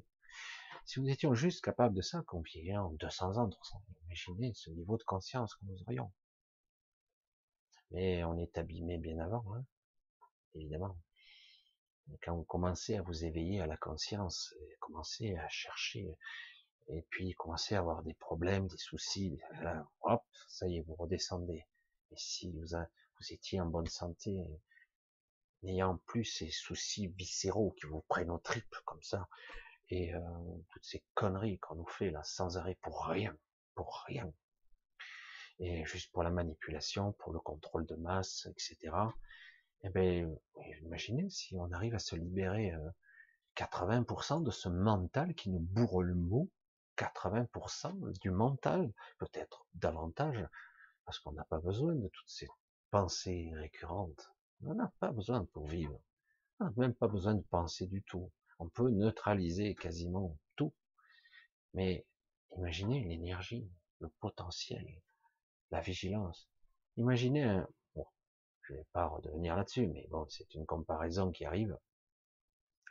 si 0.86 1.02
nous 1.02 1.10
étions 1.10 1.34
juste 1.34 1.64
capables 1.64 1.96
de 1.96 2.02
ça, 2.02 2.22
qu'on 2.28 2.44
en 2.76 2.92
200 2.92 3.38
ans, 3.38 3.50
300 3.50 3.78
ans, 3.78 3.84
imaginez 4.06 4.54
ce 4.54 4.70
niveau 4.70 4.98
de 4.98 5.04
conscience 5.04 5.56
que 5.56 5.66
nous 5.66 5.82
aurions. 5.82 6.12
Mais 7.90 8.24
on 8.24 8.38
est 8.38 8.56
abîmé 8.58 9.00
bien 9.00 9.18
avant, 9.18 9.44
hein, 9.56 9.66
évidemment. 10.54 10.96
Quand 12.22 12.36
vous 12.36 12.44
commencez 12.44 12.98
à 12.98 13.02
vous 13.02 13.26
éveiller 13.26 13.62
à 13.62 13.68
la 13.68 13.78
conscience, 13.78 14.54
commencez 14.80 15.36
à 15.38 15.50
chercher, 15.50 16.16
et 16.88 17.02
puis 17.10 17.34
commencez 17.34 17.74
à 17.74 17.80
avoir 17.80 18.04
des 18.04 18.14
problèmes, 18.14 18.68
des 18.68 18.78
soucis, 18.78 19.40
hop, 20.02 20.24
ça 20.48 20.68
y 20.68 20.78
est, 20.78 20.82
vous 20.82 20.94
redescendez. 20.94 21.66
Et 22.12 22.16
si 22.16 22.52
vous 22.52 22.76
étiez 23.32 23.60
en 23.60 23.66
bonne 23.66 23.88
santé, 23.88 24.38
n'ayant 25.64 25.98
plus 26.06 26.26
ces 26.26 26.50
soucis 26.50 27.08
viscéraux 27.08 27.72
qui 27.80 27.88
vous 27.88 28.02
prennent 28.08 28.32
aux 28.32 28.40
tripes 28.40 28.76
comme 28.86 29.02
ça, 29.02 29.28
et 29.90 30.14
euh, 30.14 30.20
toutes 30.72 30.86
ces 30.86 31.04
conneries 31.14 31.60
qu'on 31.60 31.76
nous 31.76 31.88
fait 31.88 32.12
là 32.12 32.24
sans 32.24 32.58
arrêt 32.58 32.78
pour 32.82 33.06
rien, 33.06 33.38
pour 33.76 34.04
rien, 34.08 34.32
et 35.60 35.86
juste 35.86 36.12
pour 36.12 36.24
la 36.24 36.32
manipulation, 36.32 37.14
pour 37.14 37.32
le 37.32 37.40
contrôle 37.40 37.86
de 37.86 37.96
masse, 37.96 38.48
etc. 38.52 38.94
Eh 39.84 39.90
ben, 39.90 40.36
imaginez 40.82 41.30
si 41.30 41.56
on 41.58 41.72
arrive 41.72 41.96
à 41.96 42.00
se 42.00 42.16
libérer 42.16 42.74
80% 43.56 44.42
euh, 44.42 44.46
de 44.46 44.52
ce 44.52 44.70
mental 44.70 45.36
qui 45.36 45.50
nous 45.50 45.60
bourre 45.60 46.02
le 46.02 46.16
mot, 46.16 46.50
80% 46.98 48.20
du 48.20 48.32
mental, 48.32 48.92
peut-être 49.20 49.66
davantage, 49.76 50.46
parce 51.06 51.20
qu'on 51.20 51.34
n'a 51.34 51.44
pas 51.46 51.60
besoin 51.60 51.94
de 51.94 52.08
toutes 52.08 52.30
ces 52.30 52.48
pensées 52.90 53.52
récurrentes. 53.56 54.35
On 54.64 54.74
n'a 54.74 54.92
pas 55.00 55.12
besoin 55.12 55.46
pour 55.46 55.68
vivre. 55.68 56.00
On 56.60 56.66
n'a 56.66 56.74
même 56.78 56.94
pas 56.94 57.08
besoin 57.08 57.36
de 57.36 57.44
penser 57.44 57.88
du 57.88 58.04
tout 58.04 58.32
on 58.60 58.70
peut 58.70 58.90
neutraliser 58.90 59.76
quasiment 59.76 60.38
tout. 60.56 60.74
Mais 61.74 62.06
imaginez 62.58 63.04
l'énergie, 63.04 63.70
le 64.00 64.10
potentiel, 64.20 65.02
la 65.72 65.82
vigilance. 65.82 66.48
Imaginez 66.98 67.44
un, 67.44 67.68
bon, 67.96 68.06
je 68.62 68.74
vais 68.74 68.86
pas 68.94 69.08
redevenir 69.08 69.56
là-dessus, 69.56 69.88
mais 69.88 70.08
bon, 70.10 70.28
c'est 70.30 70.54
une 70.54 70.66
comparaison 70.66 71.32
qui 71.32 71.46
arrive 71.46 71.78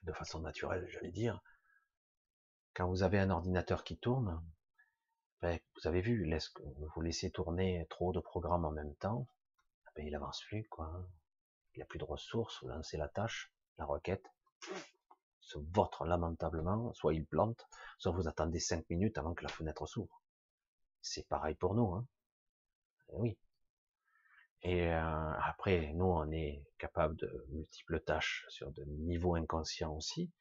de 0.03 0.13
façon 0.13 0.41
naturelle, 0.41 0.87
j'allais 0.91 1.13
dire. 1.13 1.41
Quand 2.75 2.89
vous 2.89 3.03
avez 3.03 3.19
un 3.19 3.31
ordinateur 3.31 3.85
qui 3.85 3.97
tourne, 3.97 4.45
ben, 5.41 5.59
vous 5.77 5.89
avez 5.89 6.01
vu, 6.01 6.31
vous 6.95 7.01
laissez 7.01 7.31
tourner 7.31 7.87
trop 7.89 8.13
de 8.13 8.21
programmes 8.21 8.65
en 8.65 8.73
même 8.73 8.95
temps, 8.97 9.29
ben, 9.95 10.07
il 10.07 10.15
avance 10.15 10.43
plus, 10.49 10.67
quoi. 10.69 11.09
Il 11.75 11.83
a 11.83 11.87
plus 11.87 11.99
de 11.99 12.05
ressources, 12.05 12.63
vous 12.63 12.69
lancez 12.69 12.97
la 12.97 13.09
tâche, 13.09 13.53
la 13.79 13.85
requête, 13.85 14.25
se 15.41 15.59
votre 15.59 16.05
lamentablement, 16.05 16.93
soit 16.95 17.15
il 17.15 17.27
plante, 17.27 17.67
soit 17.99 18.13
vous 18.13 18.29
attendez 18.29 18.61
cinq 18.61 18.89
minutes 18.89 19.19
avant 19.19 19.35
que 19.35 19.43
la 19.43 19.51
fenêtre 19.51 19.87
s'ouvre. 19.87 20.23
C'est 21.03 21.29
pareil 21.29 21.55
pour 21.55 21.75
nous, 21.75 21.93
hein. 21.95 22.07
Eh 23.11 23.17
oui. 23.17 23.39
Et 24.63 24.89
euh, 24.89 25.33
après, 25.43 25.93
nous, 25.93 26.07
on 26.07 26.31
est 26.33 26.65
capable 26.79 27.17
de 27.17 27.47
multiples 27.51 28.01
tâches 28.01 28.47
sur 28.49 28.73
de 28.73 28.85
niveaux 28.85 29.35
inconscients 29.35 29.95
aussi, 29.95 30.33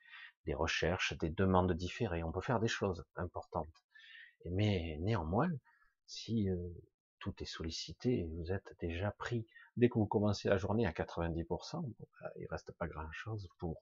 des 0.45 0.53
recherches, 0.53 1.17
des 1.17 1.29
demandes 1.29 1.73
différées. 1.73 2.23
On 2.23 2.31
peut 2.31 2.41
faire 2.41 2.61
des 2.61 2.69
choses 2.69 3.03
importantes. 3.15 3.83
Mais 4.45 4.97
néanmoins, 5.01 5.51
si 6.05 6.49
euh, 6.49 6.57
tout 7.19 7.33
est 7.41 7.45
sollicité, 7.45 8.25
vous 8.31 8.51
êtes 8.51 8.73
déjà 8.79 9.11
pris. 9.11 9.45
Dès 9.75 9.89
que 9.89 9.97
vous 9.97 10.05
commencez 10.05 10.49
la 10.49 10.57
journée 10.57 10.85
à 10.85 10.91
90%, 10.91 11.81
bon, 11.81 11.95
bah, 12.21 12.31
il 12.37 12.47
reste 12.47 12.71
pas 12.73 12.87
grand-chose 12.87 13.49
pour 13.57 13.81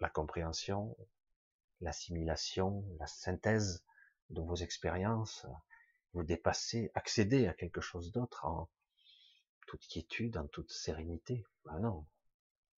la 0.00 0.08
compréhension, 0.08 0.96
l'assimilation, 1.80 2.84
la 2.98 3.06
synthèse 3.06 3.84
de 4.30 4.40
vos 4.40 4.56
expériences, 4.56 5.46
vous 6.14 6.22
dépasser, 6.22 6.90
accéder 6.94 7.46
à 7.46 7.54
quelque 7.54 7.80
chose 7.80 8.12
d'autre 8.12 8.44
en 8.44 8.68
toute 9.66 9.86
quiétude, 9.86 10.36
en 10.36 10.46
toute 10.46 10.70
sérénité. 10.70 11.44
Ben 11.64 11.78
non. 11.80 12.06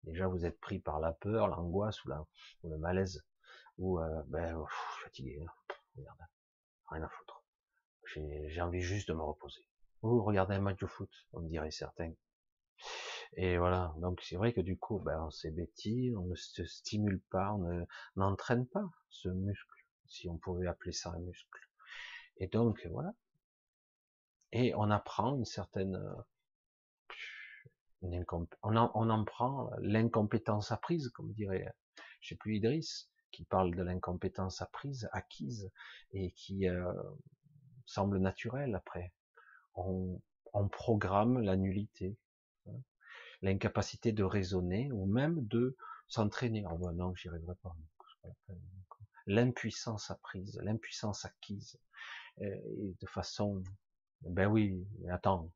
Déjà, 0.04 0.26
vous 0.26 0.44
êtes 0.44 0.60
pris 0.60 0.78
par 0.80 0.98
la 0.98 1.12
peur, 1.12 1.48
l'angoisse 1.48 2.04
ou, 2.04 2.08
la, 2.08 2.26
ou 2.62 2.70
le 2.70 2.78
malaise, 2.78 3.24
ou 3.78 4.00
euh, 4.00 4.22
ben, 4.26 4.64
fatigué. 5.02 5.44
Merde. 5.96 6.18
rien 6.88 7.02
à 7.02 7.08
foutre. 7.08 7.44
J'ai 8.14 8.60
envie 8.60 8.80
juste 8.80 9.08
de 9.08 9.14
me 9.14 9.22
reposer. 9.22 9.64
Ou 10.02 10.22
regarder 10.22 10.54
un 10.54 10.60
match 10.60 10.80
de 10.80 10.86
foot, 10.86 11.10
on 11.32 11.40
dirait 11.42 11.70
certains. 11.70 12.12
Et 13.34 13.56
voilà, 13.56 13.94
donc 13.98 14.20
c'est 14.22 14.36
vrai 14.36 14.52
que 14.52 14.60
du 14.60 14.76
coup, 14.76 14.98
ben, 14.98 15.24
on 15.26 15.30
s'ébêtit, 15.30 16.12
on 16.16 16.26
ne 16.26 16.34
se 16.34 16.64
stimule 16.64 17.20
pas, 17.30 17.52
on 17.54 17.86
n'entraîne 18.16 18.66
pas 18.66 18.84
ce 19.08 19.28
muscle, 19.28 19.86
si 20.06 20.28
on 20.28 20.36
pouvait 20.36 20.66
appeler 20.66 20.92
ça 20.92 21.10
un 21.12 21.20
muscle. 21.20 21.48
Et 22.38 22.48
donc, 22.48 22.86
voilà. 22.90 23.14
Et 24.52 24.74
on 24.74 24.90
apprend 24.90 25.36
une 25.36 25.44
certaine... 25.44 25.98
En, 28.02 28.46
on 28.62 29.10
en 29.10 29.24
prend 29.24 29.70
l'incompétence 29.78 30.72
apprise, 30.72 31.08
comme 31.10 31.32
dirait, 31.32 31.72
je 32.20 32.30
sais 32.30 32.36
plus, 32.36 32.56
Idriss, 32.56 33.08
qui 33.30 33.44
parle 33.44 33.74
de 33.74 33.82
l'incompétence 33.82 34.60
apprise, 34.60 35.08
acquise, 35.12 35.70
et 36.12 36.32
qui 36.32 36.68
euh, 36.68 36.92
semble 37.86 38.18
naturelle 38.18 38.74
après. 38.74 39.12
On, 39.74 40.20
on 40.52 40.68
programme 40.68 41.40
la 41.40 41.56
nullité. 41.56 42.16
Hein 42.66 42.80
l'incapacité 43.42 44.12
de 44.12 44.24
raisonner 44.24 44.90
ou 44.92 45.06
même 45.06 45.44
de 45.46 45.76
s'entraîner. 46.08 46.64
Oh 46.70 46.78
ben 46.78 46.92
non, 46.92 47.14
j'y 47.14 47.28
arriverai 47.28 47.54
pas. 47.62 47.76
L'impuissance 49.26 50.10
apprise, 50.10 50.58
l'impuissance 50.62 51.24
acquise, 51.24 51.78
euh, 52.40 52.44
et 52.44 52.96
de 53.00 53.06
façon, 53.06 53.62
ben 54.22 54.46
oui, 54.46 54.84
attends, 55.10 55.50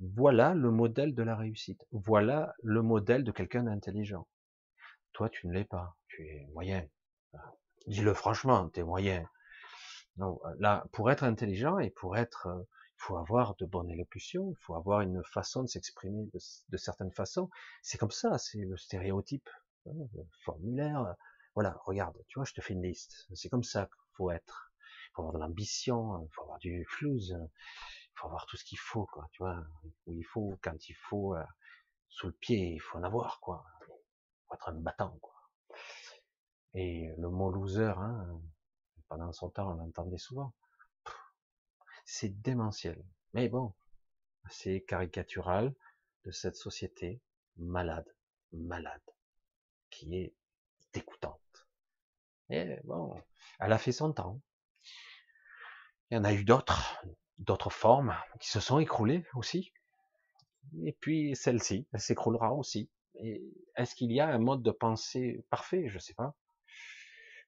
voilà 0.00 0.54
le 0.54 0.70
modèle 0.70 1.14
de 1.14 1.22
la 1.22 1.36
réussite. 1.36 1.86
Voilà 1.92 2.54
le 2.62 2.82
modèle 2.82 3.24
de 3.24 3.32
quelqu'un 3.32 3.64
d'intelligent. 3.64 4.26
Toi, 5.12 5.28
tu 5.28 5.46
ne 5.46 5.52
l'es 5.52 5.64
pas. 5.64 5.96
Tu 6.08 6.26
es 6.26 6.46
moyen. 6.52 6.86
Dis-le 7.86 8.14
franchement, 8.14 8.68
tu 8.70 8.80
es 8.80 8.82
moyen. 8.82 9.28
Non, 10.16 10.40
là, 10.58 10.86
pour 10.92 11.10
être 11.10 11.24
intelligent 11.24 11.78
et 11.78 11.90
pour 11.90 12.16
être 12.16 12.46
euh, 12.46 12.62
faut 13.00 13.16
avoir 13.16 13.56
de 13.56 13.64
bonnes 13.64 13.90
élocutions, 13.90 14.50
il 14.50 14.56
faut 14.58 14.74
avoir 14.74 15.00
une 15.00 15.24
façon 15.24 15.62
de 15.62 15.68
s'exprimer 15.68 16.28
de, 16.32 16.76
certaines 16.76 17.12
façons. 17.12 17.48
C'est 17.82 17.98
comme 17.98 18.10
ça, 18.10 18.36
c'est 18.38 18.58
le 18.58 18.76
stéréotype, 18.76 19.48
hein, 19.86 19.92
le 20.14 20.26
formulaire. 20.44 21.14
Voilà, 21.54 21.76
regarde, 21.84 22.16
tu 22.28 22.38
vois, 22.38 22.44
je 22.44 22.52
te 22.52 22.60
fais 22.60 22.74
une 22.74 22.82
liste. 22.82 23.26
C'est 23.34 23.48
comme 23.48 23.62
ça 23.62 23.86
qu'il 23.86 24.16
faut 24.16 24.30
être. 24.30 24.72
Il 25.08 25.14
faut 25.14 25.22
avoir 25.22 25.34
de 25.34 25.38
l'ambition, 25.38 26.22
il 26.22 26.28
faut 26.30 26.42
avoir 26.42 26.58
du 26.58 26.84
flouze, 26.84 27.36
il 27.40 28.12
faut 28.14 28.26
avoir 28.26 28.46
tout 28.46 28.56
ce 28.56 28.64
qu'il 28.64 28.78
faut, 28.78 29.06
quoi. 29.06 29.26
Tu 29.32 29.42
vois, 29.42 29.64
où 30.06 30.12
il 30.12 30.24
faut, 30.24 30.58
quand 30.62 30.88
il 30.88 30.94
faut, 30.94 31.34
euh, 31.34 31.42
sous 32.08 32.26
le 32.26 32.32
pied, 32.34 32.74
il 32.74 32.80
faut 32.80 32.98
en 32.98 33.02
avoir, 33.02 33.40
quoi. 33.40 33.64
Il 33.80 33.86
faut 34.46 34.54
être 34.54 34.68
un 34.68 34.74
battant, 34.74 35.16
quoi. 35.20 35.34
Et 36.74 37.08
le 37.16 37.30
mot 37.30 37.50
loser, 37.50 37.94
hein, 37.96 38.40
pendant 39.08 39.32
son 39.32 39.48
temps, 39.50 39.72
on 39.72 39.74
l'entendait 39.74 40.18
souvent 40.18 40.52
c'est 42.10 42.40
démentiel. 42.42 43.00
Mais 43.34 43.48
bon, 43.48 43.72
c'est 44.50 44.80
caricatural 44.80 45.72
de 46.24 46.32
cette 46.32 46.56
société 46.56 47.20
malade, 47.56 48.08
malade, 48.52 49.00
qui 49.90 50.16
est 50.16 50.34
dégoûtante. 50.92 51.68
Et 52.48 52.80
bon, 52.82 53.14
elle 53.60 53.72
a 53.72 53.78
fait 53.78 53.92
son 53.92 54.12
temps. 54.12 54.40
Il 56.10 56.16
y 56.16 56.18
en 56.18 56.24
a 56.24 56.32
eu 56.32 56.42
d'autres, 56.42 57.00
d'autres 57.38 57.70
formes 57.70 58.16
qui 58.40 58.50
se 58.50 58.58
sont 58.58 58.80
écroulées 58.80 59.24
aussi. 59.34 59.72
Et 60.84 60.92
puis 60.92 61.36
celle-ci, 61.36 61.86
elle 61.92 62.00
s'écroulera 62.00 62.52
aussi. 62.52 62.90
est-ce 63.76 63.94
qu'il 63.94 64.10
y 64.10 64.18
a 64.18 64.28
un 64.28 64.38
mode 64.38 64.64
de 64.64 64.72
pensée 64.72 65.44
parfait? 65.48 65.88
Je 65.88 65.94
ne 65.94 66.00
sais 66.00 66.14
pas. 66.14 66.34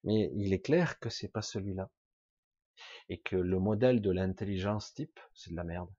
Mais 0.04 0.30
il 0.36 0.52
est 0.52 0.60
clair 0.64 1.00
que 1.00 1.10
c'est 1.10 1.28
pas 1.28 1.42
celui-là 1.42 1.90
et 3.09 3.20
que 3.20 3.36
le 3.36 3.59
modèle 3.59 4.00
de 4.00 4.11
l'intelligence 4.11 4.94
type, 4.94 5.18
c'est 5.34 5.50
de 5.50 5.57
la 5.57 5.64
merde. 5.64 5.90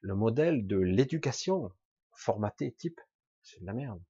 Le 0.00 0.14
modèle 0.14 0.66
de 0.66 0.78
l'éducation 0.78 1.72
formatée 2.12 2.72
type, 2.72 3.00
c'est 3.42 3.60
de 3.60 3.66
la 3.66 3.74
merde. 3.74 4.02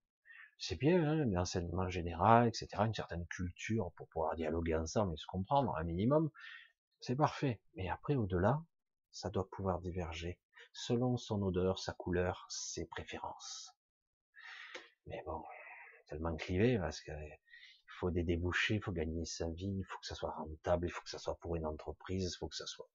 C'est 0.59 0.79
bien, 0.79 1.03
hein, 1.03 1.25
l'enseignement 1.27 1.89
général, 1.89 2.49
etc., 2.49 2.69
une 2.85 2.95
certaine 2.95 3.27
culture 3.27 3.93
pour 3.97 4.09
pouvoir 4.09 4.37
dialoguer 4.37 4.75
ensemble 4.75 5.15
et 5.15 5.17
se 5.17 5.27
comprendre 5.27 5.75
un 5.77 5.85
minimum, 5.85 6.31
c'est 7.01 7.17
parfait. 7.17 7.61
Mais 7.75 7.89
après, 7.89 8.15
au-delà, 8.15 8.63
ça 9.11 9.31
doit 9.31 9.49
pouvoir 9.51 9.81
diverger 9.81 10.39
selon 10.73 11.17
son 11.17 11.43
odeur, 11.43 11.79
sa 11.79 11.93
couleur, 11.93 12.47
ses 12.51 12.87
préférences. 12.87 13.75
Mais 15.07 15.23
bon, 15.25 15.43
tellement 16.09 16.37
clivé 16.37 16.79
parce 16.79 17.01
que 17.01 17.13
faut 18.01 18.11
des 18.11 18.23
débouchés, 18.23 18.77
il 18.77 18.83
faut 18.83 18.93
gagner 18.93 19.27
sa 19.27 19.49
vie, 19.51 19.77
il 19.79 19.85
faut 19.85 19.99
que 19.99 20.07
ça 20.07 20.15
soit 20.15 20.31
rentable, 20.31 20.87
il 20.87 20.91
faut 20.91 21.03
que 21.03 21.11
ça 21.11 21.19
soit 21.19 21.37
pour 21.37 21.57
une 21.57 21.67
entreprise, 21.67 22.33
il 22.35 22.39
faut 22.39 22.49
que 22.49 22.57
ça 22.57 22.67
soit. 22.67 22.89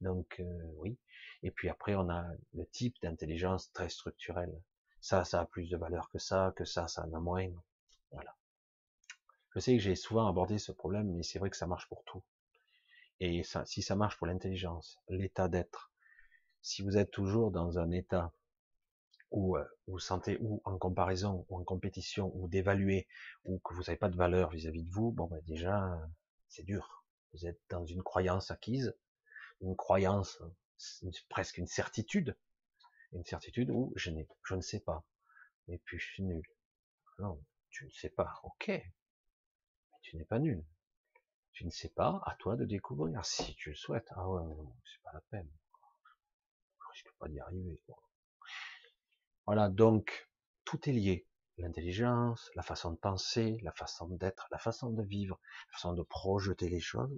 Donc 0.00 0.40
euh, 0.40 0.62
oui. 0.76 0.96
Et 1.42 1.50
puis 1.50 1.68
après, 1.68 1.94
on 1.96 2.08
a 2.08 2.24
le 2.52 2.66
type 2.66 2.94
d'intelligence 3.02 3.72
très 3.72 3.88
structurelle. 3.88 4.54
Ça, 5.00 5.24
ça 5.24 5.40
a 5.40 5.46
plus 5.46 5.68
de 5.68 5.76
valeur 5.76 6.08
que 6.10 6.18
ça, 6.18 6.52
que 6.56 6.64
ça, 6.64 6.86
ça 6.86 7.04
en 7.04 7.12
a 7.12 7.20
moins. 7.20 7.48
Voilà. 8.12 8.34
Je 9.54 9.60
sais 9.60 9.76
que 9.76 9.82
j'ai 9.82 9.96
souvent 9.96 10.28
abordé 10.28 10.58
ce 10.58 10.72
problème, 10.72 11.12
mais 11.12 11.22
c'est 11.22 11.38
vrai 11.38 11.50
que 11.50 11.56
ça 11.56 11.66
marche 11.66 11.88
pour 11.88 12.04
tout. 12.04 12.22
Et 13.20 13.42
ça, 13.42 13.64
si 13.66 13.82
ça 13.82 13.96
marche 13.96 14.16
pour 14.16 14.26
l'intelligence, 14.26 14.98
l'état 15.08 15.48
d'être, 15.48 15.92
si 16.62 16.82
vous 16.82 16.96
êtes 16.96 17.10
toujours 17.10 17.50
dans 17.50 17.78
un 17.78 17.90
état 17.90 18.32
ou 19.30 19.56
euh, 19.56 19.64
vous 19.86 19.98
sentez 19.98 20.38
ou 20.40 20.60
en 20.64 20.78
comparaison 20.78 21.46
ou 21.48 21.58
en 21.58 21.64
compétition 21.64 22.30
ou 22.34 22.48
d'évaluer 22.48 23.06
ou 23.44 23.58
que 23.58 23.74
vous 23.74 23.82
n'avez 23.82 23.96
pas 23.96 24.08
de 24.08 24.16
valeur 24.16 24.50
vis-à-vis 24.50 24.84
de 24.84 24.90
vous, 24.90 25.12
bon 25.12 25.26
ben 25.26 25.40
déjà 25.46 25.98
c'est 26.48 26.64
dur. 26.64 27.04
Vous 27.32 27.46
êtes 27.46 27.60
dans 27.68 27.84
une 27.84 28.02
croyance 28.02 28.50
acquise, 28.50 28.96
une 29.60 29.76
croyance 29.76 30.40
presque 31.28 31.58
une 31.58 31.66
certitude, 31.66 32.36
une 33.12 33.24
certitude 33.24 33.70
où 33.70 33.92
je 33.96 34.10
n'ai, 34.10 34.28
je 34.44 34.54
ne 34.54 34.60
sais 34.60 34.80
pas, 34.80 35.04
et 35.68 35.78
puis 35.78 35.98
je 35.98 36.06
suis 36.06 36.22
nul. 36.22 36.44
Non, 37.18 37.42
tu 37.70 37.86
ne 37.86 37.90
sais 37.90 38.10
pas, 38.10 38.40
ok, 38.44 38.68
mais 38.68 38.82
tu 40.02 40.16
n'es 40.16 40.24
pas 40.24 40.38
nul. 40.38 40.64
Tu 41.52 41.64
ne 41.64 41.70
sais 41.70 41.88
pas, 41.88 42.20
à 42.26 42.34
toi 42.34 42.56
de 42.56 42.64
découvrir 42.64 43.24
si 43.24 43.54
tu 43.54 43.70
le 43.70 43.76
souhaites. 43.76 44.08
Ah 44.16 44.28
ouais, 44.28 44.42
c'est 44.84 45.02
pas 45.02 45.12
la 45.12 45.20
peine. 45.30 45.48
Je 46.80 46.88
risque 46.90 47.12
pas 47.18 47.28
d'y 47.28 47.38
arriver. 47.38 47.80
Voilà, 49.46 49.68
donc 49.68 50.28
tout 50.64 50.88
est 50.88 50.92
lié. 50.92 51.26
L'intelligence, 51.58 52.50
la 52.54 52.62
façon 52.62 52.90
de 52.90 52.96
penser, 52.96 53.58
la 53.62 53.72
façon 53.72 54.08
d'être, 54.08 54.48
la 54.50 54.58
façon 54.58 54.90
de 54.90 55.02
vivre, 55.02 55.38
la 55.68 55.72
façon 55.74 55.92
de 55.92 56.02
projeter 56.02 56.68
les 56.68 56.80
choses, 56.80 57.16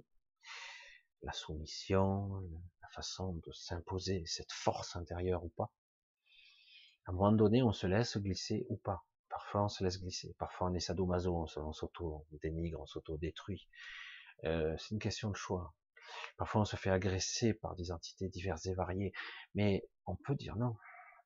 la 1.23 1.31
soumission, 1.31 2.43
la 2.81 2.89
façon 2.89 3.33
de 3.33 3.51
s'imposer 3.51 4.23
cette 4.25 4.51
force 4.51 4.95
intérieure 4.95 5.43
ou 5.43 5.49
pas. 5.49 5.71
À 7.05 7.11
un 7.11 7.13
moment 7.13 7.31
donné, 7.31 7.63
on 7.63 7.71
se 7.71 7.87
laisse 7.87 8.17
glisser 8.17 8.65
ou 8.69 8.75
pas. 8.75 9.05
Parfois, 9.29 9.63
on 9.63 9.69
se 9.69 9.83
laisse 9.83 9.99
glisser. 9.99 10.35
Parfois, 10.37 10.69
on 10.69 10.73
est 10.73 10.79
sadomaso, 10.79 11.47
on 11.55 11.73
s'auto-dénigre, 11.73 12.81
on 12.81 12.85
s'auto-détruit. 12.85 13.67
Euh, 14.43 14.75
c'est 14.77 14.91
une 14.91 14.99
question 14.99 15.29
de 15.29 15.35
choix. 15.35 15.73
Parfois, 16.37 16.61
on 16.61 16.65
se 16.65 16.75
fait 16.75 16.89
agresser 16.89 17.53
par 17.53 17.75
des 17.75 17.91
entités 17.91 18.27
diverses 18.29 18.65
et 18.65 18.73
variées. 18.73 19.13
Mais 19.55 19.87
on 20.05 20.15
peut 20.15 20.35
dire 20.35 20.57
non 20.57 20.75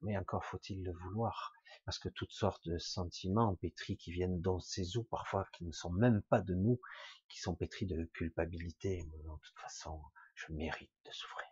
mais 0.01 0.17
encore 0.17 0.45
faut-il 0.45 0.83
le 0.83 0.91
vouloir, 0.91 1.53
parce 1.85 1.99
que 1.99 2.09
toutes 2.09 2.31
sortes 2.31 2.67
de 2.67 2.77
sentiments 2.77 3.55
pétris 3.55 3.97
qui 3.97 4.11
viennent 4.11 4.41
dans 4.41 4.59
ces 4.59 4.97
eaux, 4.97 5.03
parfois 5.03 5.47
qui 5.53 5.65
ne 5.65 5.71
sont 5.71 5.91
même 5.91 6.21
pas 6.23 6.41
de 6.41 6.55
nous, 6.55 6.79
qui 7.27 7.39
sont 7.39 7.55
pétris 7.55 7.85
de 7.85 8.05
culpabilité. 8.13 9.03
de 9.03 9.17
toute 9.43 9.59
façon, 9.59 10.01
je 10.35 10.51
mérite 10.53 10.91
de 11.05 11.11
souffrir. 11.11 11.47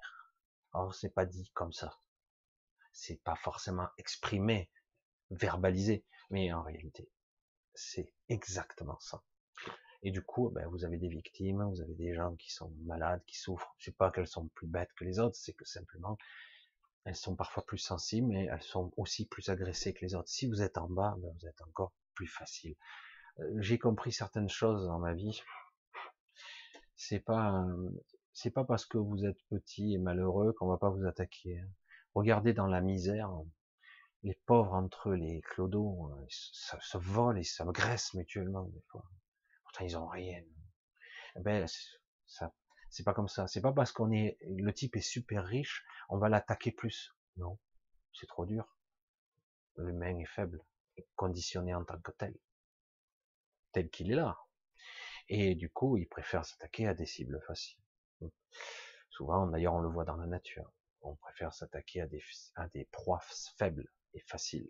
Or, 0.72 0.94
c'est 0.94 1.14
pas 1.14 1.26
dit 1.26 1.50
comme 1.54 1.74
ça. 1.74 2.00
C'est 2.92 3.22
pas 3.24 3.36
forcément 3.36 3.88
exprimé, 3.98 4.70
verbalisé, 5.32 6.06
mais 6.30 6.52
en 6.54 6.64
réalité, 6.64 7.10
c'est 7.74 8.14
exactement 8.28 9.00
ça. 9.00 9.24
Et 10.02 10.12
du 10.12 10.22
coup, 10.22 10.50
ben, 10.50 10.68
vous 10.68 10.86
avez 10.86 10.98
des 10.98 11.10
victimes, 11.10 11.64
vous 11.64 11.82
avez 11.82 11.94
des 11.96 12.14
gens 12.14 12.36
qui 12.36 12.52
sont 12.52 12.72
malades, 12.86 13.24
qui 13.26 13.38
souffrent. 13.38 13.76
Je 13.78 13.86
sais 13.86 13.92
pas 13.92 14.12
qu'elles 14.12 14.28
sont 14.28 14.48
plus 14.50 14.68
bêtes 14.68 14.94
que 14.96 15.04
les 15.04 15.20
autres, 15.20 15.36
c'est 15.36 15.54
que 15.54 15.66
simplement 15.66 16.18
elles 17.06 17.16
sont 17.16 17.36
parfois 17.36 17.66
plus 17.66 17.78
sensibles, 17.78 18.28
mais 18.28 18.46
elles 18.46 18.62
sont 18.62 18.92
aussi 18.98 19.28
plus 19.28 19.50
agressées 19.50 19.94
que 19.94 20.06
les 20.06 20.16
autres. 20.16 20.30
Si 20.30 20.48
vous 20.48 20.62
êtes 20.62 20.78
en 20.78 20.88
bas, 20.90 21.16
ben, 21.20 21.32
vous 21.40 21.48
êtes 21.48 21.62
encore 21.62 21.94
plus 22.14 22.28
facile. 22.28 22.76
Euh, 23.40 23.62
j'ai 23.62 23.80
compris 23.80 24.12
certaines 24.12 24.50
choses 24.50 24.86
dans 24.86 25.00
ma 25.00 25.14
vie. 25.14 25.42
C'est 26.96 27.20
pas, 27.20 27.66
c'est 28.34 28.52
pas 28.52 28.66
parce 28.66 28.86
que 28.86 28.98
vous 28.98 29.26
êtes 29.26 29.42
petit 29.50 29.94
et 29.94 29.98
malheureux 29.98 30.54
qu'on 30.54 30.68
va 30.68 30.78
pas 30.78 30.90
vous 30.90 31.06
attaquer. 31.06 31.60
Hein. 31.60 31.70
Regardez 32.14 32.54
dans 32.54 32.68
la 32.68 32.82
misère, 32.82 33.32
les 34.24 34.36
pauvres 34.46 34.74
entre 34.74 35.10
eux, 35.12 35.16
les 35.16 35.42
clodos, 35.42 36.12
euh, 36.12 36.26
ça 36.30 36.80
se 36.82 36.98
volent 36.98 37.40
et 37.40 37.44
ça 37.44 37.66
graisse 37.66 38.14
mutuellement 38.14 38.64
des 38.64 38.82
fois. 38.88 39.06
Pourtant 39.64 39.86
ils 39.86 39.98
ont 39.98 40.08
rien. 40.08 40.42
Eh 41.38 41.40
ben 41.40 41.66
ça, 42.28 42.54
c'est 42.90 43.04
pas 43.04 43.14
comme 43.14 43.30
ça. 43.30 43.48
C'est 43.48 43.62
pas 43.62 43.74
parce 43.74 43.92
qu'on 43.92 44.12
est, 44.12 44.38
le 44.42 44.74
type 44.74 44.96
est 44.96 45.02
super 45.02 45.46
riche, 45.46 45.86
on 46.10 46.18
va 46.18 46.30
l'attaquer 46.30 46.72
plus. 46.72 47.14
Non. 47.38 47.58
C'est 48.14 48.28
trop 48.28 48.46
dur. 48.46 48.76
L'humain 49.78 50.18
est 50.18 50.26
faible, 50.26 50.64
conditionné 51.16 51.74
en 51.74 51.86
tant 51.86 52.00
que 52.00 52.12
tel. 52.12 52.38
Tel 53.72 53.90
qu'il 53.90 54.12
est 54.12 54.16
là. 54.16 54.38
Et 55.30 55.56
du 55.56 55.70
coup, 55.70 55.98
il 55.98 56.08
préfère 56.08 56.46
s'attaquer 56.46 56.88
à 56.88 56.94
des 56.94 57.06
cibles 57.06 57.40
faciles. 57.46 57.80
Souvent, 59.10 59.48
d'ailleurs, 59.48 59.76
on 59.76 59.80
le 59.80 59.90
voit 59.90 60.06
dans 60.06 60.18
la 60.18 60.26
nature. 60.26 60.72
On 61.02 61.16
préfère 61.16 61.54
s'attaquer 61.54 62.02
à 62.02 62.08
des, 62.08 62.22
à 62.56 62.68
des 62.70 62.86
proies 62.86 63.22
faibles 63.58 63.90
et 64.14 64.22
faciles. 64.22 64.70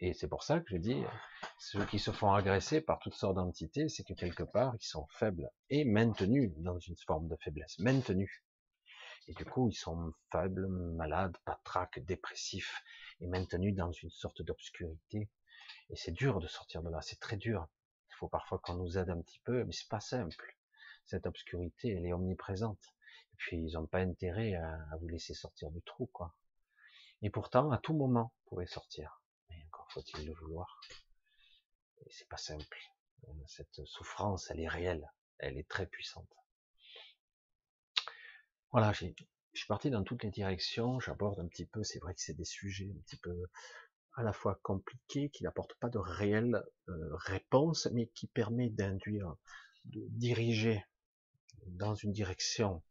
Et 0.00 0.14
c'est 0.14 0.28
pour 0.28 0.44
ça 0.44 0.60
que 0.60 0.70
je 0.70 0.76
dis, 0.76 1.02
ceux 1.58 1.84
qui 1.86 1.98
se 1.98 2.12
font 2.12 2.32
agresser 2.32 2.80
par 2.80 3.00
toutes 3.00 3.14
sortes 3.14 3.34
d'entités, 3.34 3.88
c'est 3.88 4.04
que 4.04 4.14
quelque 4.14 4.44
part, 4.44 4.76
ils 4.80 4.86
sont 4.86 5.08
faibles 5.10 5.50
et 5.70 5.84
maintenus 5.84 6.52
dans 6.58 6.78
une 6.78 6.96
forme 6.96 7.26
de 7.26 7.36
faiblesse, 7.36 7.80
maintenus. 7.80 8.44
Et 9.26 9.34
du 9.34 9.44
coup, 9.44 9.68
ils 9.68 9.74
sont 9.74 10.12
faibles, 10.30 10.68
malades, 10.68 11.36
patraques, 11.44 11.98
dépressifs, 12.04 12.82
et 13.20 13.26
maintenus 13.26 13.74
dans 13.74 13.90
une 13.90 14.10
sorte 14.10 14.40
d'obscurité. 14.40 15.28
Et 15.90 15.96
c'est 15.96 16.12
dur 16.12 16.38
de 16.38 16.46
sortir 16.46 16.82
de 16.82 16.90
là, 16.90 17.00
c'est 17.02 17.18
très 17.18 17.36
dur. 17.36 17.66
Il 18.10 18.14
faut 18.14 18.28
parfois 18.28 18.58
qu'on 18.58 18.74
nous 18.74 18.98
aide 18.98 19.10
un 19.10 19.20
petit 19.20 19.40
peu, 19.40 19.64
mais 19.64 19.72
c'est 19.72 19.88
pas 19.88 20.00
simple. 20.00 20.56
Cette 21.04 21.26
obscurité, 21.26 21.90
elle 21.90 22.06
est 22.06 22.12
omniprésente. 22.12 22.94
Et 23.32 23.36
puis, 23.36 23.56
ils 23.58 23.72
n'ont 23.72 23.86
pas 23.86 23.98
intérêt 23.98 24.54
à, 24.54 24.96
vous 25.00 25.08
laisser 25.08 25.34
sortir 25.34 25.70
du 25.70 25.82
trou, 25.82 26.06
quoi. 26.06 26.34
Et 27.22 27.30
pourtant, 27.30 27.72
à 27.72 27.78
tout 27.78 27.94
moment, 27.94 28.32
vous 28.44 28.50
pouvez 28.50 28.66
sortir. 28.66 29.17
Faut-il 29.90 30.26
le 30.26 30.34
vouloir. 30.34 30.80
Et 32.04 32.10
c'est 32.10 32.28
pas 32.28 32.36
simple. 32.36 32.78
Cette 33.46 33.84
souffrance, 33.84 34.50
elle 34.50 34.60
est 34.60 34.68
réelle. 34.68 35.10
Elle 35.38 35.58
est 35.58 35.68
très 35.68 35.86
puissante. 35.86 36.32
Voilà, 38.70 38.92
je 38.92 39.06
suis 39.54 39.66
parti 39.66 39.90
dans 39.90 40.04
toutes 40.04 40.24
les 40.24 40.30
directions, 40.30 41.00
j'aborde 41.00 41.40
un 41.40 41.48
petit 41.48 41.64
peu, 41.64 41.82
c'est 41.82 41.98
vrai 42.00 42.14
que 42.14 42.20
c'est 42.20 42.36
des 42.36 42.44
sujets 42.44 42.90
un 42.94 43.00
petit 43.00 43.16
peu 43.16 43.48
à 44.14 44.22
la 44.22 44.32
fois 44.32 44.58
compliqués, 44.62 45.30
qui 45.30 45.44
n'apportent 45.44 45.76
pas 45.76 45.88
de 45.88 45.98
réelles 45.98 46.62
euh, 46.88 47.14
réponses, 47.14 47.88
mais 47.92 48.08
qui 48.08 48.26
permettent 48.26 48.74
d'induire, 48.74 49.36
de 49.84 50.00
diriger 50.08 50.84
dans 51.66 51.94
une 51.94 52.12
direction. 52.12 52.82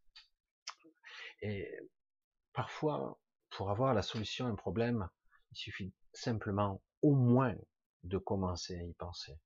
Et 1.42 1.70
parfois, 2.54 3.20
pour 3.52 3.70
avoir 3.70 3.94
la 3.94 4.02
solution 4.02 4.48
à 4.48 4.50
un 4.50 4.56
problème, 4.56 5.10
il 5.52 5.58
suffit 5.58 5.94
simplement 6.14 6.82
au 7.02 7.14
moins 7.14 7.56
de 8.04 8.18
commencer 8.18 8.78
à 8.78 8.84
y 8.84 8.94
penser. 8.94 9.38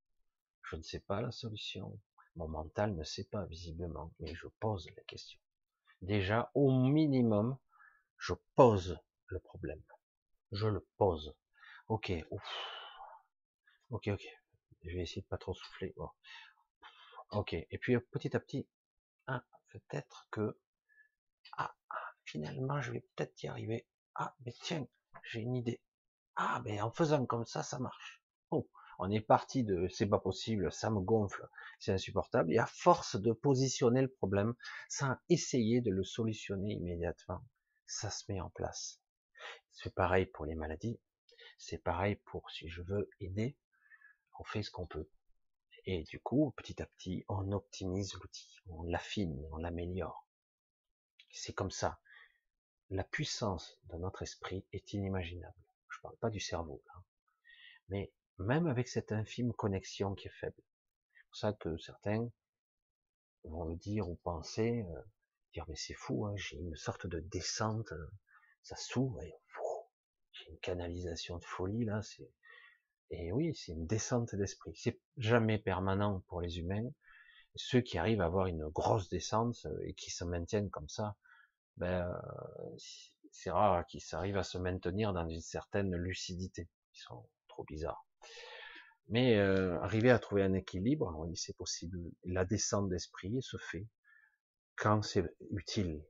Je 0.70 0.76
ne 0.76 0.82
sais 0.84 1.00
pas 1.00 1.22
la 1.22 1.32
solution, 1.32 1.98
mon 2.36 2.48
mental 2.48 2.96
ne 2.96 3.04
sait 3.04 3.26
pas 3.26 3.46
visiblement, 3.46 4.14
mais 4.20 4.34
je 4.36 4.48
pose 4.60 4.88
la 4.96 5.04
question 5.04 5.40
déjà 6.02 6.52
au 6.56 6.72
minimum, 6.72 7.58
je 8.18 8.34
pose 8.56 9.00
le 9.28 9.40
problème. 9.40 9.82
Je 10.52 10.68
le 10.68 10.86
pose. 10.98 11.34
Ok, 11.88 12.12
ok, 13.90 14.08
ok. 14.08 14.28
Je 14.84 14.96
vais 14.96 15.04
essayer 15.04 15.22
de 15.22 15.28
pas 15.28 15.38
trop 15.38 15.54
souffler. 15.54 15.94
Ok. 17.32 17.54
Et 17.54 17.78
puis 17.78 17.98
petit 18.00 18.36
à 18.36 18.40
petit, 18.40 18.68
ah, 19.28 19.44
peut-être 19.70 20.28
que 20.32 20.58
ah, 21.58 21.76
finalement, 22.26 22.82
je 22.82 22.92
vais 22.92 23.02
peut-être 23.16 23.44
y 23.44 23.48
arriver. 23.48 23.86
Ah, 24.16 24.36
mais 24.46 24.54
tiens, 24.64 24.86
j'ai 25.24 25.42
une 25.42 25.56
idée. 25.56 25.80
Ah, 26.36 26.62
mais 26.66 26.82
en 26.82 26.92
faisant 26.92 27.26
comme 27.26 27.46
ça, 27.46 27.64
ça 27.64 27.80
marche. 27.80 28.22
Oh, 28.50 28.70
on 29.00 29.10
est 29.10 29.22
parti 29.22 29.64
de 29.64 29.88
c'est 29.90 30.08
pas 30.08 30.20
possible, 30.20 30.72
ça 30.72 30.90
me 30.90 31.00
gonfle, 31.00 31.48
c'est 31.80 31.92
insupportable, 31.92 32.54
et 32.54 32.58
à 32.60 32.66
force 32.66 33.16
de 33.16 33.32
positionner 33.32 34.02
le 34.02 34.12
problème 34.12 34.54
sans 34.90 35.16
essayer 35.30 35.82
de 35.82 35.92
le 35.92 36.04
solutionner 36.04 36.74
immédiatement, 36.74 37.44
ça 37.86 38.10
se 38.10 38.32
met 38.32 38.40
en 38.42 38.50
place. 38.50 39.02
C'est 39.72 39.94
pareil 39.96 40.26
pour 40.26 40.46
les 40.46 40.56
maladies, 40.56 41.00
c'est 41.58 41.78
pareil 41.78 42.16
pour 42.16 42.50
si 42.52 42.68
je 42.70 42.82
veux 42.82 43.10
aider, 43.20 43.58
on 44.40 44.44
fait 44.44 44.64
ce 44.64 44.72
qu'on 44.72 44.88
peut. 44.88 45.10
Et 45.86 46.04
du 46.04 46.20
coup, 46.20 46.54
petit 46.58 46.82
à 46.82 46.86
petit, 46.86 47.26
on 47.28 47.52
optimise 47.52 48.14
l'outil, 48.14 48.62
on 48.68 48.84
l'affine, 48.84 49.44
on 49.52 49.58
l'améliore. 49.58 50.28
C'est 51.32 51.54
comme 51.54 51.72
ça. 51.72 52.00
La 52.92 53.04
puissance 53.04 53.80
de 53.86 53.98
notre 53.98 54.22
esprit 54.22 54.66
est 54.74 54.94
inimaginable. 54.94 55.56
Parle 56.02 56.18
pas 56.18 56.30
du 56.30 56.40
cerveau, 56.40 56.82
là. 56.88 56.94
mais 57.90 58.12
même 58.40 58.68
avec 58.68 58.88
cette 58.88 59.12
infime 59.12 59.54
connexion 59.54 60.16
qui 60.16 60.28
est 60.28 60.38
faible. 60.40 60.64
C'est 61.14 61.26
pour 61.26 61.36
ça 61.36 61.54
que 61.54 61.78
certains 61.78 62.30
vont 63.44 63.66
le 63.66 63.76
dire 63.76 64.10
ou 64.10 64.16
penser, 64.16 64.86
euh, 64.90 65.02
dire 65.54 65.66
mais 65.68 65.76
c'est 65.76 65.94
fou, 65.94 66.26
hein, 66.26 66.34
j'ai 66.38 66.58
une 66.58 66.76
sorte 66.76 67.08
de 67.08 67.20
descente, 67.20 67.92
euh, 67.92 68.12
ça 68.64 68.76
s'ouvre 68.76 69.22
et 69.22 69.34
j'ai 70.32 70.50
une 70.50 70.60
canalisation 70.60 71.38
de 71.38 71.46
folie 71.46 71.86
là, 71.86 72.02
et 73.12 73.32
oui, 73.34 73.54
c'est 73.54 73.74
une 73.74 73.88
descente 73.88 74.34
d'esprit. 74.36 74.72
C'est 74.76 75.00
jamais 75.18 75.58
permanent 75.58 76.22
pour 76.28 76.40
les 76.40 76.60
humains. 76.60 76.90
Ceux 77.56 77.82
qui 77.82 77.98
arrivent 77.98 78.22
à 78.22 78.26
avoir 78.26 78.46
une 78.46 78.70
grosse 78.70 79.10
descente 79.10 79.58
euh, 79.66 79.78
et 79.84 79.94
qui 79.94 80.10
se 80.12 80.24
maintiennent 80.24 80.70
comme 80.70 80.88
ça, 80.88 81.18
ben 81.76 82.10
c'est 83.32 83.52
rare 83.52 83.86
qu'ils 83.86 84.04
arrivent 84.14 84.38
à 84.38 84.44
se 84.44 84.58
maintenir 84.58 85.14
dans 85.14 85.28
une 85.28 85.42
certaine 85.42 85.96
lucidité. 85.96 86.70
Ils 86.94 87.00
sont 87.00 87.28
trop 87.48 87.64
bizarres. 87.64 88.06
Mais 89.08 89.38
euh, 89.38 89.80
arriver 89.82 90.12
à 90.12 90.20
trouver 90.20 90.44
un 90.44 90.54
équilibre, 90.54 91.14
oui, 91.18 91.36
c'est 91.36 91.56
possible. 91.56 92.00
La 92.24 92.46
descente 92.46 92.90
d'esprit 92.90 93.42
se 93.42 93.58
fait 93.58 93.88
quand 94.76 95.02
c'est 95.02 95.36
utile. 95.52 96.04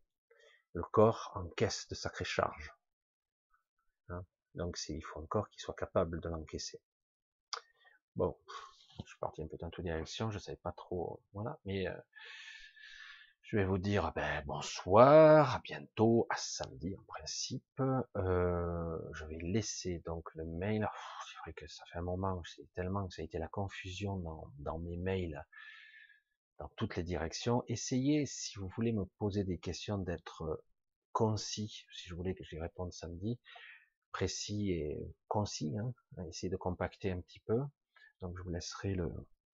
Le 0.73 0.83
corps 0.83 1.31
encaisse 1.35 1.87
de 1.89 1.95
sacrées 1.95 2.25
charges. 2.25 2.73
Hein 4.09 4.23
Donc 4.55 4.77
il 4.87 5.03
faut 5.03 5.19
un 5.19 5.25
corps 5.25 5.49
qui 5.49 5.59
soit 5.59 5.75
capable 5.75 6.21
de 6.21 6.29
l'encaisser. 6.29 6.79
Bon, 8.15 8.37
je 9.03 9.09
suis 9.09 9.19
parti 9.19 9.41
un 9.41 9.47
peu 9.47 9.57
dans 9.57 9.69
toutes 9.69 9.85
directions, 9.85 10.31
je 10.31 10.39
savais 10.39 10.57
pas 10.57 10.73
trop, 10.73 11.21
voilà, 11.33 11.59
mais 11.65 11.87
euh, 11.87 11.97
je 13.51 13.57
vais 13.57 13.65
vous 13.65 13.77
dire 13.77 14.13
ben, 14.15 14.41
bonsoir, 14.45 15.55
à 15.57 15.59
bientôt, 15.59 16.25
à 16.29 16.37
samedi 16.37 16.95
en 16.95 17.03
principe. 17.03 17.81
Euh, 18.15 18.97
je 19.11 19.25
vais 19.25 19.39
laisser 19.39 20.01
donc 20.05 20.33
le 20.35 20.45
mail. 20.45 20.87
C'est 21.27 21.37
vrai 21.39 21.51
que 21.51 21.67
ça 21.67 21.83
fait 21.91 21.99
un 21.99 22.03
moment, 22.03 22.41
c'est 22.45 22.73
tellement 22.75 23.05
que 23.05 23.13
ça 23.13 23.21
a 23.21 23.25
été 23.25 23.39
la 23.39 23.49
confusion 23.49 24.15
dans, 24.15 24.49
dans 24.59 24.79
mes 24.79 24.95
mails 24.95 25.45
dans 26.59 26.69
toutes 26.77 26.95
les 26.95 27.03
directions. 27.03 27.61
Essayez, 27.67 28.25
si 28.25 28.57
vous 28.57 28.69
voulez 28.69 28.93
me 28.93 29.03
poser 29.19 29.43
des 29.43 29.57
questions, 29.57 29.97
d'être 29.97 30.63
concis, 31.11 31.85
si 31.91 32.07
je 32.07 32.15
voulais 32.15 32.35
que 32.35 32.45
je 32.45 32.57
réponde 32.57 32.93
samedi, 32.93 33.37
précis 34.13 34.71
et 34.71 34.97
concis. 35.27 35.77
Hein. 35.77 35.93
Essayez 36.29 36.49
de 36.49 36.55
compacter 36.55 37.11
un 37.11 37.19
petit 37.19 37.41
peu. 37.41 37.59
Donc 38.21 38.37
je 38.37 38.43
vous 38.43 38.49
laisserai 38.49 38.93
le, 38.93 39.11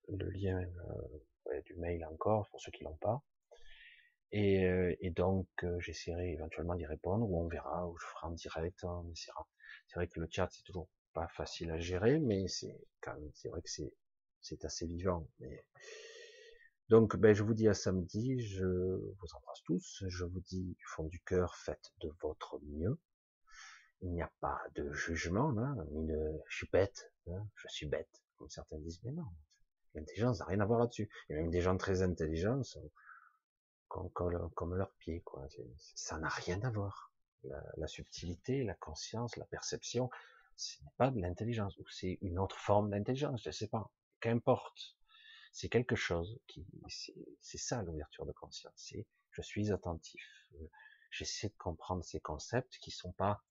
le 0.07 0.29
lien 0.29 0.61
euh, 1.49 1.61
du 1.63 1.73
mail 1.77 2.05
encore 2.05 2.47
pour 2.49 2.61
ceux 2.61 2.69
qui 2.69 2.83
l'ont 2.83 2.97
pas. 2.97 3.23
Et, 4.32 4.65
euh, 4.65 4.95
et 4.99 5.09
donc, 5.11 5.47
euh, 5.63 5.80
j'essaierai 5.80 6.34
éventuellement 6.34 6.75
d'y 6.75 6.86
répondre, 6.86 7.30
ou 7.30 7.39
on 7.39 7.47
verra, 7.47 7.88
ou 7.88 7.97
je 7.97 8.05
ferai 8.05 8.28
en 8.28 8.32
direct, 8.32 8.84
hein, 8.84 9.03
on 9.05 9.11
essaiera. 9.11 9.47
C'est 9.88 9.99
vrai 9.99 10.07
que 10.07 10.19
le 10.19 10.28
chat, 10.30 10.49
c'est 10.51 10.63
toujours 10.63 10.89
pas 11.13 11.28
facile 11.30 11.71
à 11.71 11.80
gérer, 11.80 12.19
mais 12.19 12.47
c'est 12.47 12.78
quand 13.01 13.13
même, 13.13 13.32
c'est 13.34 13.49
vrai 13.49 13.61
que 13.61 13.69
c'est, 13.69 13.93
c'est 14.41 14.65
assez 14.65 14.86
vivant. 14.86 15.28
Mais... 15.39 15.65
Donc, 16.89 17.15
ben, 17.17 17.34
je 17.34 17.43
vous 17.43 17.53
dis 17.53 17.67
à 17.67 17.73
samedi, 17.73 18.39
je 18.39 18.65
vous 18.65 19.36
embrasse 19.36 19.63
tous, 19.63 20.03
je 20.07 20.25
vous 20.25 20.41
dis 20.41 20.75
du 20.78 20.86
fond 20.86 21.03
du 21.05 21.19
cœur, 21.21 21.55
faites 21.55 21.91
de 22.01 22.09
votre 22.21 22.59
mieux. 22.63 22.97
Il 24.01 24.11
n'y 24.11 24.21
a 24.21 24.32
pas 24.41 24.61
de 24.75 24.91
jugement, 24.91 25.51
là, 25.51 25.73
ni 25.91 26.05
de, 26.05 26.32
je 26.47 26.57
suis 26.57 26.69
bête, 26.71 27.11
hein, 27.28 27.47
je 27.55 27.67
suis 27.69 27.88
bête, 27.88 28.21
comme 28.36 28.49
certains 28.49 28.78
disent, 28.78 29.01
mais 29.03 29.11
non, 29.11 29.25
l'intelligence 29.95 30.39
n'a 30.39 30.45
rien 30.45 30.59
à 30.59 30.65
voir 30.65 30.80
là-dessus. 30.80 31.09
Il 31.28 31.34
y 31.34 31.36
a 31.36 31.41
même 31.41 31.49
des 31.49 31.61
gens 31.61 31.75
très 31.78 32.03
intelligents, 32.03 32.61
comme, 33.88 34.09
comme, 34.11 34.75
leurs 34.75 34.93
pieds, 34.95 35.21
quoi. 35.21 35.47
Ça 35.77 36.17
n'a 36.17 36.29
rien 36.29 36.61
à 36.63 36.69
voir. 36.69 37.11
La, 37.43 37.63
la, 37.77 37.88
subtilité, 37.88 38.63
la 38.63 38.73
conscience, 38.73 39.35
la 39.38 39.45
perception, 39.45 40.09
ce 40.57 40.83
n'est 40.83 40.91
pas 40.97 41.11
de 41.11 41.21
l'intelligence, 41.21 41.77
ou 41.77 41.88
c'est 41.88 42.17
une 42.21 42.39
autre 42.39 42.57
forme 42.57 42.89
d'intelligence, 42.89 43.43
je 43.43 43.49
ne 43.49 43.53
sais 43.53 43.67
pas. 43.67 43.91
Qu'importe. 44.19 44.97
C'est 45.53 45.69
quelque 45.69 45.95
chose 45.95 46.39
qui, 46.47 46.67
c'est 46.88 47.57
ça 47.57 47.81
l'ouverture 47.81 48.25
de 48.25 48.31
conscience. 48.31 48.73
C'est, 48.75 49.07
je 49.31 49.41
suis 49.41 49.71
attentif. 49.71 50.21
J'essaie 51.09 51.49
de 51.49 51.57
comprendre 51.57 52.03
ces 52.03 52.19
concepts 52.19 52.77
qui 52.79 52.91
sont 52.91 53.11
pas 53.13 53.43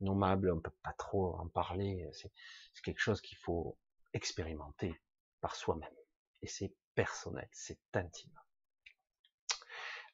nommables, 0.00 0.52
on 0.52 0.60
peut 0.60 0.72
pas 0.82 0.92
trop 0.92 1.34
en 1.36 1.48
parler. 1.48 2.08
C'est 2.12 2.30
quelque 2.84 3.00
chose 3.00 3.20
qu'il 3.20 3.38
faut 3.38 3.76
expérimenter 4.12 5.00
par 5.40 5.56
soi-même. 5.56 5.94
Et 6.42 6.46
c'est 6.46 6.74
personnel, 6.94 7.48
c'est 7.52 7.78
intime. 7.94 8.38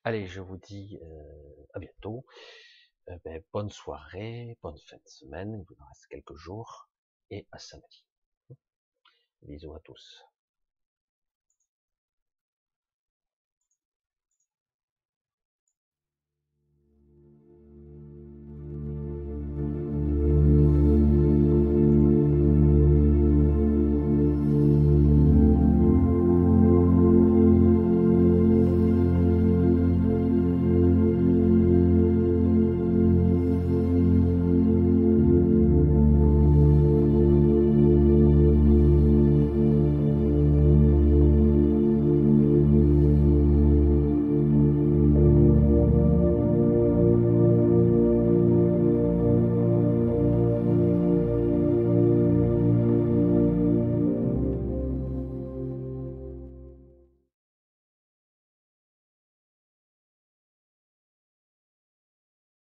Allez, 0.06 0.28
je 0.28 0.40
vous 0.40 0.56
dis 0.56 1.00
euh, 1.02 1.66
à 1.74 1.80
bientôt. 1.80 2.24
Euh, 3.08 3.18
ben, 3.24 3.42
bonne 3.52 3.70
soirée, 3.70 4.56
bonne 4.62 4.78
fin 4.78 4.98
de 4.98 5.08
semaine, 5.08 5.52
il 5.52 5.64
vous 5.68 5.82
en 5.82 5.88
reste 5.88 6.06
quelques 6.08 6.36
jours, 6.36 6.88
et 7.32 7.44
à 7.50 7.58
samedi. 7.58 8.04
Bisous 9.42 9.74
à 9.74 9.80
tous. 9.80 10.22